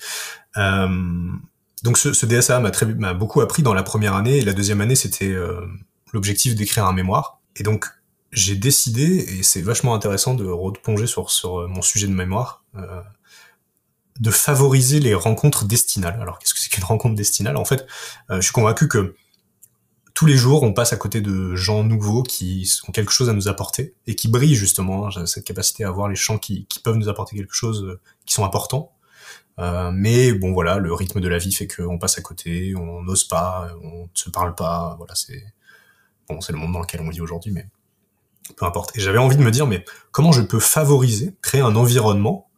Euh, 0.57 1.33
donc 1.83 1.99
ce, 1.99 2.13
ce 2.13 2.27
DSA 2.27 2.61
m'a 2.61 3.15
beaucoup 3.15 3.41
appris 3.41 3.63
dans 3.63 3.75
la 3.75 3.83
première 3.83 4.15
année 4.15 4.39
et 4.39 4.45
la 4.45 4.53
deuxième 4.53 4.81
année 4.81 4.97
c'était 4.97 5.31
euh, 5.31 5.61
l'objectif 6.13 6.55
d'écrire 6.55 6.87
un 6.87 6.93
mémoire. 6.93 7.41
Et 7.57 7.63
donc 7.63 7.87
j'ai 8.33 8.57
décidé 8.57 9.19
et 9.39 9.43
c'est 9.43 9.63
vachement 9.63 9.95
intéressant 9.95 10.35
de 10.35 10.45
replonger 10.45 11.07
sur 11.07 11.31
sur 11.31 11.69
mon 11.69 11.83
sujet 11.83 12.07
de 12.07 12.15
mémoire. 12.15 12.65
Euh, 12.77 13.03
de 14.19 14.31
favoriser 14.31 14.99
les 14.99 15.13
rencontres 15.13 15.67
destinales. 15.67 16.19
Alors 16.23 16.39
qu'est-ce 16.39 16.55
que 16.55 16.61
c'est 16.61 16.71
qu'une 16.71 16.85
rencontre 16.85 17.15
destinale? 17.15 17.59
En 17.59 17.67
fait, 17.67 17.87
je 18.31 18.41
suis 18.41 18.53
convaincu 18.53 18.89
que 18.89 19.15
tous 20.17 20.25
les 20.25 20.39
jours, 20.39 20.63
on 20.63 20.73
passe 20.73 20.95
à 20.95 20.97
côté 20.97 21.21
de 21.21 21.55
gens 21.57 21.85
nouveaux 21.85 22.23
qui 22.23 22.67
ont 22.89 22.91
quelque 22.91 23.13
chose 23.13 23.29
à 23.29 23.35
nous 23.35 23.49
apporter 23.49 23.95
et 24.07 24.17
qui 24.17 24.29
brillent 24.29 24.55
justement. 24.55 25.11
J'ai 25.11 25.27
cette 25.27 25.45
capacité 25.45 25.85
à 25.85 25.91
voir 25.91 26.09
les 26.09 26.17
champs 26.17 26.39
qui, 26.39 26.67
peuvent 26.83 26.97
nous 26.97 27.11
apporter 27.11 27.37
quelque 27.37 27.53
chose, 27.53 27.85
euh, 27.85 28.01
qui 28.25 28.33
sont 28.33 28.43
importants. 28.43 28.93
Euh, 29.59 29.91
mais 29.93 30.33
bon, 30.33 30.55
voilà, 30.55 30.79
le 30.79 30.91
rythme 30.95 31.21
de 31.21 31.29
la 31.29 31.37
vie 31.37 31.53
fait 31.53 31.69
qu'on 31.69 31.99
passe 31.99 32.17
à 32.17 32.23
côté, 32.23 32.75
on 32.77 33.03
n'ose 33.03 33.25
pas, 33.25 33.69
on 33.83 34.05
ne 34.05 34.09
se 34.15 34.31
parle 34.31 34.55
pas. 34.55 34.95
Voilà, 34.97 35.15
c'est 35.15 35.45
bon, 36.31 36.41
c'est 36.41 36.53
le 36.53 36.59
monde 36.59 36.73
dans 36.73 36.81
lequel 36.81 37.03
on 37.03 37.11
vit 37.11 37.21
aujourd'hui, 37.21 37.53
mais 37.53 37.67
peu 38.57 38.65
importe. 38.65 38.97
Et 38.97 39.01
j'avais 39.01 39.19
envie 39.19 39.37
de 39.37 39.43
me 39.43 39.51
dire, 39.51 39.67
mais 39.67 39.85
comment 40.13 40.33
je 40.33 40.41
peux 40.41 40.61
favoriser, 40.61 41.35
créer 41.43 41.61
un 41.61 41.77
environnement 41.77 42.49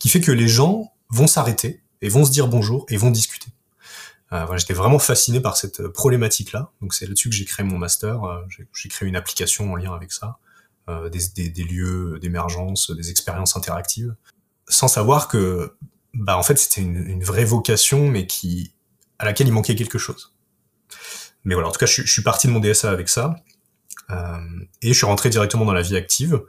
qui 0.00 0.08
fait 0.08 0.20
que 0.20 0.32
les 0.32 0.48
gens 0.48 0.92
vont 1.10 1.28
s'arrêter 1.28 1.80
et 2.02 2.08
vont 2.08 2.24
se 2.24 2.32
dire 2.32 2.48
bonjour 2.48 2.86
et 2.88 2.96
vont 2.96 3.12
discuter? 3.12 3.53
Euh, 4.34 4.56
j'étais 4.56 4.74
vraiment 4.74 4.98
fasciné 4.98 5.40
par 5.40 5.56
cette 5.56 5.80
euh, 5.80 5.92
problématique-là. 5.92 6.70
Donc 6.80 6.92
c'est 6.92 7.06
là-dessus 7.06 7.28
que 7.30 7.34
j'ai 7.34 7.44
créé 7.44 7.64
mon 7.64 7.78
master. 7.78 8.24
Euh, 8.24 8.40
j'ai 8.74 8.88
créé 8.88 9.08
une 9.08 9.16
application 9.16 9.72
en 9.72 9.76
lien 9.76 9.94
avec 9.94 10.12
ça, 10.12 10.38
des, 10.88 11.48
des, 11.48 11.64
lieux 11.64 12.18
d'émergence, 12.20 12.90
des 12.90 13.10
expériences 13.10 13.56
interactives, 13.56 14.14
sans 14.68 14.88
savoir 14.88 15.28
que, 15.28 15.76
bah 16.12 16.36
en 16.36 16.42
fait, 16.42 16.58
c'était 16.58 16.82
une, 16.82 16.96
une, 16.96 17.24
vraie 17.24 17.46
vocation, 17.46 18.06
mais 18.08 18.26
qui 18.26 18.74
à 19.18 19.24
laquelle 19.24 19.48
il 19.48 19.52
manquait 19.52 19.76
quelque 19.76 19.96
chose. 19.96 20.34
Mais 21.44 21.54
voilà, 21.54 21.70
en 21.70 21.72
tout 21.72 21.78
cas, 21.78 21.86
je, 21.86 22.02
je 22.02 22.12
suis 22.12 22.22
parti 22.22 22.48
de 22.48 22.52
mon 22.52 22.60
DSA 22.60 22.90
avec 22.90 23.08
ça, 23.08 23.36
et 24.82 24.88
je 24.88 24.92
suis 24.92 25.06
rentré 25.06 25.30
directement 25.30 25.64
dans 25.64 25.72
la 25.72 25.80
vie 25.80 25.96
active. 25.96 26.42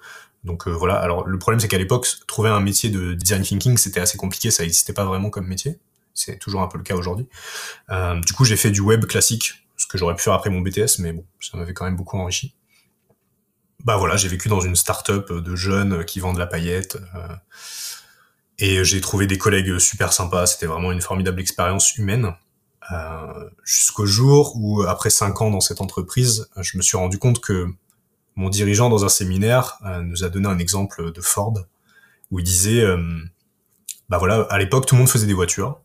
Donc 0.44 0.68
voilà. 0.68 0.96
Alors 0.96 1.26
le 1.26 1.40
problème, 1.40 1.62
c'est 1.62 1.70
qu'à 1.70 1.78
l'époque, 1.78 2.06
trouver 2.28 2.50
un 2.50 2.60
métier 2.60 2.90
de 2.90 3.14
design 3.14 3.42
thinking, 3.42 3.78
c'était 3.78 4.02
assez 4.02 4.18
compliqué. 4.18 4.52
Ça 4.52 4.64
n'existait 4.64 4.94
pas 4.94 5.06
vraiment 5.06 5.30
comme 5.30 5.48
métier 5.48 5.80
c'est 6.16 6.40
toujours 6.40 6.62
un 6.62 6.68
peu 6.68 6.78
le 6.78 6.84
cas 6.84 6.96
aujourd'hui. 6.96 7.28
Euh, 7.92 8.20
du 8.22 8.34
coup, 8.34 8.46
j'ai 8.46 8.56
fait 8.56 8.72
du 8.72 8.82
web 8.82 9.06
classique, 9.06 9.68
ce 9.78 9.86
que 9.86 9.98
j'aurais 9.98 10.16
pu 10.16 10.24
faire 10.24 10.34
après 10.34 10.50
mon 10.50 10.62
BTS, 10.62 11.00
mais 11.00 11.12
bon, 11.12 11.26
ça 11.40 11.58
m'avait 11.58 11.74
quand 11.74 11.86
même 11.86 11.98
beaucoup 11.98 12.18
enrichi. 12.18 12.56
Bah 13.84 13.98
voilà, 13.98 14.18
j'ai 14.18 14.30
vécu 14.30 14.50
dans 14.50 14.62
une 14.62 14.76
start-up 14.76 15.32
de 15.32 15.56
jeunes 15.56 16.06
qui 16.06 16.20
vendent 16.20 16.40
la 16.40 16.48
paillette. 16.48 16.98
Euh, 17.16 17.36
et 18.58 18.84
j'ai 18.84 19.02
trouvé 19.02 19.28
des 19.28 19.38
collègues 19.38 19.78
super 19.78 20.12
sympas. 20.12 20.48
C'était 20.48 20.66
vraiment 20.66 20.92
une 20.92 21.02
formidable 21.02 21.40
expérience 21.40 21.96
humaine. 21.98 22.34
Euh, 22.92 23.50
jusqu'au 23.64 24.06
jour 24.06 24.54
où, 24.56 24.82
après 24.84 25.10
cinq 25.12 25.42
ans 25.42 25.52
dans 25.52 25.60
cette 25.60 25.82
entreprise, 25.82 26.50
je 26.62 26.78
me 26.78 26.82
suis 26.82 26.98
rendu 26.98 27.20
compte 27.20 27.42
que 27.42 27.68
mon 28.36 28.50
dirigeant 28.50 28.90
dans 28.90 29.06
un 29.06 29.10
séminaire 29.10 29.78
euh, 29.86 30.02
nous 30.02 30.24
a 30.24 30.30
donné 30.30 30.48
un 30.48 30.58
exemple 30.58 31.12
de 31.12 31.22
Ford, 31.22 31.54
où 32.32 32.40
il 32.40 32.46
disait, 32.46 32.84
bah 34.10 34.18
voilà, 34.18 34.48
à 34.50 34.58
l'époque 34.58 34.88
tout 34.88 34.96
le 34.96 35.00
monde 35.00 35.10
faisait 35.10 35.28
des 35.28 35.34
voitures, 35.34 35.80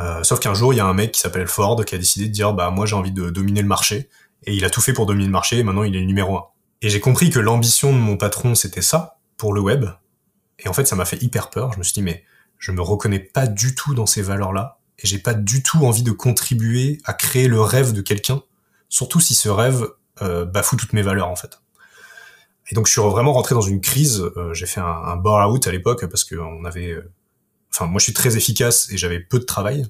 euh, 0.00 0.22
sauf 0.22 0.38
qu'un 0.38 0.54
jour, 0.54 0.72
il 0.72 0.76
y 0.76 0.80
a 0.80 0.86
un 0.86 0.94
mec 0.94 1.12
qui 1.12 1.20
s'appelle 1.20 1.48
Ford 1.48 1.84
qui 1.84 1.94
a 1.94 1.98
décidé 1.98 2.26
de 2.26 2.32
dire 2.32 2.52
bah 2.52 2.70
moi 2.70 2.86
j'ai 2.86 2.94
envie 2.94 3.12
de 3.12 3.30
dominer 3.30 3.62
le 3.62 3.68
marché 3.68 4.08
et 4.44 4.54
il 4.54 4.64
a 4.64 4.70
tout 4.70 4.80
fait 4.80 4.92
pour 4.92 5.06
dominer 5.06 5.26
le 5.26 5.32
marché 5.32 5.58
et 5.58 5.62
maintenant 5.64 5.82
il 5.82 5.96
est 5.96 6.04
numéro 6.04 6.36
un. 6.36 6.44
Et 6.82 6.88
j'ai 6.88 7.00
compris 7.00 7.30
que 7.30 7.40
l'ambition 7.40 7.92
de 7.92 7.98
mon 7.98 8.16
patron 8.16 8.54
c'était 8.54 8.82
ça 8.82 9.18
pour 9.36 9.52
le 9.52 9.60
web 9.60 9.86
et 10.60 10.68
en 10.68 10.72
fait 10.72 10.86
ça 10.86 10.94
m'a 10.94 11.04
fait 11.04 11.20
hyper 11.22 11.50
peur. 11.50 11.72
Je 11.72 11.78
me 11.78 11.82
suis 11.82 11.94
dit 11.94 12.02
mais 12.02 12.24
je 12.58 12.70
me 12.70 12.80
reconnais 12.80 13.18
pas 13.18 13.46
du 13.46 13.74
tout 13.74 13.94
dans 13.94 14.06
ces 14.06 14.22
valeurs-là 14.22 14.78
et 15.00 15.06
j'ai 15.06 15.18
pas 15.18 15.34
du 15.34 15.62
tout 15.62 15.84
envie 15.84 16.02
de 16.02 16.12
contribuer 16.12 17.00
à 17.04 17.12
créer 17.12 17.48
le 17.48 17.60
rêve 17.60 17.92
de 17.92 18.00
quelqu'un, 18.00 18.42
surtout 18.88 19.20
si 19.20 19.34
ce 19.34 19.48
rêve 19.48 19.88
euh, 20.22 20.44
bafoue 20.44 20.76
toutes 20.76 20.92
mes 20.92 21.02
valeurs 21.02 21.28
en 21.28 21.36
fait. 21.36 21.60
Et 22.70 22.74
donc 22.74 22.86
je 22.86 22.92
suis 22.92 23.00
vraiment 23.00 23.32
rentré 23.32 23.54
dans 23.54 23.62
une 23.62 23.80
crise. 23.80 24.20
Euh, 24.36 24.54
j'ai 24.54 24.66
fait 24.66 24.80
un, 24.80 24.86
un 24.86 25.16
bar 25.16 25.50
out 25.50 25.66
à 25.66 25.72
l'époque 25.72 26.06
parce 26.06 26.24
qu'on 26.24 26.64
avait 26.64 26.90
euh, 26.90 27.10
enfin 27.78 27.90
moi 27.90 27.98
je 27.98 28.04
suis 28.04 28.12
très 28.12 28.36
efficace 28.36 28.90
et 28.90 28.98
j'avais 28.98 29.20
peu 29.20 29.38
de 29.38 29.44
travail. 29.44 29.86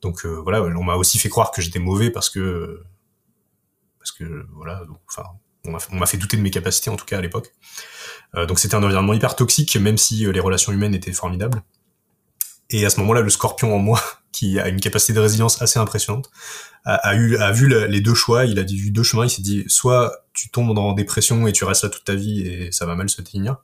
Donc 0.00 0.26
euh, 0.26 0.40
voilà, 0.42 0.62
on 0.62 0.82
m'a 0.82 0.96
aussi 0.96 1.18
fait 1.18 1.28
croire 1.28 1.52
que 1.52 1.62
j'étais 1.62 1.78
mauvais 1.78 2.10
parce 2.10 2.28
que 2.28 2.82
parce 3.98 4.10
que 4.10 4.46
voilà, 4.54 4.82
enfin 5.08 5.24
on 5.64 5.96
m'a 5.96 6.06
fait 6.06 6.16
douter 6.16 6.36
de 6.36 6.42
mes 6.42 6.50
capacités 6.50 6.90
en 6.90 6.96
tout 6.96 7.04
cas 7.04 7.18
à 7.18 7.20
l'époque. 7.20 7.52
Euh, 8.34 8.46
donc 8.46 8.58
c'était 8.58 8.74
un 8.74 8.82
environnement 8.82 9.14
hyper 9.14 9.36
toxique 9.36 9.76
même 9.76 9.96
si 9.96 10.26
euh, 10.26 10.32
les 10.32 10.40
relations 10.40 10.72
humaines 10.72 10.94
étaient 10.94 11.12
formidables. 11.12 11.62
Et 12.70 12.86
à 12.86 12.90
ce 12.90 12.98
moment-là, 13.00 13.20
le 13.20 13.28
scorpion 13.28 13.74
en 13.74 13.78
moi, 13.78 14.02
qui 14.32 14.58
a 14.58 14.68
une 14.68 14.80
capacité 14.80 15.12
de 15.12 15.20
résilience 15.20 15.60
assez 15.60 15.78
impressionnante, 15.78 16.30
a, 16.84 17.14
eu 17.14 17.36
a 17.36 17.52
vu 17.52 17.68
les 17.68 18.00
deux 18.00 18.14
choix. 18.14 18.46
Il 18.46 18.58
a 18.58 18.62
vu 18.62 18.90
deux 18.90 19.02
chemins. 19.02 19.26
Il 19.26 19.30
s'est 19.30 19.42
dit 19.42 19.62
soit 19.68 20.24
tu 20.32 20.50
tombes 20.50 20.74
dans 20.74 20.94
dépression 20.94 21.46
et 21.46 21.52
tu 21.52 21.64
restes 21.64 21.84
là 21.84 21.90
toute 21.90 22.04
ta 22.04 22.14
vie 22.14 22.40
et 22.40 22.72
ça 22.72 22.86
va 22.86 22.96
mal 22.96 23.08
se 23.08 23.20
tenir, 23.20 23.58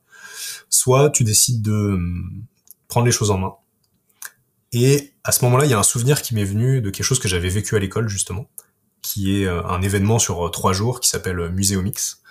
soit 0.69 1.11
tu 1.11 1.25
décides 1.25 1.63
de 1.63 1.99
prendre 2.89 3.07
les 3.07 3.13
choses 3.13 3.31
en 3.31 3.39
main. 3.39 3.55
Et 4.73 5.13
à 5.25 5.33
ce 5.33 5.45
moment-là, 5.45 5.65
il 5.65 5.71
y 5.71 5.75
a 5.75 5.79
un 5.79 5.83
souvenir 5.83 6.21
qui 6.21 6.35
m'est 6.35 6.45
venu 6.45 6.81
de 6.81 6.91
quelque 6.91 7.05
chose 7.05 7.21
que 7.21 7.29
j'avais 7.29 7.49
vécu 7.49 7.77
à 7.77 7.79
l'école 7.79 8.09
justement, 8.09 8.51
qui 9.01 9.43
est 9.43 9.49
un 9.49 9.81
événement 9.81 10.19
sur 10.19 10.51
trois 10.51 10.73
jours 10.73 11.01
qui 11.01 11.09
s'appelle 11.09 11.51
Muséomix, 11.51 12.23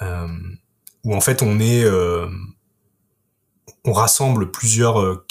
euh, 0.00 0.26
où 1.04 1.14
en 1.14 1.20
fait 1.20 1.42
on 1.42 1.60
est 1.60 1.84
on 3.84 3.92
rassemble 3.92 4.50
plusieurs 4.50 5.24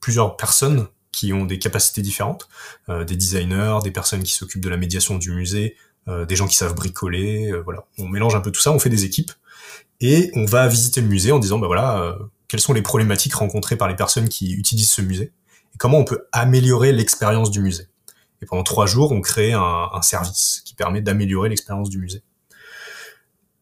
plusieurs 0.00 0.36
personnes 0.36 0.86
qui 1.12 1.32
ont 1.32 1.44
des 1.44 1.58
capacités 1.58 2.02
différentes, 2.02 2.48
des 2.88 3.16
designers, 3.16 3.78
des 3.82 3.90
personnes 3.90 4.22
qui 4.22 4.32
s'occupent 4.32 4.62
de 4.62 4.70
la 4.70 4.76
médiation 4.76 5.18
du 5.18 5.32
musée, 5.32 5.76
des 6.06 6.36
gens 6.36 6.46
qui 6.46 6.56
savent 6.56 6.74
bricoler, 6.74 7.52
voilà. 7.64 7.84
On 7.98 8.08
mélange 8.08 8.34
un 8.34 8.40
peu 8.40 8.52
tout 8.52 8.60
ça, 8.60 8.70
on 8.70 8.78
fait 8.78 8.90
des 8.90 9.04
équipes 9.04 9.32
et 10.00 10.30
on 10.34 10.46
va 10.46 10.66
visiter 10.68 11.00
le 11.00 11.08
musée 11.08 11.32
en 11.32 11.38
disant 11.38 11.58
bah 11.58 11.66
voilà 11.66 12.16
quelles 12.48 12.60
sont 12.60 12.72
les 12.72 12.82
problématiques 12.82 13.34
rencontrées 13.34 13.76
par 13.76 13.88
les 13.88 13.96
personnes 13.96 14.28
qui 14.28 14.52
utilisent 14.52 14.90
ce 14.90 15.02
musée 15.02 15.32
et 15.74 15.78
comment 15.78 15.98
on 15.98 16.04
peut 16.04 16.26
améliorer 16.32 16.92
l'expérience 16.92 17.50
du 17.50 17.60
musée. 17.60 17.88
Et 18.42 18.46
pendant 18.46 18.62
trois 18.62 18.86
jours, 18.86 19.12
on 19.12 19.20
crée 19.20 19.52
un, 19.52 20.02
service 20.02 20.62
qui 20.64 20.74
permet 20.74 21.00
d'améliorer 21.00 21.48
l'expérience 21.48 21.88
du 21.88 21.98
musée. 21.98 22.22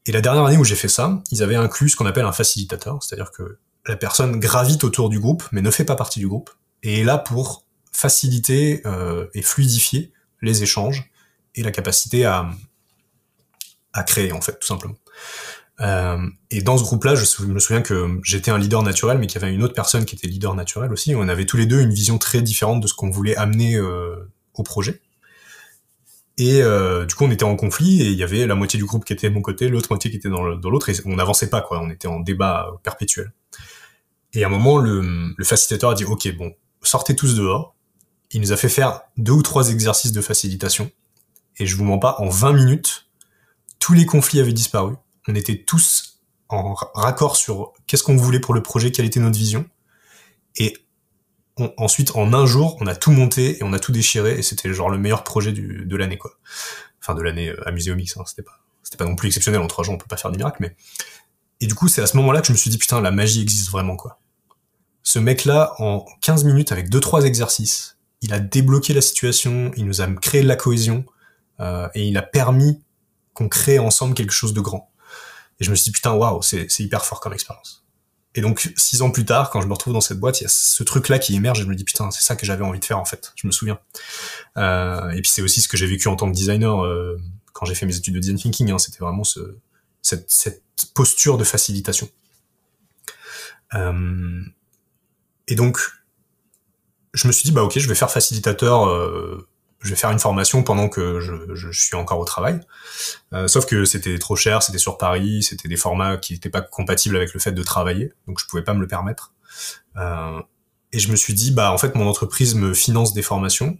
Et 0.06 0.12
la 0.12 0.20
dernière 0.20 0.44
année 0.44 0.56
où 0.56 0.64
j'ai 0.64 0.74
fait 0.74 0.88
ça, 0.88 1.22
ils 1.30 1.42
avaient 1.42 1.54
inclus 1.56 1.90
ce 1.90 1.96
qu'on 1.96 2.06
appelle 2.06 2.24
un 2.24 2.32
facilitateur, 2.32 3.02
c'est-à-dire 3.02 3.30
que 3.30 3.58
la 3.86 3.96
personne 3.96 4.38
gravite 4.38 4.84
autour 4.84 5.08
du 5.08 5.20
groupe, 5.20 5.44
mais 5.52 5.62
ne 5.62 5.70
fait 5.70 5.84
pas 5.84 5.96
partie 5.96 6.18
du 6.18 6.28
groupe, 6.28 6.50
et 6.82 7.00
est 7.00 7.04
là 7.04 7.18
pour 7.18 7.64
faciliter 7.92 8.82
euh, 8.86 9.26
et 9.34 9.42
fluidifier 9.42 10.12
les 10.42 10.62
échanges 10.62 11.10
et 11.54 11.62
la 11.62 11.70
capacité 11.70 12.24
à, 12.24 12.50
à 13.92 14.02
créer, 14.02 14.32
en 14.32 14.40
fait, 14.40 14.58
tout 14.58 14.66
simplement. 14.66 14.96
Euh, 15.80 16.18
et 16.50 16.62
dans 16.62 16.78
ce 16.78 16.84
groupe-là, 16.84 17.14
je 17.14 17.44
me 17.44 17.58
souviens 17.58 17.82
que 17.82 18.20
j'étais 18.22 18.50
un 18.50 18.58
leader 18.58 18.82
naturel, 18.82 19.18
mais 19.18 19.26
qu'il 19.26 19.40
y 19.40 19.44
avait 19.44 19.52
une 19.52 19.62
autre 19.62 19.74
personne 19.74 20.04
qui 20.04 20.14
était 20.14 20.28
leader 20.28 20.54
naturel 20.54 20.92
aussi. 20.92 21.14
On 21.14 21.28
avait 21.28 21.46
tous 21.46 21.56
les 21.56 21.66
deux 21.66 21.80
une 21.80 21.92
vision 21.92 22.18
très 22.18 22.42
différente 22.42 22.80
de 22.80 22.86
ce 22.86 22.94
qu'on 22.94 23.10
voulait 23.10 23.36
amener 23.36 23.76
euh, 23.76 24.30
au 24.54 24.62
projet. 24.62 25.00
Et 26.36 26.62
euh, 26.62 27.06
du 27.06 27.14
coup, 27.14 27.24
on 27.24 27.30
était 27.30 27.44
en 27.44 27.56
conflit 27.56 28.02
et 28.02 28.06
il 28.06 28.18
y 28.18 28.24
avait 28.24 28.46
la 28.46 28.54
moitié 28.54 28.78
du 28.78 28.84
groupe 28.84 29.04
qui 29.04 29.12
était 29.12 29.28
de 29.28 29.34
mon 29.34 29.42
côté, 29.42 29.68
l'autre 29.68 29.88
moitié 29.90 30.10
qui 30.10 30.16
était 30.16 30.28
dans 30.28 30.42
l'autre, 30.42 30.88
et 30.88 30.94
on 31.04 31.16
n'avançait 31.16 31.48
pas, 31.48 31.60
quoi. 31.60 31.80
On 31.80 31.90
était 31.90 32.08
en 32.08 32.20
débat 32.20 32.72
perpétuel. 32.82 33.32
Et 34.32 34.42
à 34.42 34.48
un 34.48 34.50
moment, 34.50 34.78
le, 34.78 35.32
le 35.36 35.44
facilitateur 35.44 35.90
a 35.90 35.94
dit, 35.94 36.04
OK, 36.04 36.28
bon, 36.36 36.52
sortez 36.82 37.14
tous 37.14 37.36
dehors. 37.36 37.76
Il 38.32 38.40
nous 38.40 38.50
a 38.50 38.56
fait 38.56 38.68
faire 38.68 39.02
deux 39.16 39.32
ou 39.32 39.42
trois 39.42 39.70
exercices 39.70 40.10
de 40.10 40.20
facilitation. 40.20 40.90
Et 41.58 41.66
je 41.66 41.76
vous 41.76 41.84
mens 41.84 41.98
pas, 41.98 42.16
en 42.18 42.28
20 42.28 42.52
minutes, 42.52 43.06
tous 43.78 43.92
les 43.92 44.06
conflits 44.06 44.40
avaient 44.40 44.52
disparu 44.52 44.94
on 45.28 45.34
était 45.34 45.64
tous 45.64 46.20
en 46.48 46.74
raccord 46.74 47.36
sur 47.36 47.72
qu'est-ce 47.86 48.02
qu'on 48.02 48.16
voulait 48.16 48.40
pour 48.40 48.54
le 48.54 48.62
projet, 48.62 48.92
quelle 48.92 49.06
était 49.06 49.20
notre 49.20 49.38
vision. 49.38 49.68
Et 50.56 50.76
ensuite, 51.76 52.14
en 52.16 52.32
un 52.32 52.46
jour, 52.46 52.76
on 52.80 52.86
a 52.86 52.94
tout 52.94 53.12
monté 53.12 53.58
et 53.58 53.62
on 53.62 53.72
a 53.72 53.78
tout 53.78 53.92
déchiré 53.92 54.38
et 54.38 54.42
c'était 54.42 54.72
genre 54.72 54.90
le 54.90 54.98
meilleur 54.98 55.24
projet 55.24 55.52
de 55.52 55.96
l'année, 55.96 56.18
quoi. 56.18 56.32
Enfin, 57.00 57.14
de 57.14 57.22
l'année 57.22 57.50
euh, 57.50 57.68
à 57.68 57.70
Muséomix, 57.70 58.16
hein, 58.16 58.22
c'était 58.26 58.42
pas, 58.42 58.58
c'était 58.82 58.96
pas 58.96 59.04
non 59.04 59.14
plus 59.14 59.28
exceptionnel. 59.28 59.60
En 59.60 59.66
trois 59.66 59.84
jours, 59.84 59.94
on 59.94 59.98
peut 59.98 60.06
pas 60.08 60.16
faire 60.16 60.30
des 60.30 60.38
miracles, 60.38 60.58
mais. 60.60 60.74
Et 61.60 61.66
du 61.66 61.74
coup, 61.74 61.86
c'est 61.86 62.02
à 62.02 62.06
ce 62.06 62.16
moment-là 62.16 62.40
que 62.40 62.46
je 62.46 62.52
me 62.52 62.56
suis 62.56 62.70
dit, 62.70 62.78
putain, 62.78 63.00
la 63.00 63.10
magie 63.10 63.42
existe 63.42 63.70
vraiment, 63.70 63.96
quoi. 63.96 64.20
Ce 65.02 65.18
mec-là, 65.18 65.74
en 65.78 66.04
15 66.22 66.44
minutes, 66.44 66.72
avec 66.72 66.88
deux, 66.88 67.00
trois 67.00 67.24
exercices, 67.24 67.98
il 68.22 68.32
a 68.32 68.40
débloqué 68.40 68.94
la 68.94 69.02
situation, 69.02 69.70
il 69.76 69.84
nous 69.84 70.00
a 70.00 70.06
créé 70.06 70.42
de 70.42 70.48
la 70.48 70.56
cohésion, 70.56 71.04
euh, 71.60 71.88
et 71.94 72.08
il 72.08 72.16
a 72.16 72.22
permis 72.22 72.82
qu'on 73.34 73.48
crée 73.48 73.78
ensemble 73.78 74.14
quelque 74.14 74.32
chose 74.32 74.54
de 74.54 74.60
grand. 74.60 74.90
Et 75.60 75.64
je 75.64 75.70
me 75.70 75.76
suis 75.76 75.84
dit, 75.84 75.92
putain, 75.92 76.12
waouh, 76.12 76.42
c'est, 76.42 76.66
hyper 76.78 77.04
fort 77.04 77.20
comme 77.20 77.32
expérience. 77.32 77.84
Et 78.34 78.40
donc, 78.40 78.72
six 78.76 79.02
ans 79.02 79.10
plus 79.10 79.24
tard, 79.24 79.50
quand 79.50 79.60
je 79.60 79.68
me 79.68 79.72
retrouve 79.72 79.92
dans 79.92 80.00
cette 80.00 80.18
boîte, 80.18 80.40
il 80.40 80.44
y 80.44 80.46
a 80.46 80.50
ce 80.50 80.82
truc-là 80.82 81.20
qui 81.20 81.36
émerge 81.36 81.60
et 81.60 81.62
je 81.62 81.68
me 81.68 81.74
dis, 81.74 81.84
putain, 81.84 82.10
c'est 82.10 82.22
ça 82.22 82.34
que 82.34 82.44
j'avais 82.44 82.64
envie 82.64 82.80
de 82.80 82.84
faire, 82.84 82.98
en 82.98 83.04
fait. 83.04 83.32
Je 83.36 83.46
me 83.46 83.52
souviens. 83.52 83.78
Euh, 84.56 85.10
et 85.10 85.22
puis, 85.22 85.30
c'est 85.30 85.42
aussi 85.42 85.60
ce 85.60 85.68
que 85.68 85.76
j'ai 85.76 85.86
vécu 85.86 86.08
en 86.08 86.16
tant 86.16 86.28
que 86.28 86.34
designer 86.34 86.84
euh, 86.84 87.16
quand 87.52 87.64
j'ai 87.64 87.76
fait 87.76 87.86
mes 87.86 87.96
études 87.96 88.14
de 88.14 88.18
design 88.18 88.38
thinking. 88.38 88.72
Hein, 88.72 88.78
c'était 88.78 88.98
vraiment 88.98 89.22
ce, 89.22 89.56
cette, 90.02 90.30
cette, 90.30 90.62
posture 90.94 91.38
de 91.38 91.44
facilitation. 91.44 92.08
Euh, 93.74 94.42
et 95.48 95.54
donc, 95.54 95.78
je 97.14 97.26
me 97.26 97.32
suis 97.32 97.44
dit, 97.44 97.52
bah 97.52 97.62
ok, 97.62 97.78
je 97.78 97.88
vais 97.88 97.94
faire 97.94 98.10
facilitateur 98.10 98.88
euh, 98.88 99.48
je 99.84 99.90
vais 99.90 99.96
faire 99.96 100.10
une 100.10 100.18
formation 100.18 100.62
pendant 100.62 100.88
que 100.88 101.20
je, 101.20 101.54
je 101.54 101.70
suis 101.70 101.94
encore 101.94 102.18
au 102.18 102.24
travail. 102.24 102.58
Euh, 103.34 103.46
sauf 103.48 103.66
que 103.66 103.84
c'était 103.84 104.18
trop 104.18 104.34
cher, 104.34 104.62
c'était 104.62 104.78
sur 104.78 104.96
Paris, 104.96 105.42
c'était 105.42 105.68
des 105.68 105.76
formats 105.76 106.16
qui 106.16 106.32
n'étaient 106.32 106.48
pas 106.48 106.62
compatibles 106.62 107.16
avec 107.16 107.34
le 107.34 107.38
fait 107.38 107.52
de 107.52 107.62
travailler, 107.62 108.12
donc 108.26 108.40
je 108.40 108.46
pouvais 108.46 108.64
pas 108.64 108.72
me 108.72 108.80
le 108.80 108.88
permettre. 108.88 109.34
Euh, 109.96 110.40
et 110.92 110.98
je 110.98 111.10
me 111.10 111.16
suis 111.16 111.34
dit, 111.34 111.50
bah 111.50 111.70
en 111.70 111.76
fait, 111.76 111.94
mon 111.94 112.08
entreprise 112.08 112.54
me 112.54 112.72
finance 112.72 113.12
des 113.12 113.22
formations 113.22 113.76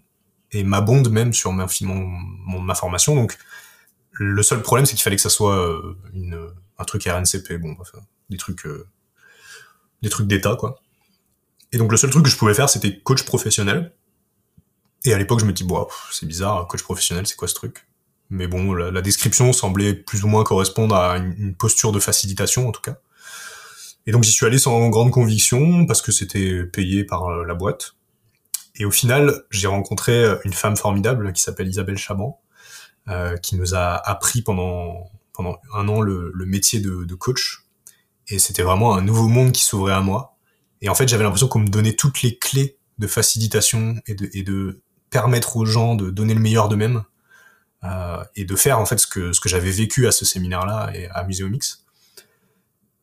et 0.53 0.62
m'abonde 0.62 1.11
même 1.11 1.33
sur 1.33 1.53
ma, 1.53 1.67
ma 1.81 2.75
formation. 2.75 3.14
Donc 3.14 3.38
le 4.12 4.43
seul 4.43 4.61
problème, 4.61 4.85
c'est 4.85 4.95
qu'il 4.95 5.03
fallait 5.03 5.17
que 5.17 5.23
ça 5.23 5.31
soit 5.31 5.57
euh, 5.57 5.97
une, 6.12 6.38
un 6.79 6.85
truc 6.85 7.05
RNCP, 7.05 7.55
bon, 7.55 7.77
enfin, 7.81 7.99
des 8.29 8.37
trucs, 8.37 8.67
euh, 8.67 8.87
des 10.03 10.11
trucs 10.11 10.27
d'État, 10.27 10.55
quoi. 10.57 10.81
Et 11.73 11.79
donc 11.79 11.90
le 11.90 11.97
seul 11.97 12.11
truc 12.11 12.25
que 12.25 12.31
je 12.31 12.37
pouvais 12.37 12.55
faire, 12.55 12.69
c'était 12.69 13.01
coach 13.01 13.23
professionnel. 13.25 13.95
Et 15.05 15.12
à 15.12 15.19
l'époque, 15.19 15.40
je 15.40 15.45
me 15.45 15.53
dis, 15.53 15.64
bon, 15.64 15.87
c'est 16.11 16.27
bizarre, 16.27 16.67
coach 16.67 16.83
professionnel, 16.83 17.27
c'est 17.27 17.37
quoi 17.37 17.49
ce 17.49 17.55
truc? 17.55 17.87
Mais 18.31 18.47
bon, 18.47 18.73
la, 18.73 19.03
description 19.03 19.53
semblait 19.53 19.95
plus 19.95 20.25
ou 20.25 20.29
moins 20.29 20.45
correspondre 20.45 20.95
à 20.95 21.19
une, 21.19 21.55
posture 21.55 21.93
de 21.93 22.01
facilitation, 22.01 22.69
en 22.69 22.73
tout 22.73 22.81
cas. 22.81 22.97
Et 24.07 24.12
donc, 24.12 24.25
j'y 24.25 24.33
suis 24.33 24.47
allé 24.47 24.59
sans 24.59 24.88
grande 24.88 25.11
conviction, 25.11 25.87
parce 25.87 26.01
que 26.01 26.11
c'était 26.11 26.64
payé 26.64 27.05
par 27.05 27.27
euh, 27.27 27.45
la 27.45 27.55
boîte. 27.55 27.95
Et 28.77 28.85
au 28.85 28.90
final, 28.90 29.45
j'ai 29.51 29.67
rencontré 29.67 30.12
euh, 30.25 30.37
une 30.45 30.53
femme 30.53 30.77
formidable 30.77 31.33
qui 31.33 31.43
s'appelle 31.43 31.69
Isabelle 31.69 31.99
Chaban, 31.99 32.40
euh, 33.09 33.37
qui 33.37 33.57
nous 33.57 33.75
a 33.75 33.97
appris 34.09 34.40
pendant, 34.40 35.11
pendant 35.35 35.59
un 35.75 35.88
an 35.88 36.01
le, 36.01 36.33
métier 36.47 36.81
de, 36.81 37.05
de 37.05 37.14
coach. 37.14 37.67
Et 38.29 38.38
c'était 38.38 38.62
vraiment 38.62 38.95
un 38.95 39.03
nouveau 39.03 39.29
monde 39.29 39.53
qui 39.53 39.62
s'ouvrait 39.62 39.93
à 39.93 40.01
moi. 40.01 40.37
Et 40.81 40.88
en 40.88 40.95
fait, 40.95 41.09
j'avais 41.09 41.25
l'impression 41.25 41.49
qu'on 41.49 41.61
me 41.61 41.69
donnait 41.69 41.95
toutes 41.95 42.23
les 42.23 42.38
clés 42.38 42.79
de 42.99 43.07
facilitation 43.07 43.97
et 44.07 44.14
de, 44.14 44.31
et 44.33 44.43
de 44.43 44.83
permettre 45.14 45.57
aux 45.57 45.64
gens 45.64 45.94
de 45.94 46.11
donner 46.11 46.35
le 46.35 46.40
meilleur 46.40 46.68
d'eux-mêmes 46.68 47.05
euh, 47.85 48.24
et 48.35 48.44
de 48.44 48.57
faire 48.57 48.81
en 48.81 48.85
fait 48.85 48.98
ce 48.98 49.07
que 49.07 49.33
ce 49.33 49.38
que 49.38 49.48
j'avais 49.48 49.70
vécu 49.70 50.09
à 50.09 50.11
ce 50.11 50.24
séminaire-là 50.24 50.90
et 50.92 51.09
à 51.09 51.22
Muséomix. 51.22 51.85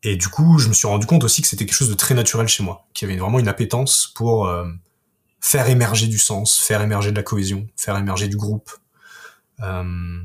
Et 0.04 0.18
du 0.18 0.28
coup, 0.28 0.60
je 0.60 0.68
me 0.68 0.74
suis 0.74 0.90
rendu 0.90 1.06
compte 1.06 1.24
aussi 1.24 1.42
que 1.42 1.48
c'était 1.48 1.66
quelque 1.66 1.78
chose 1.78 1.88
de 1.88 1.94
très 1.94 2.14
naturel 2.14 2.50
chez 2.50 2.64
moi, 2.64 2.86
qu'il 2.94 3.08
y 3.08 3.12
avait 3.12 3.22
vraiment 3.22 3.40
une 3.40 3.48
appétence 3.48 4.12
pour 4.14 4.48
euh, 4.48 4.68
faire 5.40 5.70
émerger 5.70 6.08
du 6.08 6.18
sens, 6.18 6.60
faire 6.60 6.82
émerger 6.82 7.12
de 7.12 7.16
la 7.16 7.24
cohésion, 7.24 7.66
faire 7.78 7.96
émerger 7.96 8.28
du 8.28 8.36
groupe. 8.36 8.72
Euh, 9.62 10.20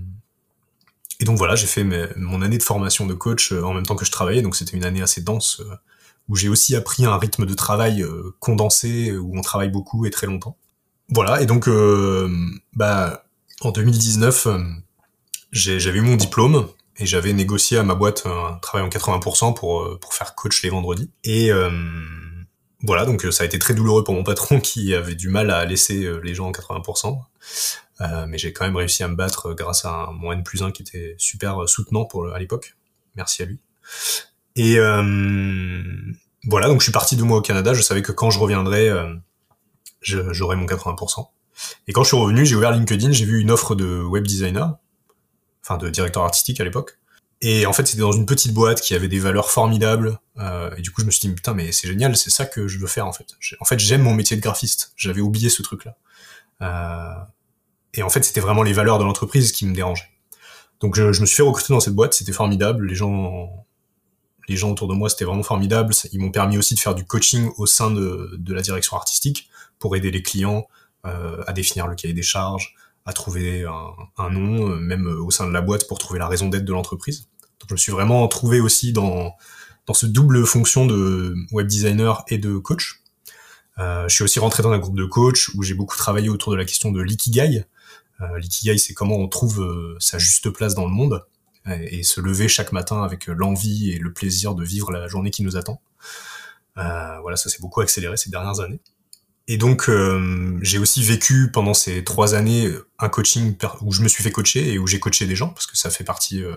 et 1.21 1.25
donc 1.25 1.39
voilà, 1.39 1.55
j'ai 1.55 1.69
fait 1.69 1.85
mon 2.17 2.43
année 2.43 2.59
de 2.59 2.65
formation 2.65 3.07
de 3.07 3.15
coach 3.15 3.53
en 3.53 3.75
même 3.75 3.87
temps 3.87 3.95
que 3.95 4.05
je 4.05 4.11
travaillais, 4.11 4.43
donc 4.43 4.57
c'était 4.57 4.77
une 4.77 4.85
année 4.85 5.03
assez 5.03 5.21
dense 5.21 5.63
où 6.29 6.35
j'ai 6.35 6.49
aussi 6.49 6.75
appris 6.75 7.05
un 7.05 7.17
rythme 7.17 7.47
de 7.47 7.55
travail 7.55 8.05
condensé, 8.41 9.17
où 9.17 9.39
on 9.39 9.41
travaille 9.41 9.71
beaucoup 9.71 10.05
et 10.05 10.11
très 10.11 10.27
longtemps. 10.27 10.59
Voilà, 11.09 11.41
et 11.41 11.47
donc, 11.47 11.69
euh, 11.69 12.29
bah, 12.75 13.25
en 13.61 13.71
2019, 13.71 14.47
euh, 14.47 14.59
j'avais 15.53 15.99
eu 15.99 16.03
mon 16.03 16.17
diplôme 16.17 16.69
et 16.99 17.07
j'avais 17.07 17.33
négocié 17.33 17.79
à 17.79 17.85
ma 17.85 17.95
boîte 17.95 18.25
un 18.27 18.59
travail 18.61 18.87
en 18.87 18.91
80% 18.91 19.55
pour, 19.55 19.83
euh, 19.83 19.99
pour 20.01 20.15
faire 20.15 20.35
coach 20.35 20.63
les 20.63 20.71
vendredis. 20.71 21.11
Et 21.25 21.51
voilà, 22.83 23.05
donc 23.05 23.27
ça 23.31 23.43
a 23.43 23.47
été 23.47 23.59
très 23.59 23.75
douloureux 23.75 24.05
pour 24.05 24.15
mon 24.15 24.23
patron 24.23 24.61
qui 24.63 24.95
avait 24.95 25.15
du 25.15 25.29
mal 25.29 25.51
à 25.51 25.65
laisser 25.65 26.09
les 26.23 26.35
gens 26.35 26.49
en 26.49 26.53
80%. 26.53 27.19
mais 28.29 28.39
j'ai 28.39 28.53
quand 28.53 28.65
même 28.65 28.77
réussi 28.77 29.03
à 29.03 29.09
me 29.09 29.17
battre 29.17 29.55
grâce 29.55 29.85
à 29.85 30.11
mon 30.13 30.33
N 30.33 30.43
plus 30.43 30.63
1 30.63 30.73
qui 30.73 30.83
était 30.83 31.15
super 31.19 31.69
soutenant 31.69 32.05
pour 32.05 32.33
à 32.33 32.39
l'époque. 32.39 32.77
Merci 33.15 33.43
à 33.43 33.47
lui. 33.47 33.61
Et 34.57 34.77
voilà, 36.49 36.69
donc 36.69 36.81
je 36.81 36.85
suis 36.85 36.93
parti 36.93 37.17
deux 37.17 37.25
mois 37.25 37.39
au 37.39 37.43
Canada. 37.43 37.75
Je 37.75 37.83
savais 37.83 38.03
que 38.03 38.13
quand 38.13 38.31
je 38.31 38.39
reviendrais, 38.39 38.91
j'aurais 40.07 40.57
mon 40.57 40.67
80%. 40.67 41.27
Et 41.89 41.93
quand 41.93 42.03
je 42.03 42.09
suis 42.09 42.17
revenu, 42.17 42.45
j'ai 42.45 42.55
ouvert 42.55 42.73
LinkedIn, 42.73 43.13
j'ai 43.13 43.25
vu 43.25 43.41
une 43.41 43.51
offre 43.51 43.75
de 43.75 44.03
web 44.03 44.27
designer, 44.27 44.77
enfin 45.63 45.79
de 45.79 45.89
directeur 45.89 46.23
artistique 46.23 46.61
à 46.61 46.65
l'époque. 46.65 46.99
Et 47.43 47.67
en 47.67 47.73
fait, 47.73 47.87
c'était 47.87 48.01
dans 48.01 48.13
une 48.13 48.25
petite 48.27 48.55
boîte 48.55 48.81
qui 48.81 48.95
avait 48.95 49.09
des 49.09 49.19
valeurs 49.19 49.51
formidables. 49.51 50.19
Euh, 50.39 50.75
et 50.77 50.83
du 50.83 50.91
coup, 50.91 51.03
je 51.03 51.07
me 51.07 51.11
suis 51.11 51.29
dit, 51.29 51.35
putain, 51.35 51.53
mais 51.53 51.71
c'est 51.71 51.87
génial, 51.87 52.17
c'est 52.17 52.31
ça 52.31 52.47
que 52.47 52.67
je 52.67 52.79
veux 52.79 52.87
faire 52.87 53.07
en 53.07 53.13
fait. 53.13 53.27
En 53.61 53.65
fait, 53.65 53.79
j'aime 53.79 54.03
mon 54.03 54.15
métier 54.15 54.37
de 54.37 54.43
graphiste. 54.43 54.93
J'avais 54.97 55.21
oublié 55.21 55.51
ce 55.51 55.63
truc-là. 55.63 55.97
Euh, 56.63 57.15
et 57.95 58.03
en 58.03 58.09
fait, 58.09 58.25
c'était 58.25 58.41
vraiment 58.41 58.63
les 58.63 58.73
valeurs 58.73 58.99
de 58.99 59.05
l'entreprise 59.05 59.53
qui 59.53 59.67
me 59.67 59.75
dérangeaient. 59.75 60.09
Donc, 60.81 60.95
je, 60.95 61.13
je, 61.13 61.21
me 61.21 61.27
suis 61.27 61.37
fait 61.37 61.43
recruter 61.43 61.73
dans 61.73 61.81
cette 61.81 61.95
boîte. 61.95 62.15
C'était 62.15 62.33
formidable. 62.33 62.87
Les 62.87 62.95
gens, 62.95 63.67
les 64.49 64.57
gens 64.57 64.71
autour 64.71 64.89
de 64.89 64.95
moi, 64.95 65.11
c'était 65.11 65.25
vraiment 65.25 65.43
formidable. 65.43 65.95
Ils 66.13 66.21
m'ont 66.21 66.31
permis 66.31 66.57
aussi 66.57 66.75
de 66.75 66.81
faire 66.81 66.95
du 66.95 67.05
coaching 67.05 67.51
au 67.59 67.67
sein 67.67 67.91
de, 67.91 68.31
de 68.39 68.55
la 68.55 68.63
direction 68.63 68.97
artistique 68.97 69.49
pour 69.79 69.97
aider 69.97 70.11
les 70.11 70.23
clients 70.23 70.67
euh, 71.07 71.43
à 71.47 71.53
définir 71.53 71.87
le 71.87 71.95
cahier 71.95 72.15
des 72.15 72.23
charges, 72.23 72.75
à 73.05 73.13
trouver 73.13 73.65
un, 73.65 73.93
un, 74.19 74.31
nom, 74.31 74.71
euh, 74.71 74.77
même 74.77 75.07
au 75.07 75.31
sein 75.31 75.47
de 75.47 75.53
la 75.53 75.61
boîte 75.61 75.87
pour 75.87 75.99
trouver 75.99 76.19
la 76.19 76.27
raison 76.27 76.49
d'être 76.49 76.65
de 76.65 76.73
l'entreprise. 76.73 77.29
Je 77.69 77.75
me 77.75 77.77
suis 77.77 77.93
vraiment 77.93 78.27
trouvé 78.29 78.61
aussi 78.61 78.93
dans 78.93 79.35
dans 79.87 79.95
ce 79.95 80.07
double 80.07 80.45
fonction 80.45 80.85
de 80.85 81.37
web 81.53 81.69
designer 81.69 82.25
et 82.27 82.39
de 82.39 82.59
coach. 82.59 83.03
Euh, 83.79 84.09
je 84.09 84.15
suis 84.15 84.25
aussi 84.25 84.41
rentré 84.41 84.65
dans 84.65 84.73
un 84.73 84.79
groupe 84.79 84.97
de 84.97 85.05
coach 85.05 85.51
où 85.55 85.63
j'ai 85.63 85.75
beaucoup 85.75 85.97
travaillé 85.97 86.29
autour 86.29 86.51
de 86.51 86.57
la 86.57 86.65
question 86.65 86.91
de 86.91 87.01
l'ikigai, 87.01 87.65
L'ikigai, 88.39 88.79
c'est 88.79 88.95
comment 88.95 89.17
on 89.17 89.29
trouve 89.29 89.97
sa 90.01 90.17
juste 90.17 90.49
place 90.49 90.75
dans 90.75 90.87
le 90.87 90.91
monde 90.91 91.27
et, 91.67 92.03
se 92.03 92.23
lever 92.23 92.49
chaque 92.49 92.73
matin 92.73 93.03
avec 93.03 93.27
l'envie 93.27 93.91
et 93.91 93.99
le 93.99 94.11
plaisir 94.11 94.55
de 94.55 94.65
vivre 94.65 94.91
la 94.91 95.07
journée 95.07 95.31
qui 95.31 95.43
nous 95.43 95.59
attend. 95.59 95.83
voilà, 96.75 97.37
ça 97.37 97.51
s'est 97.51 97.61
beaucoup 97.61 97.83
accéléré 97.83 98.17
ces 98.17 98.31
dernières 98.31 98.61
années. 98.61 98.81
Et 99.49 99.59
donc, 99.59 99.89
euh, 99.89 100.59
j'ai 100.61 100.79
aussi 100.79 101.03
vécu 101.03 101.51
pendant 101.53 101.75
ces 101.75 102.03
trois 102.03 102.35
années 102.35 102.73
un 102.99 103.09
coaching 103.09 103.57
où 103.83 103.93
je 103.93 104.03
me 104.03 104.09
suis 104.09 104.25
fait 104.25 104.33
coacher 104.33 104.73
et 104.73 104.79
où 104.79 104.87
j'ai 104.87 104.99
coaché 104.99 105.27
des 105.27 105.37
gens, 105.37 105.49
parce 105.49 105.67
que 105.67 105.77
ça 105.77 105.91
fait 105.91 106.05
partie... 106.05 106.43
Euh, 106.43 106.57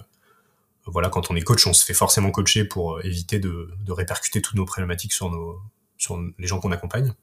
voilà, 0.85 1.09
quand 1.09 1.29
on 1.29 1.35
est 1.35 1.41
coach, 1.41 1.67
on 1.67 1.73
se 1.73 1.85
fait 1.85 1.93
forcément 1.93 2.31
coacher 2.31 2.65
pour 2.65 2.97
euh, 2.97 3.01
éviter 3.03 3.37
de, 3.37 3.69
de 3.85 3.91
répercuter 3.91 4.41
toutes 4.41 4.55
nos 4.55 4.65
problématiques 4.65 5.13
sur, 5.13 5.29
nos, 5.29 5.59
sur 5.97 6.19
les 6.39 6.47
gens 6.47 6.59
qu'on 6.59 6.71
accompagne. 6.71 7.13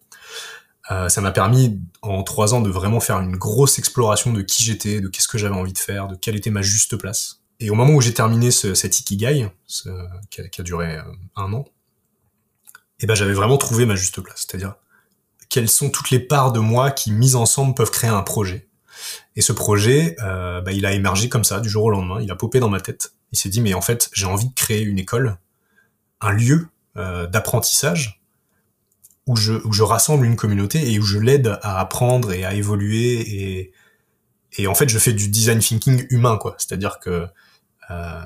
Euh, 0.92 1.08
ça 1.08 1.20
m'a 1.20 1.32
permis 1.32 1.80
en 2.00 2.22
trois 2.22 2.54
ans 2.54 2.60
de 2.60 2.70
vraiment 2.70 3.00
faire 3.00 3.18
une 3.18 3.36
grosse 3.36 3.80
exploration 3.80 4.32
de 4.32 4.42
qui 4.42 4.62
j'étais, 4.62 5.00
de 5.00 5.08
qu'est-ce 5.08 5.26
que 5.26 5.38
j'avais 5.38 5.56
envie 5.56 5.72
de 5.72 5.78
faire, 5.78 6.06
de 6.06 6.14
quelle 6.14 6.36
était 6.36 6.50
ma 6.50 6.62
juste 6.62 6.96
place. 6.96 7.40
Et 7.58 7.70
au 7.70 7.74
moment 7.74 7.94
où 7.94 8.00
j'ai 8.00 8.14
terminé 8.14 8.52
ce, 8.52 8.74
cet 8.74 9.00
ikigai, 9.00 9.50
ce, 9.66 9.88
qui, 10.30 10.42
a, 10.42 10.48
qui, 10.48 10.60
a, 10.60 10.64
duré 10.64 11.00
un 11.34 11.52
an, 11.52 11.64
et 12.98 13.04
eh 13.04 13.06
ben 13.06 13.14
j'avais 13.14 13.32
vraiment 13.32 13.58
trouvé 13.58 13.84
ma 13.84 13.96
juste 13.96 14.20
place. 14.20 14.46
C'est-à-dire, 14.46 14.76
quelles 15.48 15.68
sont 15.68 15.90
toutes 15.90 16.10
les 16.10 16.20
parts 16.20 16.52
de 16.52 16.60
moi 16.60 16.90
qui, 16.90 17.12
mises 17.12 17.36
ensemble, 17.36 17.74
peuvent 17.74 17.90
créer 17.90 18.10
un 18.10 18.22
projet. 18.22 18.68
Et 19.36 19.42
ce 19.42 19.52
projet, 19.52 20.16
euh, 20.22 20.60
bah, 20.60 20.72
il 20.72 20.86
a 20.86 20.92
émergé 20.92 21.28
comme 21.28 21.44
ça, 21.44 21.60
du 21.60 21.68
jour 21.68 21.84
au 21.84 21.90
lendemain. 21.90 22.20
Il 22.20 22.30
a 22.30 22.36
popé 22.36 22.60
dans 22.60 22.68
ma 22.68 22.80
tête. 22.80 23.12
Il 23.32 23.38
s'est 23.38 23.48
dit, 23.48 23.60
mais 23.60 23.74
en 23.74 23.80
fait, 23.80 24.08
j'ai 24.12 24.26
envie 24.26 24.48
de 24.48 24.54
créer 24.54 24.82
une 24.82 24.98
école, 24.98 25.38
un 26.20 26.32
lieu 26.32 26.68
euh, 26.96 27.26
d'apprentissage 27.26 28.22
où 29.26 29.36
je, 29.36 29.82
rassemble 29.82 30.24
une 30.24 30.36
communauté 30.36 30.92
et 30.92 30.98
où 31.00 31.02
je 31.02 31.18
l'aide 31.18 31.58
à 31.62 31.80
apprendre 31.80 32.32
et 32.32 32.44
à 32.44 32.54
évoluer. 32.54 33.20
Et, 33.20 33.72
et 34.56 34.66
en 34.66 34.74
fait, 34.74 34.88
je 34.88 34.98
fais 34.98 35.12
du 35.12 35.28
design 35.28 35.58
thinking 35.58 36.06
humain, 36.10 36.38
quoi. 36.38 36.54
C'est-à-dire 36.58 37.00
que 37.00 37.26
euh, 37.90 38.20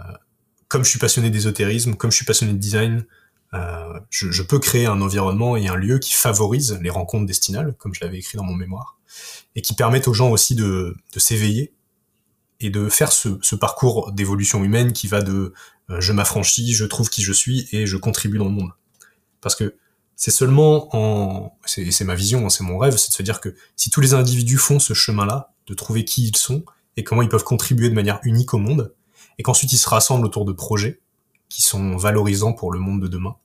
comme 0.68 0.84
je 0.84 0.90
suis 0.90 0.98
passionné 0.98 1.30
d'ésotérisme, 1.30 1.94
comme 1.94 2.10
je 2.10 2.16
suis 2.16 2.24
passionné 2.24 2.52
de 2.52 2.58
design, 2.58 3.04
euh, 3.54 4.00
je, 4.10 4.30
je, 4.30 4.42
peux 4.42 4.58
créer 4.58 4.86
un 4.86 5.00
environnement 5.00 5.56
et 5.56 5.66
un 5.68 5.74
lieu 5.74 5.98
qui 5.98 6.14
favorise 6.14 6.78
les 6.80 6.90
rencontres 6.90 7.26
destinales, 7.26 7.74
comme 7.78 7.94
je 7.94 8.00
l'avais 8.00 8.18
écrit 8.18 8.38
dans 8.38 8.44
mon 8.44 8.54
mémoire, 8.54 8.98
et 9.56 9.62
qui 9.62 9.74
permettent 9.74 10.08
aux 10.08 10.14
gens 10.14 10.30
aussi 10.30 10.54
de, 10.54 10.96
de 11.12 11.18
s'éveiller 11.18 11.72
et 12.60 12.70
de 12.70 12.88
faire 12.88 13.10
ce, 13.10 13.38
ce 13.42 13.56
parcours 13.56 14.12
d'évolution 14.12 14.62
humaine 14.62 14.92
qui 14.92 15.08
va 15.08 15.22
de 15.22 15.52
euh, 15.90 16.00
je 16.00 16.12
m'affranchis, 16.12 16.72
je 16.74 16.84
trouve 16.84 17.10
qui 17.10 17.22
je 17.22 17.32
suis 17.32 17.68
et 17.72 17.86
je 17.86 17.96
contribue 17.96 18.38
dans 18.38 18.44
le 18.44 18.50
monde. 18.50 18.70
Parce 19.40 19.56
que 19.56 19.74
c'est 20.14 20.30
seulement 20.30 20.94
en... 20.94 21.56
C'est 21.64 22.04
ma 22.04 22.14
vision, 22.14 22.46
hein, 22.46 22.50
c'est 22.50 22.62
mon 22.62 22.78
rêve, 22.78 22.96
c'est 22.96 23.10
de 23.10 23.14
se 23.14 23.22
dire 23.22 23.40
que 23.40 23.54
si 23.76 23.90
tous 23.90 24.00
les 24.00 24.14
individus 24.14 24.58
font 24.58 24.78
ce 24.78 24.94
chemin-là, 24.94 25.52
de 25.66 25.74
trouver 25.74 26.04
qui 26.04 26.28
ils 26.28 26.36
sont 26.36 26.64
et 26.96 27.04
comment 27.04 27.22
ils 27.22 27.28
peuvent 27.28 27.44
contribuer 27.44 27.88
de 27.88 27.94
manière 27.94 28.20
unique 28.22 28.52
au 28.54 28.58
monde, 28.58 28.94
et 29.38 29.42
qu'ensuite 29.42 29.72
ils 29.72 29.78
se 29.78 29.88
rassemblent 29.88 30.26
autour 30.26 30.44
de 30.44 30.52
projets, 30.52 31.00
qui 31.50 31.60
sont 31.60 31.96
valorisants 31.96 32.54
pour 32.54 32.72
le 32.72 32.78
monde 32.78 33.02
de 33.02 33.08
demain, 33.08 33.36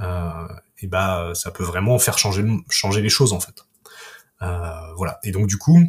euh, 0.00 0.48
et 0.80 0.86
bah 0.86 1.32
ça 1.34 1.50
peut 1.50 1.64
vraiment 1.64 1.98
faire 1.98 2.18
changer 2.18 2.44
changer 2.68 3.00
les 3.00 3.08
choses 3.08 3.32
en 3.32 3.40
fait. 3.40 3.64
Euh, 4.42 4.92
voilà. 4.96 5.18
Et 5.24 5.32
donc 5.32 5.46
du 5.46 5.56
coup, 5.56 5.82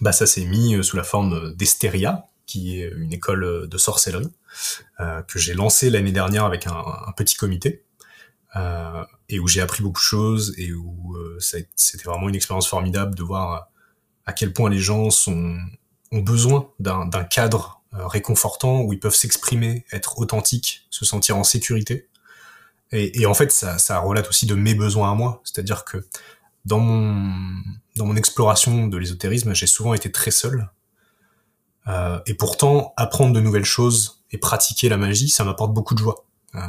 bah 0.00 0.12
ça 0.12 0.26
s'est 0.26 0.44
mis 0.44 0.82
sous 0.82 0.96
la 0.96 1.04
forme 1.04 1.54
d'Esteria, 1.54 2.26
qui 2.46 2.80
est 2.80 2.92
une 2.96 3.12
école 3.12 3.68
de 3.68 3.78
sorcellerie 3.78 4.32
euh, 5.00 5.22
que 5.22 5.38
j'ai 5.38 5.54
lancée 5.54 5.90
l'année 5.90 6.12
dernière 6.12 6.44
avec 6.44 6.66
un, 6.66 7.12
petit 7.16 7.36
comité 7.36 7.84
euh, 8.56 9.04
et 9.28 9.40
où 9.40 9.48
j'ai 9.48 9.60
appris 9.60 9.82
beaucoup 9.82 10.00
de 10.00 10.04
choses 10.04 10.54
et 10.58 10.72
où 10.72 11.16
euh, 11.16 11.38
c'était 11.40 12.04
vraiment 12.04 12.28
une 12.28 12.34
expérience 12.34 12.68
formidable 12.68 13.14
de 13.14 13.22
voir 13.22 13.70
à 14.26 14.32
quel 14.32 14.52
point 14.52 14.70
les 14.70 14.78
gens 14.78 15.08
ont 15.28 16.20
besoin 16.20 16.70
d'un 16.78 17.24
cadre 17.24 17.82
euh, 17.82 17.83
réconfortant 17.96 18.80
où 18.82 18.92
ils 18.92 19.00
peuvent 19.00 19.14
s'exprimer, 19.14 19.84
être 19.92 20.18
authentiques, 20.18 20.86
se 20.90 21.04
sentir 21.04 21.36
en 21.36 21.44
sécurité. 21.44 22.08
Et, 22.92 23.26
en 23.26 23.34
fait, 23.34 23.50
ça, 23.50 23.78
ça, 23.78 23.98
relate 23.98 24.28
aussi 24.28 24.46
de 24.46 24.54
mes 24.54 24.74
besoins 24.74 25.10
à 25.10 25.14
moi. 25.14 25.40
C'est-à-dire 25.44 25.84
que 25.84 26.06
dans 26.64 26.78
mon, 26.78 28.16
exploration 28.16 28.86
de 28.86 28.96
l'ésotérisme, 28.96 29.54
j'ai 29.54 29.66
souvent 29.66 29.94
été 29.94 30.12
très 30.12 30.30
seul. 30.30 30.70
Euh, 31.88 32.20
et 32.26 32.34
pourtant, 32.34 32.94
apprendre 32.96 33.32
de 33.32 33.40
nouvelles 33.40 33.64
choses 33.64 34.22
et 34.30 34.38
pratiquer 34.38 34.88
la 34.88 34.96
magie, 34.96 35.28
ça 35.28 35.44
m'apporte 35.44 35.74
beaucoup 35.74 35.94
de 35.94 35.98
joie. 35.98 36.24
Euh, 36.54 36.60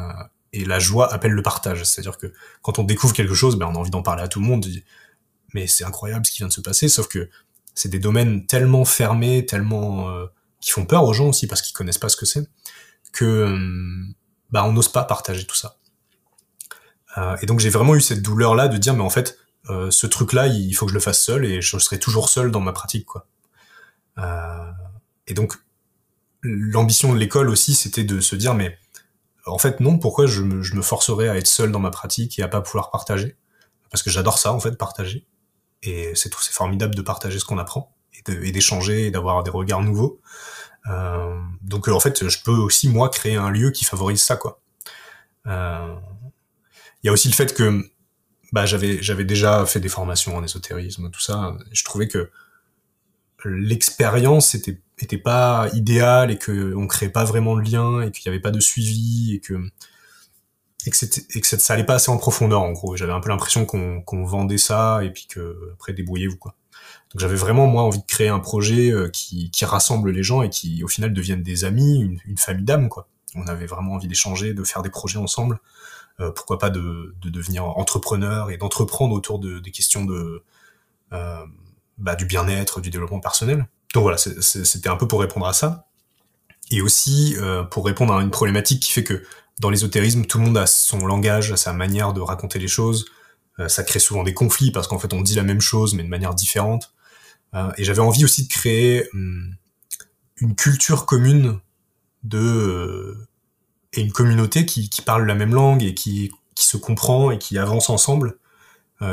et 0.51 0.65
la 0.65 0.79
joie 0.79 1.13
appelle 1.13 1.31
le 1.31 1.41
partage. 1.41 1.83
C'est-à-dire 1.83 2.17
que 2.17 2.33
quand 2.61 2.79
on 2.79 2.83
découvre 2.83 3.13
quelque 3.13 3.33
chose, 3.33 3.55
ben, 3.57 3.67
on 3.67 3.75
a 3.75 3.77
envie 3.77 3.91
d'en 3.91 4.01
parler 4.01 4.23
à 4.23 4.27
tout 4.27 4.39
le 4.39 4.45
monde. 4.45 4.65
Mais 5.53 5.67
c'est 5.67 5.83
incroyable 5.83 6.25
ce 6.25 6.31
qui 6.31 6.39
vient 6.39 6.47
de 6.47 6.53
se 6.53 6.61
passer. 6.61 6.89
Sauf 6.89 7.07
que 7.07 7.29
c'est 7.75 7.89
des 7.89 7.99
domaines 7.99 8.45
tellement 8.45 8.83
fermés, 8.83 9.45
tellement 9.45 10.09
euh, 10.09 10.25
qui 10.65 10.71
font 10.71 10.85
peur 10.85 11.03
aux 11.03 11.13
gens 11.13 11.27
aussi 11.27 11.45
parce 11.45 11.61
qu'ils 11.61 11.75
connaissent 11.75 11.99
pas 11.99 12.09
ce 12.09 12.17
que 12.17 12.25
c'est, 12.25 12.49
que 13.13 13.23
euh, 13.23 14.13
bah 14.49 14.65
on 14.65 14.73
n'ose 14.73 14.89
pas 14.89 15.03
partager 15.03 15.45
tout 15.45 15.55
ça. 15.55 15.77
Euh, 17.17 17.37
et 17.43 17.45
donc 17.45 17.59
j'ai 17.59 17.69
vraiment 17.69 17.93
eu 17.93 18.01
cette 18.01 18.23
douleur 18.23 18.55
là 18.55 18.67
de 18.67 18.75
dire 18.77 18.95
mais 18.95 19.03
en 19.03 19.11
fait 19.11 19.37
euh, 19.69 19.91
ce 19.91 20.07
truc 20.07 20.33
là 20.33 20.47
il 20.47 20.73
faut 20.73 20.87
que 20.87 20.89
je 20.89 20.95
le 20.95 21.01
fasse 21.01 21.21
seul 21.21 21.45
et 21.45 21.61
je 21.61 21.77
serai 21.77 21.99
toujours 21.99 22.29
seul 22.29 22.49
dans 22.49 22.61
ma 22.61 22.73
pratique 22.73 23.05
quoi. 23.05 23.27
Et 25.27 25.33
donc 25.35 25.53
l'ambition 26.41 27.13
de 27.13 27.19
l'école 27.19 27.49
aussi 27.49 27.75
c'était 27.75 28.03
de 28.03 28.19
se 28.19 28.35
dire 28.35 28.55
mais 28.55 28.79
en 29.45 29.59
fait 29.59 29.79
non 29.81 29.99
pourquoi 29.99 30.25
je 30.25 30.41
me, 30.41 30.63
je 30.63 30.81
forcerais 30.81 31.29
à 31.29 31.37
être 31.37 31.47
seul 31.47 31.71
dans 31.71 31.79
ma 31.79 31.91
pratique 31.91 32.39
et 32.39 32.41
à 32.41 32.47
pas 32.47 32.61
pouvoir 32.61 32.89
partager? 32.89 33.37
Parce 33.91 34.01
que 34.01 34.09
j'adore 34.09 34.39
ça 34.39 34.51
en 34.51 34.59
fait 34.59 34.77
partager 34.79 35.27
et 35.83 36.15
c'est 36.15 36.29
tout 36.31 36.41
c'est 36.41 36.53
formidable 36.53 36.95
de 36.95 37.03
partager 37.03 37.37
ce 37.37 37.45
qu'on 37.45 37.59
apprend 37.59 37.94
et 38.27 38.51
d'échanger 38.51 39.07
et 39.07 39.11
d'avoir 39.11 39.43
des 39.43 39.51
regards 39.51 39.81
nouveaux. 39.81 40.19
Euh, 40.87 41.39
donc 41.61 41.87
en 41.87 41.99
fait, 41.99 42.27
je 42.27 42.43
peux 42.43 42.51
aussi 42.51 42.89
moi 42.89 43.09
créer 43.09 43.35
un 43.35 43.49
lieu 43.49 43.71
qui 43.71 43.85
favorise 43.85 44.21
ça 44.21 44.35
quoi. 44.35 44.61
Euh, 45.47 45.95
il 47.03 47.07
y 47.07 47.09
a 47.09 47.13
aussi 47.13 47.27
le 47.27 47.33
fait 47.33 47.53
que 47.53 47.83
bah, 48.51 48.65
j'avais 48.65 49.01
j'avais 49.01 49.25
déjà 49.25 49.65
fait 49.65 49.79
des 49.79 49.89
formations 49.89 50.35
en 50.35 50.43
ésotérisme, 50.43 51.09
tout 51.11 51.21
ça. 51.21 51.57
Je 51.71 51.83
trouvais 51.83 52.07
que 52.07 52.31
l'expérience 53.45 54.55
était 54.55 54.79
était 54.99 55.17
pas 55.17 55.69
idéale 55.73 56.31
et 56.31 56.37
que 56.37 56.73
on 56.75 56.87
créait 56.87 57.09
pas 57.09 57.25
vraiment 57.25 57.55
de 57.55 57.61
lien 57.61 58.01
et 58.01 58.11
qu'il 58.11 58.25
y 58.25 58.29
avait 58.29 58.39
pas 58.39 58.51
de 58.51 58.59
suivi 58.59 59.35
et 59.35 59.39
que 59.39 59.55
et 60.85 60.91
que, 60.91 61.37
et 61.37 61.41
que 61.41 61.47
ça 61.47 61.73
allait 61.73 61.83
pas 61.83 61.95
assez 61.95 62.11
en 62.11 62.17
profondeur 62.17 62.61
en 62.61 62.71
gros. 62.71 62.95
J'avais 62.95 63.11
un 63.11 63.19
peu 63.19 63.29
l'impression 63.29 63.65
qu'on 63.65 64.01
qu'on 64.01 64.23
vendait 64.23 64.57
ça 64.57 65.03
et 65.03 65.11
puis 65.11 65.27
que 65.27 65.71
après 65.73 65.93
débrouillez-vous 65.93 66.37
quoi. 66.37 66.55
Donc 67.11 67.21
j'avais 67.21 67.35
vraiment 67.35 67.67
moi 67.67 67.83
envie 67.83 67.99
de 67.99 68.05
créer 68.05 68.27
un 68.27 68.39
projet 68.39 68.91
euh, 68.91 69.09
qui, 69.09 69.49
rassemble 69.63 70.11
les 70.11 70.23
gens 70.23 70.41
et 70.41 70.49
qui 70.49 70.83
au 70.83 70.87
final 70.87 71.13
deviennent 71.13 71.43
des 71.43 71.63
amis, 71.63 71.99
une, 72.25 72.37
famille 72.37 72.65
d'âmes 72.65 72.89
quoi. 72.89 73.07
On 73.35 73.47
avait 73.47 73.65
vraiment 73.65 73.93
envie 73.93 74.07
d'échanger, 74.07 74.53
de 74.53 74.63
faire 74.63 74.81
des 74.81 74.89
projets 74.89 75.17
ensemble. 75.17 75.59
Euh, 76.19 76.31
pourquoi 76.31 76.57
pas 76.57 76.69
de, 76.69 77.15
de, 77.21 77.29
devenir 77.29 77.65
entrepreneur 77.65 78.49
et 78.49 78.57
d'entreprendre 78.57 79.13
autour 79.13 79.39
de, 79.39 79.59
des 79.59 79.71
questions 79.71 80.05
de 80.05 80.43
euh, 81.11 81.45
bah, 81.97 82.15
du 82.15 82.25
bien-être, 82.25 82.79
du 82.79 82.89
développement 82.89 83.19
personnel. 83.19 83.67
Donc 83.93 84.03
voilà, 84.03 84.17
c'était 84.17 84.89
un 84.89 84.97
peu 84.97 85.07
pour 85.07 85.21
répondre 85.21 85.47
à 85.47 85.53
ça. 85.53 85.87
Et 86.71 86.81
aussi 86.81 87.37
pour 87.69 87.85
répondre 87.85 88.13
à 88.13 88.21
une 88.21 88.31
problématique 88.31 88.81
qui 88.81 88.91
fait 88.91 89.03
que 89.03 89.23
dans 89.59 89.69
l'ésotérisme, 89.69 90.25
tout 90.25 90.37
le 90.37 90.45
monde 90.45 90.57
a 90.57 90.65
son 90.65 91.05
langage, 91.05 91.55
sa 91.55 91.71
manière 91.71 92.11
de 92.11 92.21
raconter 92.21 92.59
les 92.59 92.67
choses. 92.67 93.05
Euh, 93.59 93.69
ça 93.69 93.83
crée 93.83 93.99
souvent 93.99 94.23
des 94.23 94.33
conflits 94.33 94.71
parce 94.71 94.87
qu'en 94.87 94.99
fait 94.99 95.13
on 95.13 95.21
dit 95.21 95.35
la 95.35 95.43
même 95.43 95.61
chose 95.61 95.93
mais 95.93 96.03
de 96.03 96.09
manière 96.09 96.35
différente. 96.35 96.93
Euh, 97.53 97.71
et 97.77 97.83
j'avais 97.83 97.99
envie 97.99 98.25
aussi 98.25 98.47
de 98.47 98.51
créer 98.51 99.07
hum, 99.13 99.55
une 100.37 100.55
culture 100.55 101.05
commune 101.05 101.59
de 102.23 102.39
euh, 102.39 103.27
et 103.93 104.01
une 104.01 104.11
communauté 104.11 104.65
qui, 104.65 104.89
qui, 104.89 105.01
parle 105.01 105.25
la 105.25 105.35
même 105.35 105.53
langue 105.53 105.81
et 105.83 105.93
qui, 105.93 106.31
qui 106.53 106.65
se 106.65 106.75
comprend 106.75 107.31
et 107.31 107.37
qui 107.37 107.57
avance 107.57 107.89
ensemble 107.89 108.37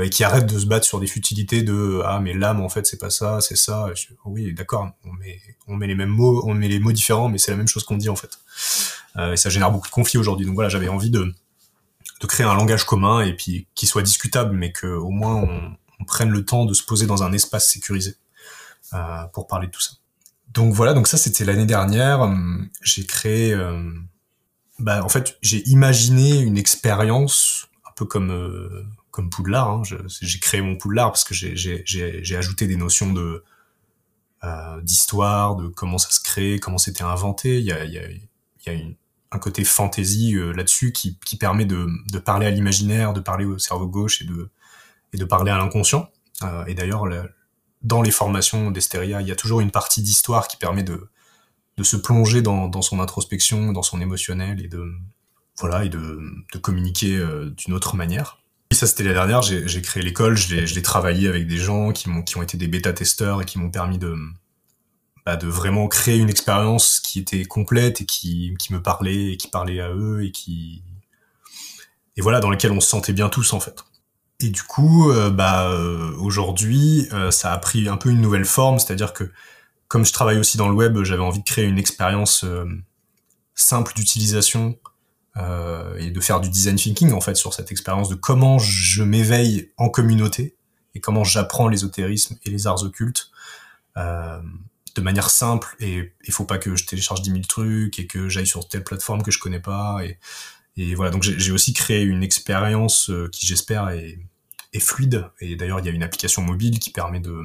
et 0.01 0.11
qui 0.11 0.23
arrête 0.23 0.47
de 0.47 0.59
se 0.61 0.67
battre 0.67 0.87
sur 0.87 1.01
des 1.01 1.09
futilités 1.09 1.63
de 1.63 2.01
ah 2.05 2.21
mais 2.21 2.35
l'âme 2.35 2.61
en 2.61 2.69
fait 2.69 2.87
c'est 2.87 2.99
pas 2.99 3.11
ça 3.11 3.41
c'est 3.41 3.57
ça 3.57 3.89
oui 4.25 4.55
d'accord 4.55 4.93
on 5.05 5.13
met 5.13 5.41
on 5.67 5.75
met 5.75 5.89
les 5.89 5.97
mêmes 5.97 6.09
mots 6.09 6.41
on 6.47 6.55
met 6.55 6.69
les 6.69 6.79
mots 6.79 6.93
différents 6.93 7.29
mais 7.29 7.39
c'est 7.39 7.51
la 7.51 7.57
même 7.57 7.67
chose 7.67 7.83
qu'on 7.83 7.97
dit 7.97 8.09
en 8.09 8.15
fait. 8.17 8.39
Et 9.19 9.37
ça 9.37 9.51
génère 9.51 9.73
beaucoup 9.73 9.89
de 9.89 9.93
conflits 9.93 10.19
aujourd'hui. 10.19 10.47
Donc 10.47 10.55
voilà 10.55 10.69
j'avais 10.69 10.89
envie 10.89 11.11
de 11.11 11.35
de 12.23 12.27
créer 12.27 12.47
un 12.47 12.55
langage 12.55 12.85
commun 12.85 13.21
et 13.21 13.35
puis 13.35 13.67
qui 13.75 13.87
soit 13.87 14.03
discutable 14.03 14.57
mais 14.57 14.73
que 14.73 14.87
au 14.87 15.11
moins 15.11 15.35
on, 15.35 15.77
prenne 16.05 16.31
le 16.31 16.45
temps 16.45 16.65
de 16.65 16.75
se 16.75 16.83
poser 16.83 17.07
dans 17.07 17.23
un 17.23 17.33
espace 17.33 17.71
sécurisé 17.71 18.17
euh, 18.93 19.23
pour 19.33 19.47
parler 19.47 19.69
de 19.69 19.71
tout 19.71 19.81
ça. 19.81 19.93
Donc 20.49 20.75
voilà, 20.75 20.95
donc 20.95 21.07
ça 21.07 21.17
c'était 21.17 21.45
l'année 21.45 21.65
dernière. 21.65 22.23
Hum, 22.23 22.69
j'ai 22.83 23.07
créé, 23.07 23.53
euh, 23.53 23.89
bah 24.81 25.05
en 25.05 25.09
fait 25.09 25.39
j'ai 25.43 25.63
imaginé 25.69 26.41
une 26.41 26.59
expérience 26.59 27.69
un 27.89 27.93
peu 27.95 28.05
comme 28.05 28.33
euh, 28.33 28.85
comme 29.13 29.31
Poudlard. 29.31 29.71
Hein. 29.71 29.83
J'ai 30.09 30.41
créé 30.41 30.61
mon 30.61 30.75
Poudlard 30.75 31.13
parce 31.13 31.23
que 31.23 31.35
j'ai 31.35 32.37
ajouté 32.37 32.67
des 32.67 32.77
notions 32.77 33.13
de 33.13 33.45
d'histoire, 34.83 35.55
de 35.55 35.69
comment 35.69 35.99
ça 35.99 36.11
se 36.11 36.21
crée, 36.21 36.59
comment 36.59 36.79
c'était 36.79 37.05
inventé. 37.05 37.61
Il 37.61 37.65
y 37.65 37.71
a, 37.71 37.85
y 37.85 37.97
a, 37.97 38.11
y 38.11 38.69
a 38.69 38.73
une, 38.73 38.97
un 39.33 39.39
côté 39.39 39.65
fantaisie 39.65 40.37
euh, 40.37 40.53
là-dessus 40.53 40.93
qui, 40.93 41.19
qui 41.25 41.37
permet 41.37 41.65
de, 41.65 41.89
de 42.11 42.19
parler 42.19 42.47
à 42.47 42.51
l'imaginaire, 42.51 43.13
de 43.13 43.21
parler 43.21 43.45
au 43.45 43.59
cerveau 43.59 43.89
gauche 43.89 44.23
et 44.23 44.25
de 44.25 44.51
et 45.15 45.19
de 45.19 45.25
parler 45.25 45.51
à 45.51 45.59
l'inconscient. 45.59 46.11
Euh, 46.43 46.65
et 46.67 46.75
d'ailleurs 46.75 47.05
dans 47.83 48.03
les 48.03 48.11
formations 48.11 48.71
d'Esteria, 48.71 49.21
il 49.21 49.29
y 49.29 49.33
a 49.33 49.37
toujours 49.37 49.61
une 49.61 49.71
partie 49.71 50.03
d'histoire 50.03 50.49
qui 50.49 50.57
permet 50.57 50.83
de, 50.83 51.09
de 51.77 51.83
se 51.83 51.97
plonger 51.97 52.43
dans, 52.43 52.69
dans 52.69 52.83
son 52.83 53.01
introspection, 53.01 53.73
dans 53.73 53.83
son 53.83 54.01
émotionnel 54.01 54.63
et 54.65 54.69
de, 54.69 54.91
voilà, 55.59 55.85
et 55.85 55.89
de, 55.89 56.21
de 56.53 56.59
communiquer 56.59 57.17
euh, 57.17 57.51
d'une 57.51 57.75
autre 57.75 57.97
manière. 57.97 58.39
Et 58.71 58.75
ça, 58.75 58.87
c'était 58.87 59.05
la 59.05 59.13
dernière. 59.13 59.43
J'ai 59.43 59.83
créé 59.83 60.03
l'école, 60.03 60.35
je 60.37 60.75
l'ai 60.75 60.83
travaillé 60.83 61.29
avec 61.29 61.47
des 61.47 61.59
gens 61.59 61.93
qui, 61.93 62.09
ont, 62.09 62.23
qui 62.23 62.39
ont 62.39 62.43
été 62.43 62.57
des 62.57 62.69
bêta-testeurs 62.69 63.43
et 63.43 63.45
qui 63.45 63.59
m'ont 63.59 63.71
permis 63.71 63.99
de, 63.99 64.17
bah, 65.25 65.37
de 65.37 65.47
vraiment 65.47 65.89
créer 65.89 66.19
une 66.19 66.31
expérience 66.31 67.01
qui 67.01 67.21
était 67.21 67.45
complète 67.45 68.01
et 68.01 68.07
qui, 68.07 68.55
qui 68.59 68.73
me 68.73 68.83
parlait 68.83 69.33
et 69.33 69.37
qui 69.37 69.49
parlait 69.49 69.81
à 69.81 69.91
eux 69.91 70.25
et 70.25 70.33
qui 70.33 70.83
et 72.17 72.21
voilà 72.21 72.41
dans 72.41 72.51
lequel 72.51 72.73
on 72.73 72.81
se 72.81 72.89
sentait 72.89 73.13
bien 73.13 73.29
tous 73.29 73.53
en 73.53 73.61
fait. 73.61 73.85
Et 74.41 74.49
du 74.49 74.63
coup, 74.63 75.11
euh, 75.11 75.31
bah 75.31 75.69
euh, 75.69 76.13
aujourd'hui, 76.19 77.09
euh, 77.13 77.31
ça 77.31 77.53
a 77.53 77.59
pris 77.59 77.89
un 77.89 77.97
peu 77.97 78.11
une 78.11 78.21
nouvelle 78.21 78.45
forme, 78.45 78.79
c'est-à-dire 78.79 79.13
que 79.13 79.31
comme 79.89 80.05
je 80.05 80.13
travaille 80.13 80.39
aussi 80.39 80.57
dans 80.57 80.69
le 80.69 80.75
web, 80.75 81.03
j'avais 81.05 81.23
envie 81.23 81.41
de 81.41 81.45
créer 81.45 81.65
une 81.65 81.79
expérience 81.79 82.47
simple 83.55 83.93
d'utilisation 83.95 84.79
et 85.99 86.11
de 86.11 86.21
faire 86.21 86.41
du 86.41 86.49
design 86.49 86.77
thinking 86.77 87.13
en 87.13 87.21
fait 87.21 87.35
sur 87.35 87.53
cette 87.53 87.71
expérience 87.71 88.09
de 88.09 88.15
comment 88.15 88.59
je 88.59 89.03
m'éveille 89.03 89.71
en 89.77 89.91
communauté 89.91 90.57
et 90.95 91.01
comment 91.01 91.25
j'apprends 91.25 91.69
l'ésotérisme 91.69 92.39
et 92.47 92.49
les 92.49 92.67
arts 92.67 92.83
occultes 92.85 93.31
de 94.95 95.01
manière 95.01 95.31
simple 95.31 95.75
et 95.81 96.13
il 96.25 96.33
faut 96.33 96.45
pas 96.45 96.59
que 96.59 96.77
je 96.77 96.85
télécharge 96.85 97.23
10 97.23 97.31
000 97.31 97.43
trucs 97.49 97.99
et 97.99 98.07
que 98.07 98.29
j'aille 98.29 98.47
sur 98.47 98.69
telle 98.69 98.85
plateforme 98.85 99.23
que 99.23 99.31
je 99.31 99.39
connais 99.39 99.61
pas 99.61 100.01
et, 100.05 100.19
voilà 100.95 101.11
donc 101.11 101.23
j'ai 101.23 101.53
aussi 101.53 101.75
créé 101.75 102.03
une 102.03 102.23
expérience 102.23 103.11
qui 103.31 103.47
j'espère 103.47 103.91
est 104.73 104.81
fluide. 104.81 105.31
Et 105.41 105.57
d'ailleurs, 105.57 105.81
il 105.81 105.87
y 105.87 105.89
a 105.89 105.93
une 105.93 106.03
application 106.03 106.43
mobile 106.43 106.79
qui 106.79 106.91
permet 106.91 107.21
de 107.21 107.43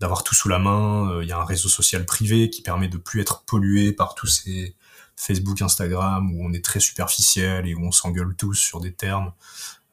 d'avoir 0.00 0.24
tout 0.24 0.34
sous 0.34 0.48
la 0.48 0.58
main. 0.58 1.10
Euh, 1.10 1.22
il 1.22 1.28
y 1.28 1.32
a 1.32 1.38
un 1.38 1.44
réseau 1.44 1.68
social 1.68 2.04
privé 2.04 2.50
qui 2.50 2.62
permet 2.62 2.88
de 2.88 2.98
plus 2.98 3.20
être 3.20 3.44
pollué 3.44 3.92
par 3.92 4.14
tous 4.14 4.26
ces 4.26 4.74
Facebook, 5.16 5.62
Instagram 5.62 6.34
où 6.34 6.44
on 6.44 6.52
est 6.52 6.64
très 6.64 6.80
superficiel 6.80 7.68
et 7.68 7.74
où 7.74 7.86
on 7.86 7.92
s'engueule 7.92 8.34
tous 8.36 8.54
sur 8.54 8.80
des 8.80 8.92
termes. 8.92 9.32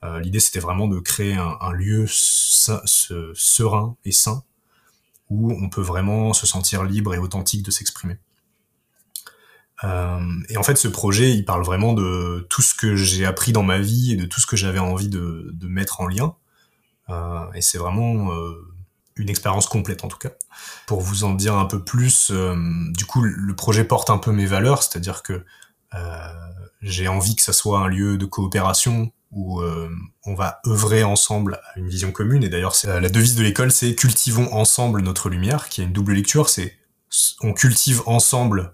Euh, 0.04 0.20
L'idée, 0.20 0.40
c'était 0.40 0.60
vraiment 0.60 0.88
de 0.88 1.00
créer 1.00 1.36
un, 1.36 1.56
un 1.62 1.72
lieu 1.72 2.08
serein 2.08 3.96
et 4.04 4.12
sain 4.12 4.44
où 5.32 5.52
on 5.54 5.70
peut 5.70 5.82
vraiment 5.82 6.34
se 6.34 6.46
sentir 6.46 6.84
libre 6.84 7.16
et 7.16 7.18
authentique 7.18 7.64
de 7.64 7.72
s'exprimer. 7.72 8.18
Euh, 9.84 10.20
et 10.50 10.58
en 10.58 10.64
fait, 10.64 10.76
ce 10.76 10.90
projet, 10.90 11.32
il 11.32 11.46
parle 11.46 11.64
vraiment 11.64 11.94
de 11.94 12.46
tout 12.50 12.62
ce 12.62 12.76
que 12.76 12.96
j'ai 12.96 13.26
appris 13.26 13.54
dans 13.54 13.64
ma 13.64 13.80
vie 13.80 14.12
et 14.12 14.16
de 14.18 14.26
tout 14.26 14.42
ce 14.42 14.46
que 14.46 14.58
j'avais 14.58 14.80
envie 14.80 15.08
de, 15.08 15.54
mettre 15.64 16.02
en 16.02 16.08
lien. 16.08 16.36
Euh, 17.10 17.52
et 17.54 17.62
c'est 17.62 17.78
vraiment 17.78 18.32
euh, 18.34 18.74
une 19.16 19.30
expérience 19.30 19.68
complète 19.68 20.04
en 20.04 20.10
tout 20.10 20.18
cas. 20.18 20.32
Pour 20.86 21.00
vous 21.00 21.24
en 21.24 21.34
dire 21.34 21.56
un 21.56 21.66
peu 21.66 21.82
plus, 21.82 22.32
du 22.32 23.06
coup, 23.06 23.24
le 23.24 23.56
projet 23.56 23.86
porte 23.86 24.10
un 24.10 24.18
peu 24.18 24.32
mes 24.32 24.46
valeurs, 24.46 24.84
c'est-à-dire 24.84 25.24
que 25.24 25.46
j'ai 26.82 27.08
envie 27.08 27.36
que 27.36 27.42
ça 27.42 27.54
soit 27.54 27.80
un 27.80 27.88
lieu 27.88 28.18
de 28.18 28.26
coopération 28.26 29.12
où 29.32 29.62
on 30.26 30.36
va 30.36 30.60
œuvrer 30.68 31.04
ensemble 31.04 31.62
à 31.74 31.80
une 31.80 31.88
vision 31.88 32.12
commune. 32.12 32.44
Et 32.44 32.50
d'ailleurs, 32.50 32.76
la 32.84 33.10
devise 33.10 33.36
de 33.36 33.44
l'école, 33.44 33.72
c'est 33.72 33.96
cultivons 33.96 34.54
ensemble 34.54 35.02
notre 35.02 35.30
lumière, 35.30 35.70
qui 35.70 35.82
a 35.82 35.84
une 35.86 35.94
double 35.94 36.14
lecture. 36.14 36.50
C'est 36.50 36.78
on 37.42 37.54
cultive 37.54 38.02
ensemble, 38.06 38.74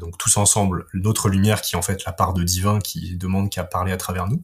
donc 0.00 0.18
tous 0.18 0.36
ensemble, 0.36 0.86
notre 0.94 1.28
lumière, 1.28 1.62
qui 1.62 1.74
est 1.74 1.78
en 1.78 1.82
fait 1.82 2.04
la 2.04 2.12
part 2.12 2.34
de 2.34 2.42
divin 2.42 2.78
qui 2.80 3.16
demande 3.16 3.50
qu'à 3.50 3.64
parler 3.64 3.92
à 3.92 3.96
travers 3.96 4.28
nous. 4.28 4.42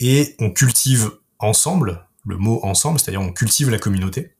Et 0.00 0.36
on 0.38 0.50
cultive 0.50 1.10
ensemble, 1.38 2.06
le 2.26 2.36
mot 2.36 2.60
ensemble, 2.64 3.00
c'est-à-dire 3.00 3.20
on 3.20 3.32
cultive 3.32 3.70
la 3.70 3.78
communauté, 3.78 4.36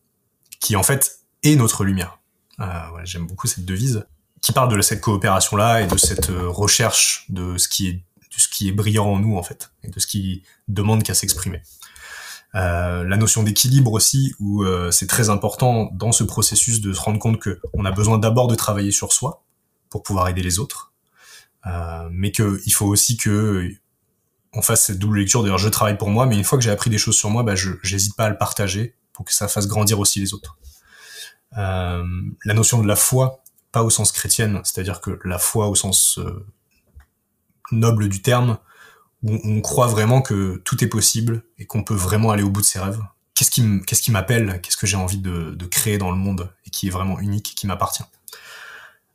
qui 0.61 0.77
en 0.77 0.83
fait 0.83 1.21
est 1.43 1.57
notre 1.57 1.85
lumière. 1.85 2.21
Euh, 2.61 2.67
J'aime 3.05 3.27
beaucoup 3.27 3.47
cette 3.47 3.65
devise, 3.65 4.07
qui 4.41 4.53
parle 4.53 4.75
de 4.75 4.81
cette 4.83 5.01
coopération-là 5.01 5.83
et 5.83 5.87
de 5.87 5.97
cette 5.97 6.31
euh, 6.31 6.49
recherche 6.49 7.27
de 7.29 7.59
ce 7.59 7.69
qui 7.69 7.89
est 7.89 8.05
de 8.39 8.43
ce 8.43 8.49
qui 8.49 8.69
est 8.69 8.73
brillant 8.73 9.07
en 9.07 9.19
nous 9.19 9.37
en 9.37 9.43
fait, 9.43 9.73
et 9.83 9.89
de 9.89 9.99
ce 9.99 10.07
qui 10.07 10.45
demande 10.69 11.03
qu'à 11.03 11.15
s'exprimer. 11.15 11.61
Euh, 12.55 13.05
la 13.05 13.17
notion 13.17 13.43
d'équilibre 13.43 13.93
aussi, 13.93 14.33
où 14.39 14.63
euh, 14.63 14.91
c'est 14.91 15.09
très 15.09 15.29
important 15.29 15.91
dans 15.93 16.13
ce 16.13 16.25
processus 16.25 16.81
de 16.81 16.93
se 16.93 17.01
rendre 17.01 17.19
compte 17.19 17.41
que 17.41 17.61
on 17.75 17.85
a 17.85 17.91
besoin 17.91 18.17
d'abord 18.17 18.47
de 18.47 18.55
travailler 18.55 18.93
sur 18.93 19.13
soi 19.13 19.45
pour 19.91 20.03
pouvoir 20.03 20.29
aider 20.29 20.43
les 20.43 20.61
autres, 20.61 20.93
euh, 21.67 22.09
mais 22.11 22.31
qu'il 22.31 22.73
faut 22.73 22.87
aussi 22.87 23.17
que 23.17 23.69
on 24.55 24.63
fasse 24.63 24.85
cette 24.85 24.99
double 24.99 25.19
lecture. 25.19 25.43
D'ailleurs, 25.43 25.59
je 25.59 25.69
travaille 25.69 25.99
pour 25.99 26.09
moi, 26.09 26.25
mais 26.25 26.37
une 26.37 26.45
fois 26.45 26.57
que 26.57 26.65
j'ai 26.65 26.71
appris 26.71 26.91
des 26.91 26.97
choses 26.97 27.17
sur 27.17 27.29
moi, 27.29 27.43
bah, 27.43 27.55
je 27.55 27.73
j'hésite 27.83 28.17
pas 28.17 28.27
à 28.27 28.31
le 28.31 28.39
partager 28.39 28.95
pour 29.13 29.27
que 29.27 29.35
ça 29.35 29.49
fasse 29.49 29.67
grandir 29.67 29.99
aussi 29.99 30.21
les 30.21 30.33
autres. 30.33 30.57
Euh, 31.59 32.05
la 32.45 32.55
notion 32.55 32.81
de 32.81 32.87
la 32.87 32.97
foi, 32.97 33.43
pas 33.73 33.83
au 33.83 33.91
sens 33.91 34.13
chrétienne, 34.13 34.61
c'est-à-dire 34.65 35.01
que 35.01 35.19
la 35.25 35.39
foi 35.39 35.69
au 35.69 35.75
sens 35.75 36.19
euh, 36.19 36.47
noble 37.73 38.09
du 38.09 38.23
terme, 38.23 38.59
où 39.23 39.39
on 39.45 39.61
croit 39.61 39.89
vraiment 39.89 40.23
que 40.23 40.61
tout 40.65 40.83
est 40.85 40.89
possible 40.89 41.43
et 41.59 41.67
qu'on 41.67 41.83
peut 41.83 41.95
vraiment 41.95 42.31
aller 42.31 42.43
au 42.43 42.51
bout 42.51 42.61
de 42.61 42.67
ses 42.67 42.79
rêves. 42.79 43.01
Qu'est-ce 43.35 43.51
qui 43.51 44.11
m'appelle 44.11 44.61
Qu'est-ce 44.63 44.77
que 44.77 44.87
j'ai 44.87 44.97
envie 44.97 45.19
de, 45.19 45.55
de 45.55 45.67
créer 45.67 45.99
dans 45.99 46.11
le 46.11 46.17
monde 46.17 46.51
et 46.67 46.71
qui 46.71 46.89
est 46.89 46.91
vraiment 46.91 47.21
unique, 47.21 47.55
qui 47.57 47.67
m'appartient? 47.67 48.03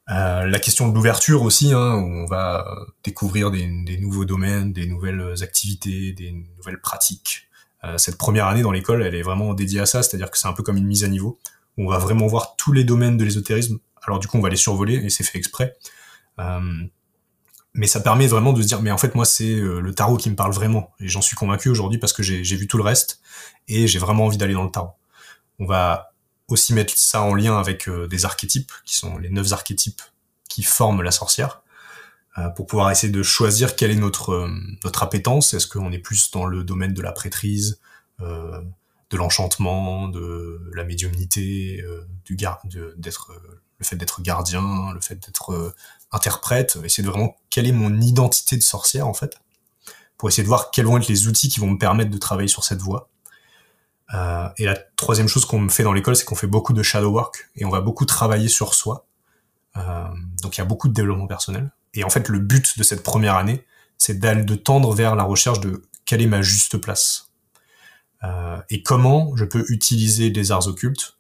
Euh, 0.10 0.46
la 0.46 0.60
question 0.60 0.90
de 0.90 0.96
l'ouverture 0.96 1.44
aussi, 1.44 1.74
hein, 1.74 1.96
où 1.96 2.06
on 2.06 2.26
va 2.26 2.66
découvrir 3.04 3.52
des, 3.52 3.66
des, 3.86 3.98
nouveaux 3.98 4.26
domaines, 4.26 4.74
des 4.74 4.86
nouvelles 4.86 5.34
activités, 5.42 6.12
des 6.14 6.32
nouvelles 6.58 6.82
pratiques. 6.82 7.48
Euh, 7.84 7.98
cette 7.98 8.18
première 8.18 8.48
année 8.48 8.62
dans 8.62 8.72
l'école, 8.72 9.04
elle 9.04 9.16
est 9.16 9.22
vraiment 9.22 9.54
dédiée 9.54 9.82
à 9.82 9.86
ça, 9.86 10.04
c'est-à-dire 10.04 10.32
que 10.32 10.38
c'est 10.38 10.48
un 10.48 10.54
peu 10.54 10.64
comme 10.64 10.78
une 10.78 10.88
mise 10.88 11.04
à 11.04 11.08
niveau, 11.08 11.40
où 11.78 11.86
on 11.86 11.90
va 11.90 11.98
vraiment 11.98 12.28
voir 12.28 12.56
tous 12.58 12.72
les 12.72 12.84
domaines 12.84 13.18
de 13.18 13.24
l'ésotérisme. 13.24 13.80
Alors 14.06 14.20
du 14.20 14.28
coup, 14.28 14.38
on 14.38 14.42
va 14.42 14.50
les 14.50 14.58
survoler, 14.58 14.96
et 14.96 15.10
c'est 15.10 15.24
fait 15.24 15.38
exprès. 15.38 15.76
Euh, 16.40 16.84
mais 17.74 17.88
ça 17.88 18.00
permet 18.00 18.28
vraiment 18.28 18.54
de 18.54 18.62
se 18.62 18.68
dire, 18.68 18.82
mais 18.82 18.92
en 18.92 18.98
fait, 18.98 19.16
moi, 19.16 19.26
c'est 19.26 19.52
euh, 19.52 19.80
le 19.80 19.96
tarot 19.96 20.18
qui 20.18 20.30
me 20.30 20.36
parle 20.36 20.54
vraiment. 20.54 20.92
Et 21.00 21.08
j'en 21.08 21.22
suis 21.22 21.36
convaincu 21.36 21.70
aujourd'hui 21.70 21.98
parce 21.98 22.14
que 22.14 22.22
j'ai 22.22 22.56
vu 22.56 22.68
tout 22.68 22.78
le 22.78 22.84
reste, 22.84 23.20
et 23.68 23.88
j'ai 23.88 24.00
vraiment 24.00 24.26
envie 24.26 24.38
d'aller 24.38 24.54
dans 24.54 24.64
le 24.64 24.72
tarot. 24.72 24.92
On 25.60 25.66
va 25.66 26.14
aussi 26.48 26.74
mettre 26.74 26.94
ça 26.96 27.22
en 27.22 27.34
lien 27.34 27.58
avec 27.58 27.88
euh, 27.90 28.08
des 28.08 28.26
archétypes, 28.26 28.72
qui 28.86 28.96
sont 28.96 29.18
les 29.18 29.30
neuf 29.30 29.52
archétypes 29.54 30.02
qui 30.50 30.62
forment 30.62 31.02
la 31.02 31.10
sorcière, 31.10 31.64
euh, 32.38 32.50
pour 32.50 32.68
pouvoir 32.68 32.92
essayer 32.92 33.12
de 33.12 33.24
choisir 33.24 33.76
quelle 33.76 33.90
est 33.90 33.96
notre 33.96 34.48
notre 34.84 35.02
appétence. 35.02 35.56
Est-ce 35.56 35.68
qu'on 35.68 35.92
est 35.92 36.00
plus 36.00 36.30
dans 36.30 36.46
le 36.46 36.64
domaine 36.64 36.94
de 36.94 37.02
la 37.02 37.12
prêtrise, 37.12 37.80
de 38.20 39.18
l'enchantement, 39.18 40.08
de 40.08 40.62
la 40.76 40.84
médiumnité, 40.84 41.84
du 42.26 42.38
d'être 42.96 43.32
le 43.80 43.86
fait 43.86 43.96
d'être 43.96 44.22
gardien, 44.22 44.94
le 44.94 45.02
fait 45.02 45.16
d'être 45.16 45.74
interprète, 46.14 46.78
essayer 46.84 47.04
de 47.04 47.10
vraiment 47.10 47.36
quelle 47.50 47.68
est 47.68 47.74
mon 47.74 48.00
identité 48.00 48.56
de 48.56 48.64
sorcière 48.64 49.08
en 49.08 49.14
fait, 49.14 49.38
pour 50.18 50.30
essayer 50.30 50.44
de 50.44 50.48
voir 50.48 50.72
quels 50.72 50.86
vont 50.86 50.98
être 50.98 51.08
les 51.08 51.28
outils 51.28 51.50
qui 51.50 51.60
vont 51.60 51.72
me 51.72 51.78
permettre 51.78 52.12
de 52.12 52.18
travailler 52.18 52.48
sur 52.48 52.64
cette 52.64 52.80
voie 52.80 53.10
euh, 54.14 54.50
et 54.58 54.66
la 54.66 54.76
troisième 54.96 55.28
chose 55.28 55.46
qu'on 55.46 55.68
fait 55.70 55.84
dans 55.84 55.94
l'école, 55.94 56.16
c'est 56.16 56.26
qu'on 56.26 56.36
fait 56.36 56.48
beaucoup 56.48 56.74
de 56.74 56.84
shadow 56.84 57.12
work 57.12 57.50
et 57.56 57.66
on 57.66 57.70
va 57.70 57.82
beaucoup 57.82 58.06
travailler 58.06 58.48
sur 58.48 58.74
soi. 58.74 59.08
Euh, 59.78 60.04
donc 60.42 60.58
il 60.58 60.60
y 60.60 60.62
a 60.62 60.66
beaucoup 60.66 60.88
de 60.88 60.94
développement 60.94 61.28
personnel. 61.28 61.72
Et 61.94 62.04
en 62.04 62.10
fait, 62.10 62.28
le 62.30 62.40
but 62.40 62.78
de 62.78 62.84
cette 62.84 63.04
première 63.04 63.36
année, 63.36 63.66
c'est 63.98 64.20
d'aller 64.20 64.44
de 64.44 64.56
tendre 64.56 64.94
vers 64.94 65.16
la 65.16 65.24
recherche 65.24 65.60
de 65.60 65.84
quelle 66.06 66.22
est 66.22 66.28
ma 66.28 66.42
juste 66.42 66.78
place 66.78 67.32
euh, 68.24 68.58
et 68.70 68.84
comment 68.84 69.36
je 69.36 69.46
peux 69.46 69.66
utiliser 69.70 70.30
les 70.30 70.52
arts 70.52 70.68
occultes 70.68 71.18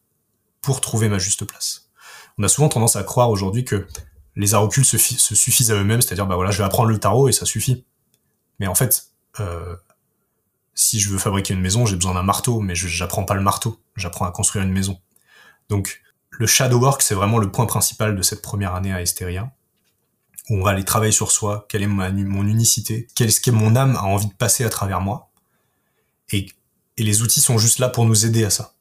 pour 0.61 0.81
trouver 0.81 1.09
ma 1.09 1.17
juste 1.17 1.45
place. 1.45 1.89
On 2.37 2.43
a 2.43 2.47
souvent 2.47 2.69
tendance 2.69 2.95
à 2.95 3.03
croire 3.03 3.29
aujourd'hui 3.29 3.65
que 3.65 3.87
les 4.35 4.53
arts 4.53 4.63
occultes 4.63 4.87
se, 4.87 4.97
se 4.97 5.35
suffisent 5.35 5.71
à 5.71 5.75
eux-mêmes, 5.75 6.01
c'est-à-dire 6.01 6.25
bah 6.25 6.35
voilà, 6.35 6.51
je 6.51 6.57
vais 6.57 6.63
apprendre 6.63 6.89
le 6.89 6.99
tarot 6.99 7.29
et 7.29 7.31
ça 7.31 7.45
suffit. 7.45 7.85
Mais 8.59 8.67
en 8.67 8.75
fait, 8.75 9.07
euh, 9.39 9.75
si 10.73 10.99
je 10.99 11.09
veux 11.09 11.17
fabriquer 11.17 11.53
une 11.53 11.61
maison, 11.61 11.85
j'ai 11.85 11.95
besoin 11.95 12.13
d'un 12.13 12.23
marteau, 12.23 12.59
mais 12.59 12.75
j'apprends 12.75 13.25
pas 13.25 13.35
le 13.35 13.41
marteau, 13.41 13.79
j'apprends 13.95 14.25
à 14.25 14.31
construire 14.31 14.65
une 14.65 14.71
maison. 14.71 14.99
Donc 15.69 16.01
le 16.31 16.47
shadow 16.47 16.79
work, 16.79 17.01
c'est 17.01 17.15
vraiment 17.15 17.37
le 17.37 17.51
point 17.51 17.65
principal 17.65 18.15
de 18.15 18.21
cette 18.21 18.41
première 18.41 18.73
année 18.73 18.93
à 18.93 19.01
Esteria, 19.01 19.51
où 20.49 20.57
on 20.57 20.63
va 20.63 20.71
aller 20.71 20.83
travailler 20.83 21.11
sur 21.11 21.31
soi, 21.31 21.65
quelle 21.69 21.83
est 21.83 21.87
mon 21.87 22.47
unicité, 22.47 23.07
qu'est-ce 23.15 23.39
que 23.39 23.51
mon 23.51 23.75
âme 23.75 23.95
a 23.95 24.03
envie 24.03 24.27
de 24.27 24.33
passer 24.33 24.63
à 24.63 24.69
travers 24.69 24.99
moi, 24.99 25.29
et, 26.31 26.47
et 26.97 27.03
les 27.03 27.21
outils 27.21 27.41
sont 27.41 27.57
juste 27.57 27.79
là 27.79 27.89
pour 27.89 28.05
nous 28.05 28.25
aider 28.25 28.43
à 28.43 28.49
ça. 28.49 28.73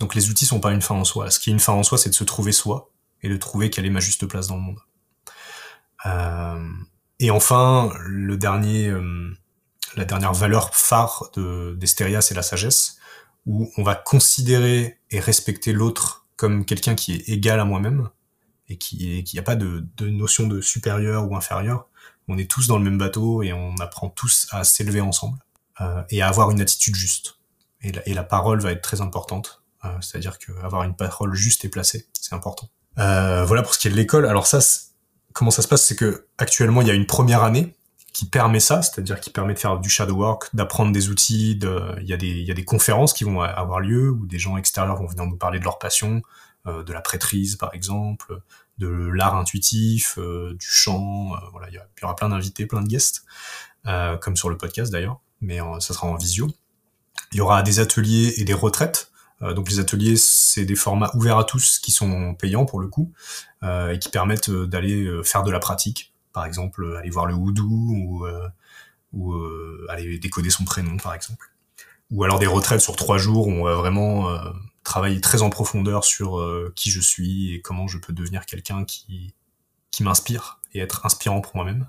Donc 0.00 0.14
les 0.14 0.28
outils 0.28 0.46
sont 0.46 0.60
pas 0.60 0.72
une 0.72 0.82
fin 0.82 0.94
en 0.94 1.04
soi. 1.04 1.30
Ce 1.30 1.38
qui 1.38 1.50
est 1.50 1.52
une 1.52 1.60
fin 1.60 1.72
en 1.72 1.82
soi, 1.82 1.96
c'est 1.96 2.10
de 2.10 2.14
se 2.14 2.24
trouver 2.24 2.52
soi 2.52 2.90
et 3.24 3.28
de 3.28 3.36
trouver 3.38 3.70
quelle 3.70 3.86
est 3.86 3.90
ma 3.90 4.00
juste 4.00 4.26
place 4.26 4.48
dans 4.48 4.56
le 4.56 4.60
monde. 4.60 4.78
Euh, 6.06 6.68
et 7.18 7.30
enfin, 7.30 7.90
le 8.04 8.36
dernier, 8.36 8.88
euh, 8.88 9.34
la 9.96 10.04
dernière 10.04 10.34
valeur 10.34 10.74
phare 10.74 11.30
de 11.34 11.74
d'Esteria, 11.78 12.20
c'est 12.20 12.34
la 12.34 12.42
sagesse, 12.42 12.98
où 13.46 13.72
on 13.78 13.82
va 13.82 13.94
considérer 13.94 14.98
et 15.10 15.20
respecter 15.20 15.72
l'autre 15.72 16.26
comme 16.36 16.66
quelqu'un 16.66 16.94
qui 16.94 17.14
est 17.14 17.28
égal 17.30 17.58
à 17.60 17.64
moi-même 17.64 18.10
et 18.68 18.76
qui 18.76 19.24
qui 19.24 19.38
a 19.38 19.42
pas 19.42 19.56
de, 19.56 19.86
de 19.96 20.08
notion 20.10 20.46
de 20.46 20.60
supérieur 20.60 21.30
ou 21.30 21.34
inférieur. 21.34 21.88
On 22.28 22.36
est 22.36 22.50
tous 22.50 22.66
dans 22.66 22.76
le 22.76 22.84
même 22.84 22.98
bateau 22.98 23.42
et 23.42 23.54
on 23.54 23.74
apprend 23.76 24.10
tous 24.10 24.48
à 24.50 24.64
s'élever 24.64 25.00
ensemble 25.00 25.38
euh, 25.80 26.02
et 26.10 26.20
à 26.20 26.28
avoir 26.28 26.50
une 26.50 26.60
attitude 26.60 26.94
juste. 26.94 27.38
Et 27.80 27.92
la, 27.92 28.06
et 28.06 28.14
la, 28.14 28.24
parole 28.24 28.60
va 28.60 28.72
être 28.72 28.82
très 28.82 29.00
importante. 29.00 29.62
c'est-à-dire 30.00 30.38
qu'avoir 30.38 30.82
une 30.84 30.96
parole 30.96 31.34
juste 31.34 31.64
et 31.64 31.68
placée, 31.68 32.06
c'est 32.14 32.34
important. 32.34 32.70
Voilà 32.96 33.62
pour 33.62 33.74
ce 33.74 33.78
qui 33.78 33.88
est 33.88 33.90
de 33.90 33.96
l'école. 33.96 34.26
Alors 34.26 34.46
ça, 34.46 34.60
comment 35.32 35.50
ça 35.50 35.62
se 35.62 35.68
passe, 35.68 35.84
c'est 35.84 35.96
que 35.96 36.26
actuellement 36.38 36.82
il 36.82 36.88
y 36.88 36.90
a 36.90 36.94
une 36.94 37.06
première 37.06 37.42
année 37.42 37.74
qui 38.14 38.26
permet 38.26 38.60
ça, 38.60 38.80
c'est-à-dire 38.80 39.18
qui 39.18 39.30
permet 39.30 39.54
de 39.54 39.58
faire 39.58 39.78
du 39.78 39.90
shadow 39.90 40.14
work, 40.14 40.54
d'apprendre 40.54 40.92
des 40.92 41.10
outils, 41.10 41.58
il 41.60 42.06
y 42.06 42.12
a 42.12 42.16
des, 42.16 42.28
il 42.28 42.58
y 42.58 42.64
conférences 42.64 43.12
qui 43.12 43.24
vont 43.24 43.40
avoir 43.40 43.80
lieu 43.80 44.10
où 44.10 44.24
des 44.26 44.38
gens 44.38 44.56
extérieurs 44.56 44.96
vont 44.96 45.08
venir 45.08 45.26
nous 45.26 45.36
parler 45.36 45.58
de 45.58 45.64
leur 45.64 45.78
passion, 45.78 46.22
euh, 46.66 46.82
de 46.82 46.94
la 46.94 47.02
prêtrise 47.02 47.56
par 47.56 47.74
exemple, 47.74 48.40
de 48.78 48.88
l'art 48.88 49.36
intuitif, 49.36 50.18
euh, 50.18 50.54
du 50.54 50.66
chant, 50.66 51.34
euh, 51.34 51.38
voilà, 51.52 51.68
il 51.68 51.74
y, 51.74 52.04
aura 52.04 52.16
plein 52.16 52.30
d'invités, 52.30 52.64
plein 52.64 52.80
de 52.80 52.88
guests, 52.88 53.24
comme 54.20 54.34
sur 54.34 54.48
le 54.48 54.56
podcast 54.56 54.90
d'ailleurs, 54.90 55.20
mais 55.42 55.58
ça 55.80 55.92
sera 55.92 56.06
en 56.06 56.16
visio. 56.16 56.48
Il 57.32 57.38
y 57.38 57.40
aura 57.42 57.62
des 57.62 57.80
ateliers 57.80 58.32
et 58.38 58.44
des 58.44 58.54
retraites. 58.54 59.10
donc 59.42 59.68
les 59.68 59.78
ateliers, 59.78 60.16
c'est 60.54 60.64
des 60.64 60.76
formats 60.76 61.10
ouverts 61.14 61.38
à 61.38 61.44
tous 61.44 61.78
qui 61.78 61.90
sont 61.90 62.34
payants 62.34 62.64
pour 62.64 62.80
le 62.80 62.88
coup 62.88 63.12
et 63.62 63.98
qui 63.98 64.08
permettent 64.08 64.50
d'aller 64.50 65.10
faire 65.24 65.42
de 65.42 65.50
la 65.50 65.58
pratique, 65.58 66.14
par 66.34 66.44
exemple 66.44 66.84
euh, 66.84 66.98
aller 66.98 67.08
voir 67.08 67.24
le 67.24 67.32
houdou 67.32 67.94
ou, 67.96 68.26
euh, 68.26 68.50
euh, 69.14 69.86
aller 69.88 70.18
décoder 70.18 70.50
son 70.50 70.64
prénom 70.64 70.98
par 70.98 71.14
exemple. 71.14 71.50
Ou 72.10 72.24
alors 72.24 72.38
des 72.38 72.46
retraites 72.46 72.82
sur 72.82 72.96
trois 72.96 73.16
jours 73.16 73.46
où 73.48 73.50
on 73.50 73.64
va 73.64 73.74
vraiment 73.76 74.38
travailler 74.84 75.20
très 75.22 75.40
en 75.40 75.48
profondeur 75.48 76.04
sur 76.04 76.38
qui 76.76 76.90
je 76.90 77.00
suis 77.00 77.54
et 77.54 77.62
comment 77.62 77.88
je 77.88 77.96
peux 77.96 78.12
devenir 78.12 78.44
quelqu'un 78.44 78.84
qui, 78.84 79.34
qui 79.90 80.02
m'inspire 80.02 80.60
et 80.74 80.80
être 80.80 81.06
inspirant 81.06 81.40
pour 81.40 81.56
moi-même. 81.56 81.88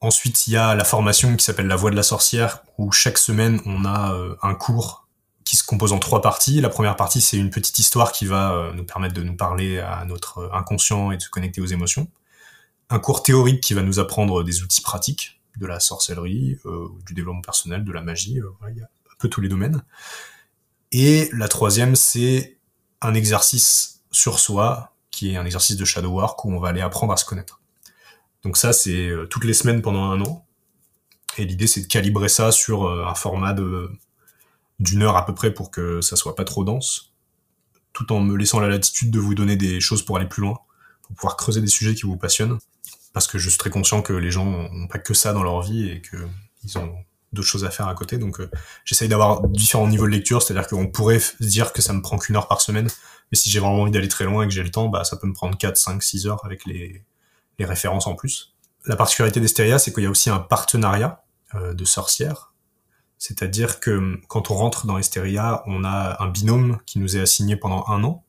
Ensuite, 0.00 0.48
il 0.48 0.54
y 0.54 0.56
a 0.56 0.74
la 0.74 0.84
formation 0.84 1.36
qui 1.36 1.44
s'appelle 1.44 1.68
La 1.68 1.76
Voix 1.76 1.90
de 1.90 1.96
la 1.96 2.02
Sorcière, 2.02 2.62
où 2.78 2.90
chaque 2.90 3.16
semaine, 3.16 3.60
on 3.64 3.84
a 3.84 4.12
un 4.42 4.54
cours 4.54 5.05
qui 5.46 5.56
se 5.56 5.64
compose 5.64 5.94
en 5.94 5.98
trois 5.98 6.20
parties. 6.20 6.60
La 6.60 6.68
première 6.68 6.96
partie, 6.96 7.22
c'est 7.22 7.38
une 7.38 7.50
petite 7.50 7.78
histoire 7.78 8.12
qui 8.12 8.26
va 8.26 8.72
nous 8.74 8.84
permettre 8.84 9.14
de 9.14 9.22
nous 9.22 9.36
parler 9.36 9.78
à 9.78 10.04
notre 10.04 10.50
inconscient 10.52 11.12
et 11.12 11.16
de 11.16 11.22
se 11.22 11.30
connecter 11.30 11.62
aux 11.62 11.66
émotions 11.66 12.08
un 12.90 12.98
cours 12.98 13.22
théorique 13.22 13.62
qui 13.62 13.74
va 13.74 13.82
nous 13.82 13.98
apprendre 13.98 14.42
des 14.42 14.62
outils 14.62 14.80
pratiques 14.80 15.40
de 15.56 15.66
la 15.66 15.80
sorcellerie, 15.80 16.58
euh, 16.66 16.88
du 17.06 17.14
développement 17.14 17.40
personnel, 17.40 17.84
de 17.84 17.92
la 17.92 18.02
magie, 18.02 18.38
euh, 18.40 18.50
il 18.70 18.76
y 18.76 18.80
a 18.80 18.84
un 18.84 19.16
peu 19.18 19.28
tous 19.28 19.40
les 19.40 19.48
domaines. 19.48 19.82
Et 20.92 21.28
la 21.32 21.48
troisième, 21.48 21.96
c'est 21.96 22.58
un 23.00 23.14
exercice 23.14 24.02
sur 24.12 24.38
soi, 24.38 24.92
qui 25.10 25.32
est 25.32 25.36
un 25.36 25.44
exercice 25.44 25.76
de 25.76 25.84
shadow 25.84 26.10
work 26.10 26.44
où 26.44 26.52
on 26.52 26.60
va 26.60 26.68
aller 26.68 26.80
apprendre 26.80 27.12
à 27.12 27.16
se 27.16 27.24
connaître. 27.24 27.60
Donc 28.42 28.56
ça, 28.56 28.72
c'est 28.72 29.08
euh, 29.08 29.26
toutes 29.26 29.44
les 29.44 29.54
semaines 29.54 29.82
pendant 29.82 30.04
un 30.04 30.20
an. 30.20 30.46
Et 31.38 31.44
l'idée, 31.44 31.66
c'est 31.66 31.82
de 31.82 31.86
calibrer 31.86 32.28
ça 32.28 32.52
sur 32.52 32.90
un 32.90 33.14
format 33.14 33.52
de 33.52 33.90
d'une 34.78 35.02
heure 35.02 35.16
à 35.16 35.24
peu 35.24 35.34
près 35.34 35.52
pour 35.52 35.70
que 35.70 36.00
ça 36.00 36.16
soit 36.16 36.34
pas 36.34 36.44
trop 36.44 36.64
dense, 36.64 37.12
tout 37.92 38.12
en 38.12 38.20
me 38.20 38.36
laissant 38.36 38.60
la 38.60 38.68
latitude 38.68 39.10
de 39.10 39.18
vous 39.18 39.34
donner 39.34 39.56
des 39.56 39.80
choses 39.80 40.04
pour 40.04 40.16
aller 40.16 40.26
plus 40.26 40.42
loin, 40.42 40.58
pour 41.02 41.16
pouvoir 41.16 41.36
creuser 41.36 41.60
des 41.60 41.66
sujets 41.66 41.94
qui 41.94 42.02
vous 42.02 42.16
passionnent 42.16 42.58
parce 43.16 43.28
que 43.28 43.38
je 43.38 43.48
suis 43.48 43.56
très 43.56 43.70
conscient 43.70 44.02
que 44.02 44.12
les 44.12 44.30
gens 44.30 44.44
n'ont 44.44 44.88
pas 44.88 44.98
que 44.98 45.14
ça 45.14 45.32
dans 45.32 45.42
leur 45.42 45.62
vie 45.62 45.88
et 45.88 46.02
qu'ils 46.02 46.76
ont 46.76 46.94
d'autres 47.32 47.48
choses 47.48 47.64
à 47.64 47.70
faire 47.70 47.88
à 47.88 47.94
côté. 47.94 48.18
Donc 48.18 48.40
euh, 48.40 48.50
j'essaye 48.84 49.08
d'avoir 49.08 49.48
différents 49.48 49.88
niveaux 49.88 50.04
de 50.04 50.10
lecture, 50.10 50.42
c'est-à-dire 50.42 50.68
qu'on 50.68 50.86
pourrait 50.86 51.22
dire 51.40 51.72
que 51.72 51.80
ça 51.80 51.94
me 51.94 52.02
prend 52.02 52.18
qu'une 52.18 52.36
heure 52.36 52.46
par 52.46 52.60
semaine, 52.60 52.88
mais 53.32 53.38
si 53.38 53.48
j'ai 53.48 53.58
vraiment 53.58 53.80
envie 53.80 53.90
d'aller 53.90 54.08
très 54.08 54.24
loin 54.24 54.44
et 54.44 54.46
que 54.46 54.52
j'ai 54.52 54.62
le 54.62 54.70
temps, 54.70 54.88
bah 54.88 55.02
ça 55.04 55.16
peut 55.16 55.26
me 55.26 55.32
prendre 55.32 55.56
4, 55.56 55.78
5, 55.78 56.02
6 56.02 56.26
heures 56.26 56.44
avec 56.44 56.66
les, 56.66 57.02
les 57.58 57.64
références 57.64 58.06
en 58.06 58.16
plus. 58.16 58.52
La 58.84 58.96
particularité 58.96 59.40
d'Esteria, 59.40 59.78
c'est 59.78 59.94
qu'il 59.94 60.02
y 60.02 60.06
a 60.06 60.10
aussi 60.10 60.28
un 60.28 60.38
partenariat 60.38 61.24
euh, 61.54 61.72
de 61.72 61.86
sorcières, 61.86 62.52
c'est-à-dire 63.18 63.80
que 63.80 64.20
quand 64.28 64.50
on 64.50 64.54
rentre 64.54 64.86
dans 64.86 64.98
Esteria, 64.98 65.62
on 65.66 65.84
a 65.84 66.22
un 66.22 66.28
binôme 66.28 66.78
qui 66.86 66.98
nous 66.98 67.16
est 67.16 67.20
assigné 67.20 67.56
pendant 67.56 67.84
un 67.88 68.04
an, 68.04 68.24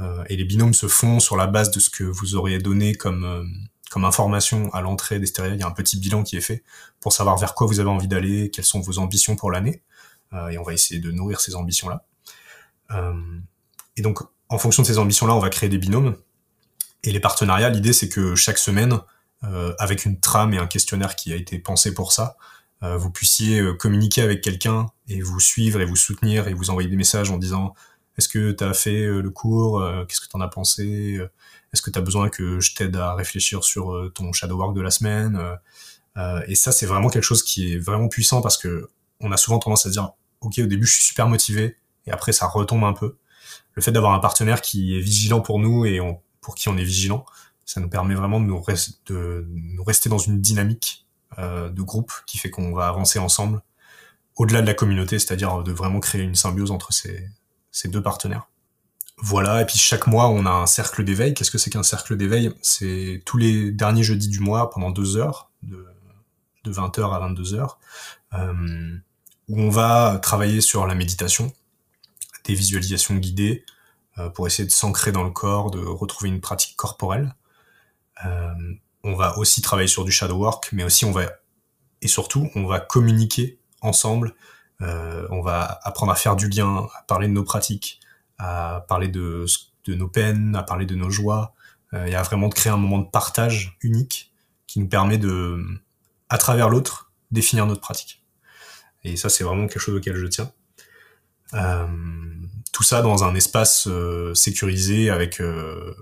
euh, 0.00 0.24
et 0.28 0.36
les 0.36 0.44
binômes 0.44 0.74
se 0.74 0.88
font 0.88 1.20
sur 1.20 1.36
la 1.36 1.46
base 1.46 1.70
de 1.70 1.80
ce 1.80 1.88
que 1.90 2.04
vous 2.04 2.34
auriez 2.34 2.58
donné 2.58 2.94
comme 2.94 3.24
euh, 3.24 3.44
information 4.04 4.72
à 4.74 4.80
l'entrée 4.80 5.18
d'Esteria, 5.18 5.54
il 5.54 5.60
y 5.60 5.62
a 5.62 5.66
un 5.66 5.72
petit 5.72 5.98
bilan 5.98 6.22
qui 6.22 6.36
est 6.36 6.40
fait 6.40 6.62
pour 7.00 7.12
savoir 7.12 7.38
vers 7.38 7.54
quoi 7.54 7.66
vous 7.66 7.80
avez 7.80 7.88
envie 7.88 8.08
d'aller, 8.08 8.50
quelles 8.50 8.64
sont 8.64 8.80
vos 8.80 8.98
ambitions 8.98 9.36
pour 9.36 9.50
l'année, 9.50 9.82
euh, 10.32 10.48
et 10.48 10.58
on 10.58 10.62
va 10.62 10.72
essayer 10.72 11.00
de 11.00 11.10
nourrir 11.10 11.40
ces 11.40 11.54
ambitions-là. 11.54 12.04
Euh, 12.92 13.14
et 13.96 14.02
donc, 14.02 14.20
en 14.48 14.58
fonction 14.58 14.82
de 14.82 14.86
ces 14.86 14.98
ambitions-là, 14.98 15.34
on 15.34 15.40
va 15.40 15.50
créer 15.50 15.68
des 15.68 15.78
binômes. 15.78 16.16
Et 17.02 17.12
les 17.12 17.20
partenariats, 17.20 17.70
l'idée, 17.70 17.92
c'est 17.92 18.08
que 18.08 18.34
chaque 18.34 18.58
semaine, 18.58 18.98
euh, 19.44 19.74
avec 19.78 20.04
une 20.04 20.20
trame 20.20 20.54
et 20.54 20.58
un 20.58 20.66
questionnaire 20.66 21.16
qui 21.16 21.32
a 21.32 21.36
été 21.36 21.58
pensé 21.58 21.94
pour 21.94 22.12
ça, 22.12 22.36
euh, 22.36 22.55
vous 22.82 23.10
puissiez 23.10 23.60
euh, 23.60 23.74
communiquer 23.74 24.22
avec 24.22 24.42
quelqu'un 24.42 24.86
et 25.08 25.20
vous 25.20 25.40
suivre 25.40 25.80
et 25.80 25.84
vous 25.84 25.96
soutenir 25.96 26.46
et 26.48 26.54
vous 26.54 26.70
envoyer 26.70 26.88
des 26.88 26.96
messages 26.96 27.30
en 27.30 27.38
disant 27.38 27.74
est-ce 28.18 28.28
que 28.28 28.52
tu 28.52 28.64
as 28.64 28.74
fait 28.74 29.02
euh, 29.06 29.20
le 29.20 29.30
cours 29.30 29.82
Qu'est-ce 30.06 30.20
que 30.20 30.28
tu 30.28 30.36
en 30.36 30.40
as 30.40 30.48
pensé 30.48 31.20
est-ce 31.76 31.82
que 31.82 31.90
tu 31.90 31.98
as 31.98 32.02
besoin 32.02 32.30
que 32.30 32.58
je 32.58 32.74
t'aide 32.74 32.96
à 32.96 33.14
réfléchir 33.14 33.62
sur 33.62 33.92
euh, 33.92 34.08
ton 34.08 34.32
shadow 34.32 34.56
work 34.56 34.74
de 34.74 34.80
la 34.80 34.90
semaine 34.90 35.36
euh, 35.36 35.56
euh, 36.16 36.42
Et 36.48 36.54
ça, 36.54 36.72
c'est 36.72 36.86
vraiment 36.86 37.10
quelque 37.10 37.22
chose 37.22 37.42
qui 37.42 37.74
est 37.74 37.78
vraiment 37.78 38.08
puissant 38.08 38.40
parce 38.40 38.56
que 38.56 38.88
on 39.20 39.30
a 39.30 39.36
souvent 39.36 39.58
tendance 39.58 39.84
à 39.84 39.90
dire, 39.90 40.12
ok, 40.40 40.58
au 40.60 40.66
début, 40.66 40.86
je 40.86 40.92
suis 40.92 41.02
super 41.02 41.28
motivé, 41.28 41.76
et 42.06 42.10
après, 42.10 42.32
ça 42.32 42.46
retombe 42.46 42.84
un 42.84 42.92
peu. 42.92 43.16
Le 43.74 43.82
fait 43.82 43.92
d'avoir 43.92 44.12
un 44.14 44.18
partenaire 44.20 44.62
qui 44.62 44.96
est 44.96 45.00
vigilant 45.00 45.40
pour 45.40 45.58
nous 45.58 45.84
et 45.86 46.00
pour 46.40 46.54
qui 46.54 46.68
on 46.68 46.76
est 46.76 46.84
vigilant, 46.84 47.24
ça 47.64 47.80
nous 47.80 47.88
permet 47.88 48.14
vraiment 48.14 48.40
de 48.40 48.46
nous, 48.46 48.62
de 49.06 49.46
nous 49.48 49.84
rester 49.84 50.08
dans 50.08 50.18
une 50.18 50.40
dynamique 50.40 51.05
de 51.38 51.82
groupe 51.82 52.12
qui 52.26 52.38
fait 52.38 52.50
qu'on 52.50 52.72
va 52.72 52.88
avancer 52.88 53.18
ensemble 53.18 53.60
au-delà 54.36 54.60
de 54.60 54.66
la 54.66 54.74
communauté, 54.74 55.18
c'est-à-dire 55.18 55.62
de 55.62 55.72
vraiment 55.72 56.00
créer 56.00 56.22
une 56.22 56.34
symbiose 56.34 56.70
entre 56.70 56.92
ces, 56.92 57.28
ces 57.72 57.88
deux 57.88 58.02
partenaires. 58.02 58.48
Voilà, 59.18 59.62
et 59.62 59.66
puis 59.66 59.78
chaque 59.78 60.06
mois, 60.06 60.28
on 60.28 60.44
a 60.44 60.50
un 60.50 60.66
cercle 60.66 61.02
d'éveil. 61.02 61.32
Qu'est-ce 61.32 61.50
que 61.50 61.58
c'est 61.58 61.70
qu'un 61.70 61.82
cercle 61.82 62.16
d'éveil? 62.16 62.52
C'est 62.60 63.22
tous 63.24 63.38
les 63.38 63.72
derniers 63.72 64.02
jeudis 64.02 64.28
du 64.28 64.40
mois, 64.40 64.70
pendant 64.70 64.90
deux 64.90 65.16
heures, 65.16 65.50
de, 65.62 65.86
de 66.64 66.72
20h 66.72 67.14
à 67.14 67.28
22h, 67.28 67.76
euh, 68.34 68.98
où 69.48 69.60
on 69.60 69.70
va 69.70 70.18
travailler 70.22 70.60
sur 70.60 70.86
la 70.86 70.94
méditation, 70.94 71.50
des 72.44 72.54
visualisations 72.54 73.14
guidées, 73.16 73.64
euh, 74.18 74.28
pour 74.28 74.46
essayer 74.46 74.66
de 74.66 74.72
s'ancrer 74.72 75.12
dans 75.12 75.24
le 75.24 75.30
corps, 75.30 75.70
de 75.70 75.78
retrouver 75.78 76.28
une 76.28 76.42
pratique 76.42 76.76
corporelle. 76.76 77.34
Euh, 78.26 78.52
on 79.02 79.14
va 79.14 79.38
aussi 79.38 79.62
travailler 79.62 79.88
sur 79.88 80.04
du 80.04 80.12
shadow 80.12 80.36
work, 80.36 80.70
mais 80.72 80.84
aussi 80.84 81.04
on 81.04 81.12
va, 81.12 81.26
et 82.02 82.08
surtout, 82.08 82.50
on 82.54 82.66
va 82.66 82.80
communiquer 82.80 83.58
ensemble, 83.80 84.34
euh, 84.82 85.26
on 85.30 85.40
va 85.40 85.80
apprendre 85.82 86.12
à 86.12 86.16
faire 86.16 86.36
du 86.36 86.48
lien, 86.48 86.86
à 86.98 87.02
parler 87.02 87.28
de 87.28 87.32
nos 87.32 87.44
pratiques, 87.44 88.00
à 88.38 88.84
parler 88.88 89.08
de, 89.08 89.46
nos 89.88 90.08
peines, 90.08 90.56
à 90.56 90.62
parler 90.62 90.86
de 90.86 90.94
nos 90.94 91.10
joies, 91.10 91.54
euh, 91.94 92.06
et 92.06 92.14
à 92.14 92.22
vraiment 92.22 92.48
de 92.48 92.54
créer 92.54 92.72
un 92.72 92.76
moment 92.76 92.98
de 92.98 93.08
partage 93.08 93.76
unique 93.80 94.32
qui 94.66 94.80
nous 94.80 94.88
permet 94.88 95.18
de, 95.18 95.64
à 96.28 96.38
travers 96.38 96.68
l'autre, 96.68 97.12
définir 97.30 97.66
notre 97.66 97.80
pratique. 97.80 98.22
Et 99.04 99.16
ça, 99.16 99.28
c'est 99.28 99.44
vraiment 99.44 99.66
quelque 99.66 99.80
chose 99.80 99.96
auquel 99.96 100.16
je 100.16 100.26
tiens. 100.26 100.50
Euh, 101.54 101.86
tout 102.72 102.82
ça 102.82 103.02
dans 103.02 103.24
un 103.24 103.34
espace 103.34 103.86
euh, 103.86 104.34
sécurisé 104.34 105.10
avec 105.10 105.40
euh, 105.40 105.94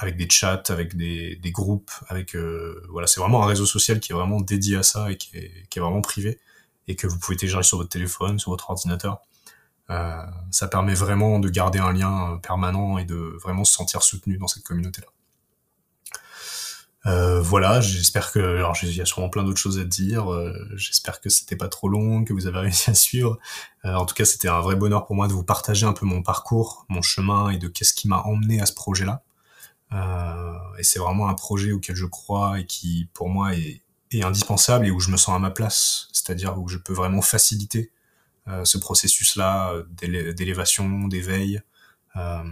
avec 0.00 0.16
des 0.16 0.28
chats, 0.30 0.62
avec 0.68 0.96
des, 0.96 1.36
des 1.36 1.50
groupes, 1.52 1.90
avec 2.08 2.34
euh, 2.34 2.82
voilà, 2.88 3.06
c'est 3.06 3.20
vraiment 3.20 3.44
un 3.44 3.46
réseau 3.46 3.66
social 3.66 4.00
qui 4.00 4.12
est 4.12 4.14
vraiment 4.14 4.40
dédié 4.40 4.78
à 4.78 4.82
ça 4.82 5.10
et 5.10 5.16
qui 5.18 5.36
est, 5.36 5.78
vraiment 5.78 6.00
privé 6.00 6.40
et 6.88 6.96
que 6.96 7.06
vous 7.06 7.18
pouvez 7.18 7.36
télécharger 7.36 7.68
sur 7.68 7.76
votre 7.76 7.90
téléphone, 7.90 8.38
sur 8.38 8.50
votre 8.50 8.70
ordinateur. 8.70 9.20
Euh, 9.90 10.22
ça 10.50 10.68
permet 10.68 10.94
vraiment 10.94 11.38
de 11.38 11.50
garder 11.50 11.80
un 11.80 11.92
lien 11.92 12.32
euh, 12.32 12.36
permanent 12.38 12.96
et 12.96 13.04
de 13.04 13.36
vraiment 13.42 13.64
se 13.64 13.74
sentir 13.74 14.02
soutenu 14.02 14.38
dans 14.38 14.46
cette 14.46 14.62
communauté-là. 14.64 15.08
Voilà, 17.42 17.80
j'espère 17.80 18.30
que, 18.30 18.38
alors 18.38 18.76
il 18.82 18.94
y 18.94 19.00
a 19.00 19.06
sûrement 19.06 19.28
plein 19.28 19.42
d'autres 19.42 19.58
choses 19.58 19.78
à 19.78 19.84
dire. 19.84 20.26
J'espère 20.76 21.20
que 21.20 21.28
c'était 21.28 21.56
pas 21.56 21.68
trop 21.68 21.88
long, 21.88 22.24
que 22.24 22.32
vous 22.32 22.46
avez 22.46 22.58
réussi 22.60 22.90
à 22.90 22.94
suivre. 22.94 23.38
En 23.84 24.06
tout 24.06 24.14
cas, 24.14 24.24
c'était 24.24 24.48
un 24.48 24.60
vrai 24.60 24.76
bonheur 24.76 25.06
pour 25.06 25.16
moi 25.16 25.26
de 25.26 25.32
vous 25.32 25.42
partager 25.42 25.86
un 25.86 25.92
peu 25.92 26.06
mon 26.06 26.22
parcours, 26.22 26.86
mon 26.88 27.02
chemin 27.02 27.50
et 27.50 27.58
de 27.58 27.68
qu'est-ce 27.68 27.94
qui 27.94 28.06
m'a 28.06 28.20
emmené 28.20 28.60
à 28.60 28.66
ce 28.66 28.74
projet-là. 28.74 29.22
Et 29.92 30.82
c'est 30.82 30.98
vraiment 30.98 31.28
un 31.28 31.34
projet 31.34 31.72
auquel 31.72 31.96
je 31.96 32.06
crois 32.06 32.60
et 32.60 32.66
qui, 32.66 33.08
pour 33.12 33.28
moi, 33.28 33.54
est, 33.54 33.82
est 34.12 34.22
indispensable 34.22 34.86
et 34.86 34.90
où 34.90 35.00
je 35.00 35.10
me 35.10 35.16
sens 35.16 35.34
à 35.34 35.38
ma 35.38 35.50
place. 35.50 36.08
C'est-à-dire 36.12 36.58
où 36.58 36.68
je 36.68 36.78
peux 36.78 36.92
vraiment 36.92 37.22
faciliter 37.22 37.92
euh, 38.48 38.64
ce 38.64 38.78
processus-là 38.78 39.72
euh, 39.72 39.84
d'élévation, 40.32 41.08
d'éveil, 41.08 41.62
euh, 42.16 42.42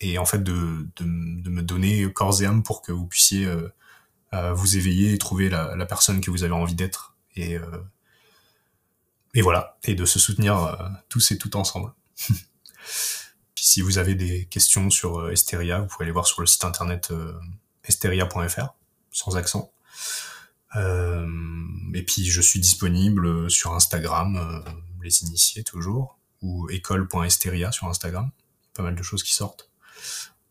et 0.00 0.18
en 0.18 0.24
fait 0.24 0.42
de, 0.42 0.88
de, 0.96 1.04
de, 1.42 1.50
me 1.50 1.62
donner 1.62 2.10
corps 2.12 2.42
et 2.42 2.46
âme 2.46 2.62
pour 2.62 2.82
que 2.82 2.92
vous 2.92 3.06
puissiez 3.06 3.48
vous 4.32 4.76
éveiller 4.76 5.14
et 5.14 5.18
trouver 5.18 5.48
la, 5.48 5.74
la, 5.76 5.86
personne 5.86 6.20
que 6.20 6.30
vous 6.30 6.44
avez 6.44 6.52
envie 6.52 6.74
d'être. 6.74 7.16
Et, 7.36 7.56
et 9.32 9.40
voilà, 9.40 9.78
et 9.84 9.94
de 9.94 10.04
se 10.04 10.18
soutenir 10.18 10.78
tous 11.08 11.30
et 11.30 11.38
toutes 11.38 11.56
ensemble. 11.56 11.94
Si 13.68 13.80
vous 13.80 13.98
avez 13.98 14.14
des 14.14 14.44
questions 14.44 14.90
sur 14.90 15.28
Esteria, 15.28 15.80
vous 15.80 15.88
pouvez 15.88 16.04
aller 16.04 16.12
voir 16.12 16.28
sur 16.28 16.40
le 16.40 16.46
site 16.46 16.64
internet 16.64 17.12
esteria.fr, 17.82 18.68
sans 19.10 19.36
accent. 19.36 19.72
Euh, 20.76 21.26
et 21.92 22.04
puis 22.04 22.24
je 22.26 22.40
suis 22.40 22.60
disponible 22.60 23.50
sur 23.50 23.74
Instagram, 23.74 24.62
les 25.02 25.24
initiés 25.24 25.64
toujours. 25.64 26.16
ou 26.42 26.70
école.esteria 26.70 27.72
sur 27.72 27.88
Instagram. 27.88 28.30
Pas 28.72 28.84
mal 28.84 28.94
de 28.94 29.02
choses 29.02 29.24
qui 29.24 29.34
sortent. 29.34 29.68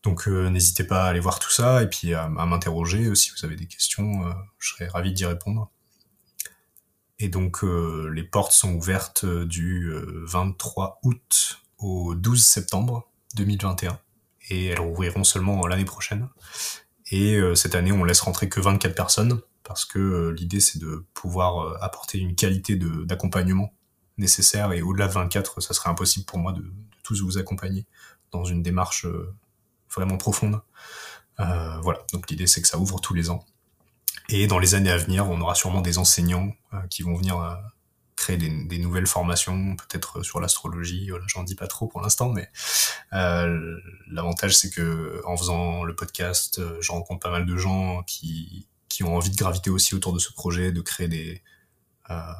Donc 0.03 0.27
n'hésitez 0.27 0.83
pas 0.83 1.05
à 1.05 1.07
aller 1.07 1.21
voir 1.21 1.39
tout 1.39 1.49
ça 1.49 1.83
et 1.83 1.89
puis 1.89 2.13
à, 2.13 2.27
m'interroger 2.27 3.15
si 3.15 3.31
vous 3.31 3.45
avez 3.45 3.55
des 3.55 3.67
questions, 3.67 4.25
je 4.59 4.73
serais 4.73 4.89
ravi 4.89 5.13
d'y 5.13 5.25
répondre. 5.25 5.71
Et 7.19 7.29
donc 7.29 7.63
les 7.63 8.23
portes 8.23 8.51
sont 8.51 8.73
ouvertes 8.73 9.25
du 9.25 9.89
23 10.25 10.99
août 11.03 11.61
au 11.77 12.15
12 12.15 12.43
septembre 12.43 13.09
2021 13.35 13.99
et 14.49 14.67
elles 14.67 14.79
rouvriront 14.79 15.23
seulement 15.23 15.65
l'année 15.67 15.85
prochaine. 15.85 16.29
Et 17.11 17.39
cette 17.55 17.75
année, 17.75 17.91
on 17.91 18.03
laisse 18.03 18.21
rentrer 18.21 18.49
que 18.49 18.59
24 18.59 18.95
personnes 18.95 19.41
parce 19.65 19.83
que 19.83 19.99
euh, 19.99 20.29
l'idée 20.31 20.61
c'est 20.61 20.79
de 20.79 21.05
pouvoir 21.13 21.59
euh, 21.59 21.77
apporter 21.81 22.19
une 22.19 22.35
qualité 22.35 22.77
d'accompagnement 22.77 23.73
nécessaire 24.17 24.71
et 24.71 24.81
au-delà 24.81 25.07
de 25.07 25.13
24, 25.13 25.59
ça 25.59 25.73
serait 25.73 25.89
impossible 25.89 26.25
pour 26.25 26.39
moi 26.39 26.53
de, 26.53 26.63
tous 27.03 27.21
vous 27.21 27.37
accompagner 27.37 27.85
dans 28.31 28.45
une 28.45 28.63
démarche 28.63 29.05
euh, 29.05 29.33
vraiment 29.93 30.17
profonde. 30.17 30.61
voilà, 31.37 31.99
donc 32.13 32.29
l'idée 32.29 32.47
c'est 32.47 32.61
que 32.61 32.67
ça 32.67 32.77
ouvre 32.77 32.99
tous 33.01 33.13
les 33.13 33.29
ans. 33.29 33.43
Et 34.29 34.47
dans 34.47 34.57
les 34.57 34.73
années 34.73 34.89
à 34.89 34.97
venir, 34.97 35.29
on 35.29 35.39
aura 35.41 35.53
sûrement 35.53 35.81
des 35.81 35.97
enseignants 35.99 36.51
qui 36.89 37.03
vont 37.03 37.15
venir 37.15 37.37
créer 38.15 38.37
des, 38.37 38.77
nouvelles 38.77 39.07
formations, 39.07 39.75
peut-être 39.75 40.23
sur 40.23 40.39
l'astrologie. 40.39 41.09
Voilà, 41.09 41.25
j'en 41.27 41.43
dis 41.43 41.55
pas 41.55 41.67
trop 41.67 41.87
pour 41.87 42.01
l'instant, 42.01 42.29
mais 42.29 42.49
l'avantage 43.11 44.55
c'est 44.55 44.69
que 44.69 45.21
en 45.25 45.37
faisant 45.37 45.83
le 45.83 45.95
podcast, 45.95 46.61
je 46.79 46.91
rencontre 46.91 47.19
pas 47.19 47.31
mal 47.31 47.45
de 47.45 47.57
gens 47.57 48.03
qui 48.03 48.67
qui 48.95 49.03
ont 49.03 49.17
envie 49.17 49.29
de 49.29 49.35
graviter 49.35 49.69
aussi 49.69 49.93
autour 49.93 50.13
de 50.13 50.19
ce 50.19 50.31
projet, 50.31 50.71
de 50.71 50.79
créer 50.79 51.09
des, 51.09 51.43
euh, 52.09 52.31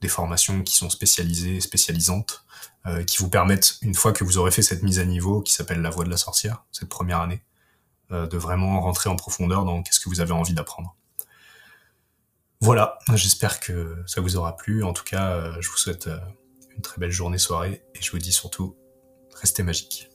des 0.00 0.08
formations 0.08 0.64
qui 0.64 0.74
sont 0.74 0.90
spécialisées, 0.90 1.60
spécialisantes, 1.60 2.44
euh, 2.86 3.04
qui 3.04 3.18
vous 3.18 3.30
permettent, 3.30 3.78
une 3.82 3.94
fois 3.94 4.12
que 4.12 4.24
vous 4.24 4.36
aurez 4.36 4.50
fait 4.50 4.62
cette 4.62 4.82
mise 4.82 4.98
à 4.98 5.04
niveau 5.04 5.42
qui 5.42 5.52
s'appelle 5.52 5.80
la 5.80 5.90
voie 5.90 6.04
de 6.04 6.10
la 6.10 6.16
sorcière, 6.16 6.64
cette 6.72 6.88
première 6.88 7.20
année, 7.20 7.40
euh, 8.10 8.26
de 8.26 8.36
vraiment 8.36 8.80
rentrer 8.80 9.08
en 9.08 9.14
profondeur 9.14 9.64
dans 9.64 9.80
qu'est-ce 9.84 10.00
que 10.00 10.08
vous 10.08 10.20
avez 10.20 10.32
envie 10.32 10.54
d'apprendre. 10.54 10.95
Voilà, 12.60 12.98
j'espère 13.14 13.60
que 13.60 13.96
ça 14.06 14.20
vous 14.20 14.36
aura 14.36 14.56
plu. 14.56 14.82
En 14.82 14.92
tout 14.92 15.04
cas, 15.04 15.60
je 15.60 15.68
vous 15.68 15.76
souhaite 15.76 16.08
une 16.74 16.82
très 16.82 16.98
belle 16.98 17.10
journée, 17.10 17.38
soirée, 17.38 17.82
et 17.94 18.02
je 18.02 18.10
vous 18.10 18.18
dis 18.18 18.32
surtout, 18.32 18.76
restez 19.34 19.62
magique. 19.62 20.10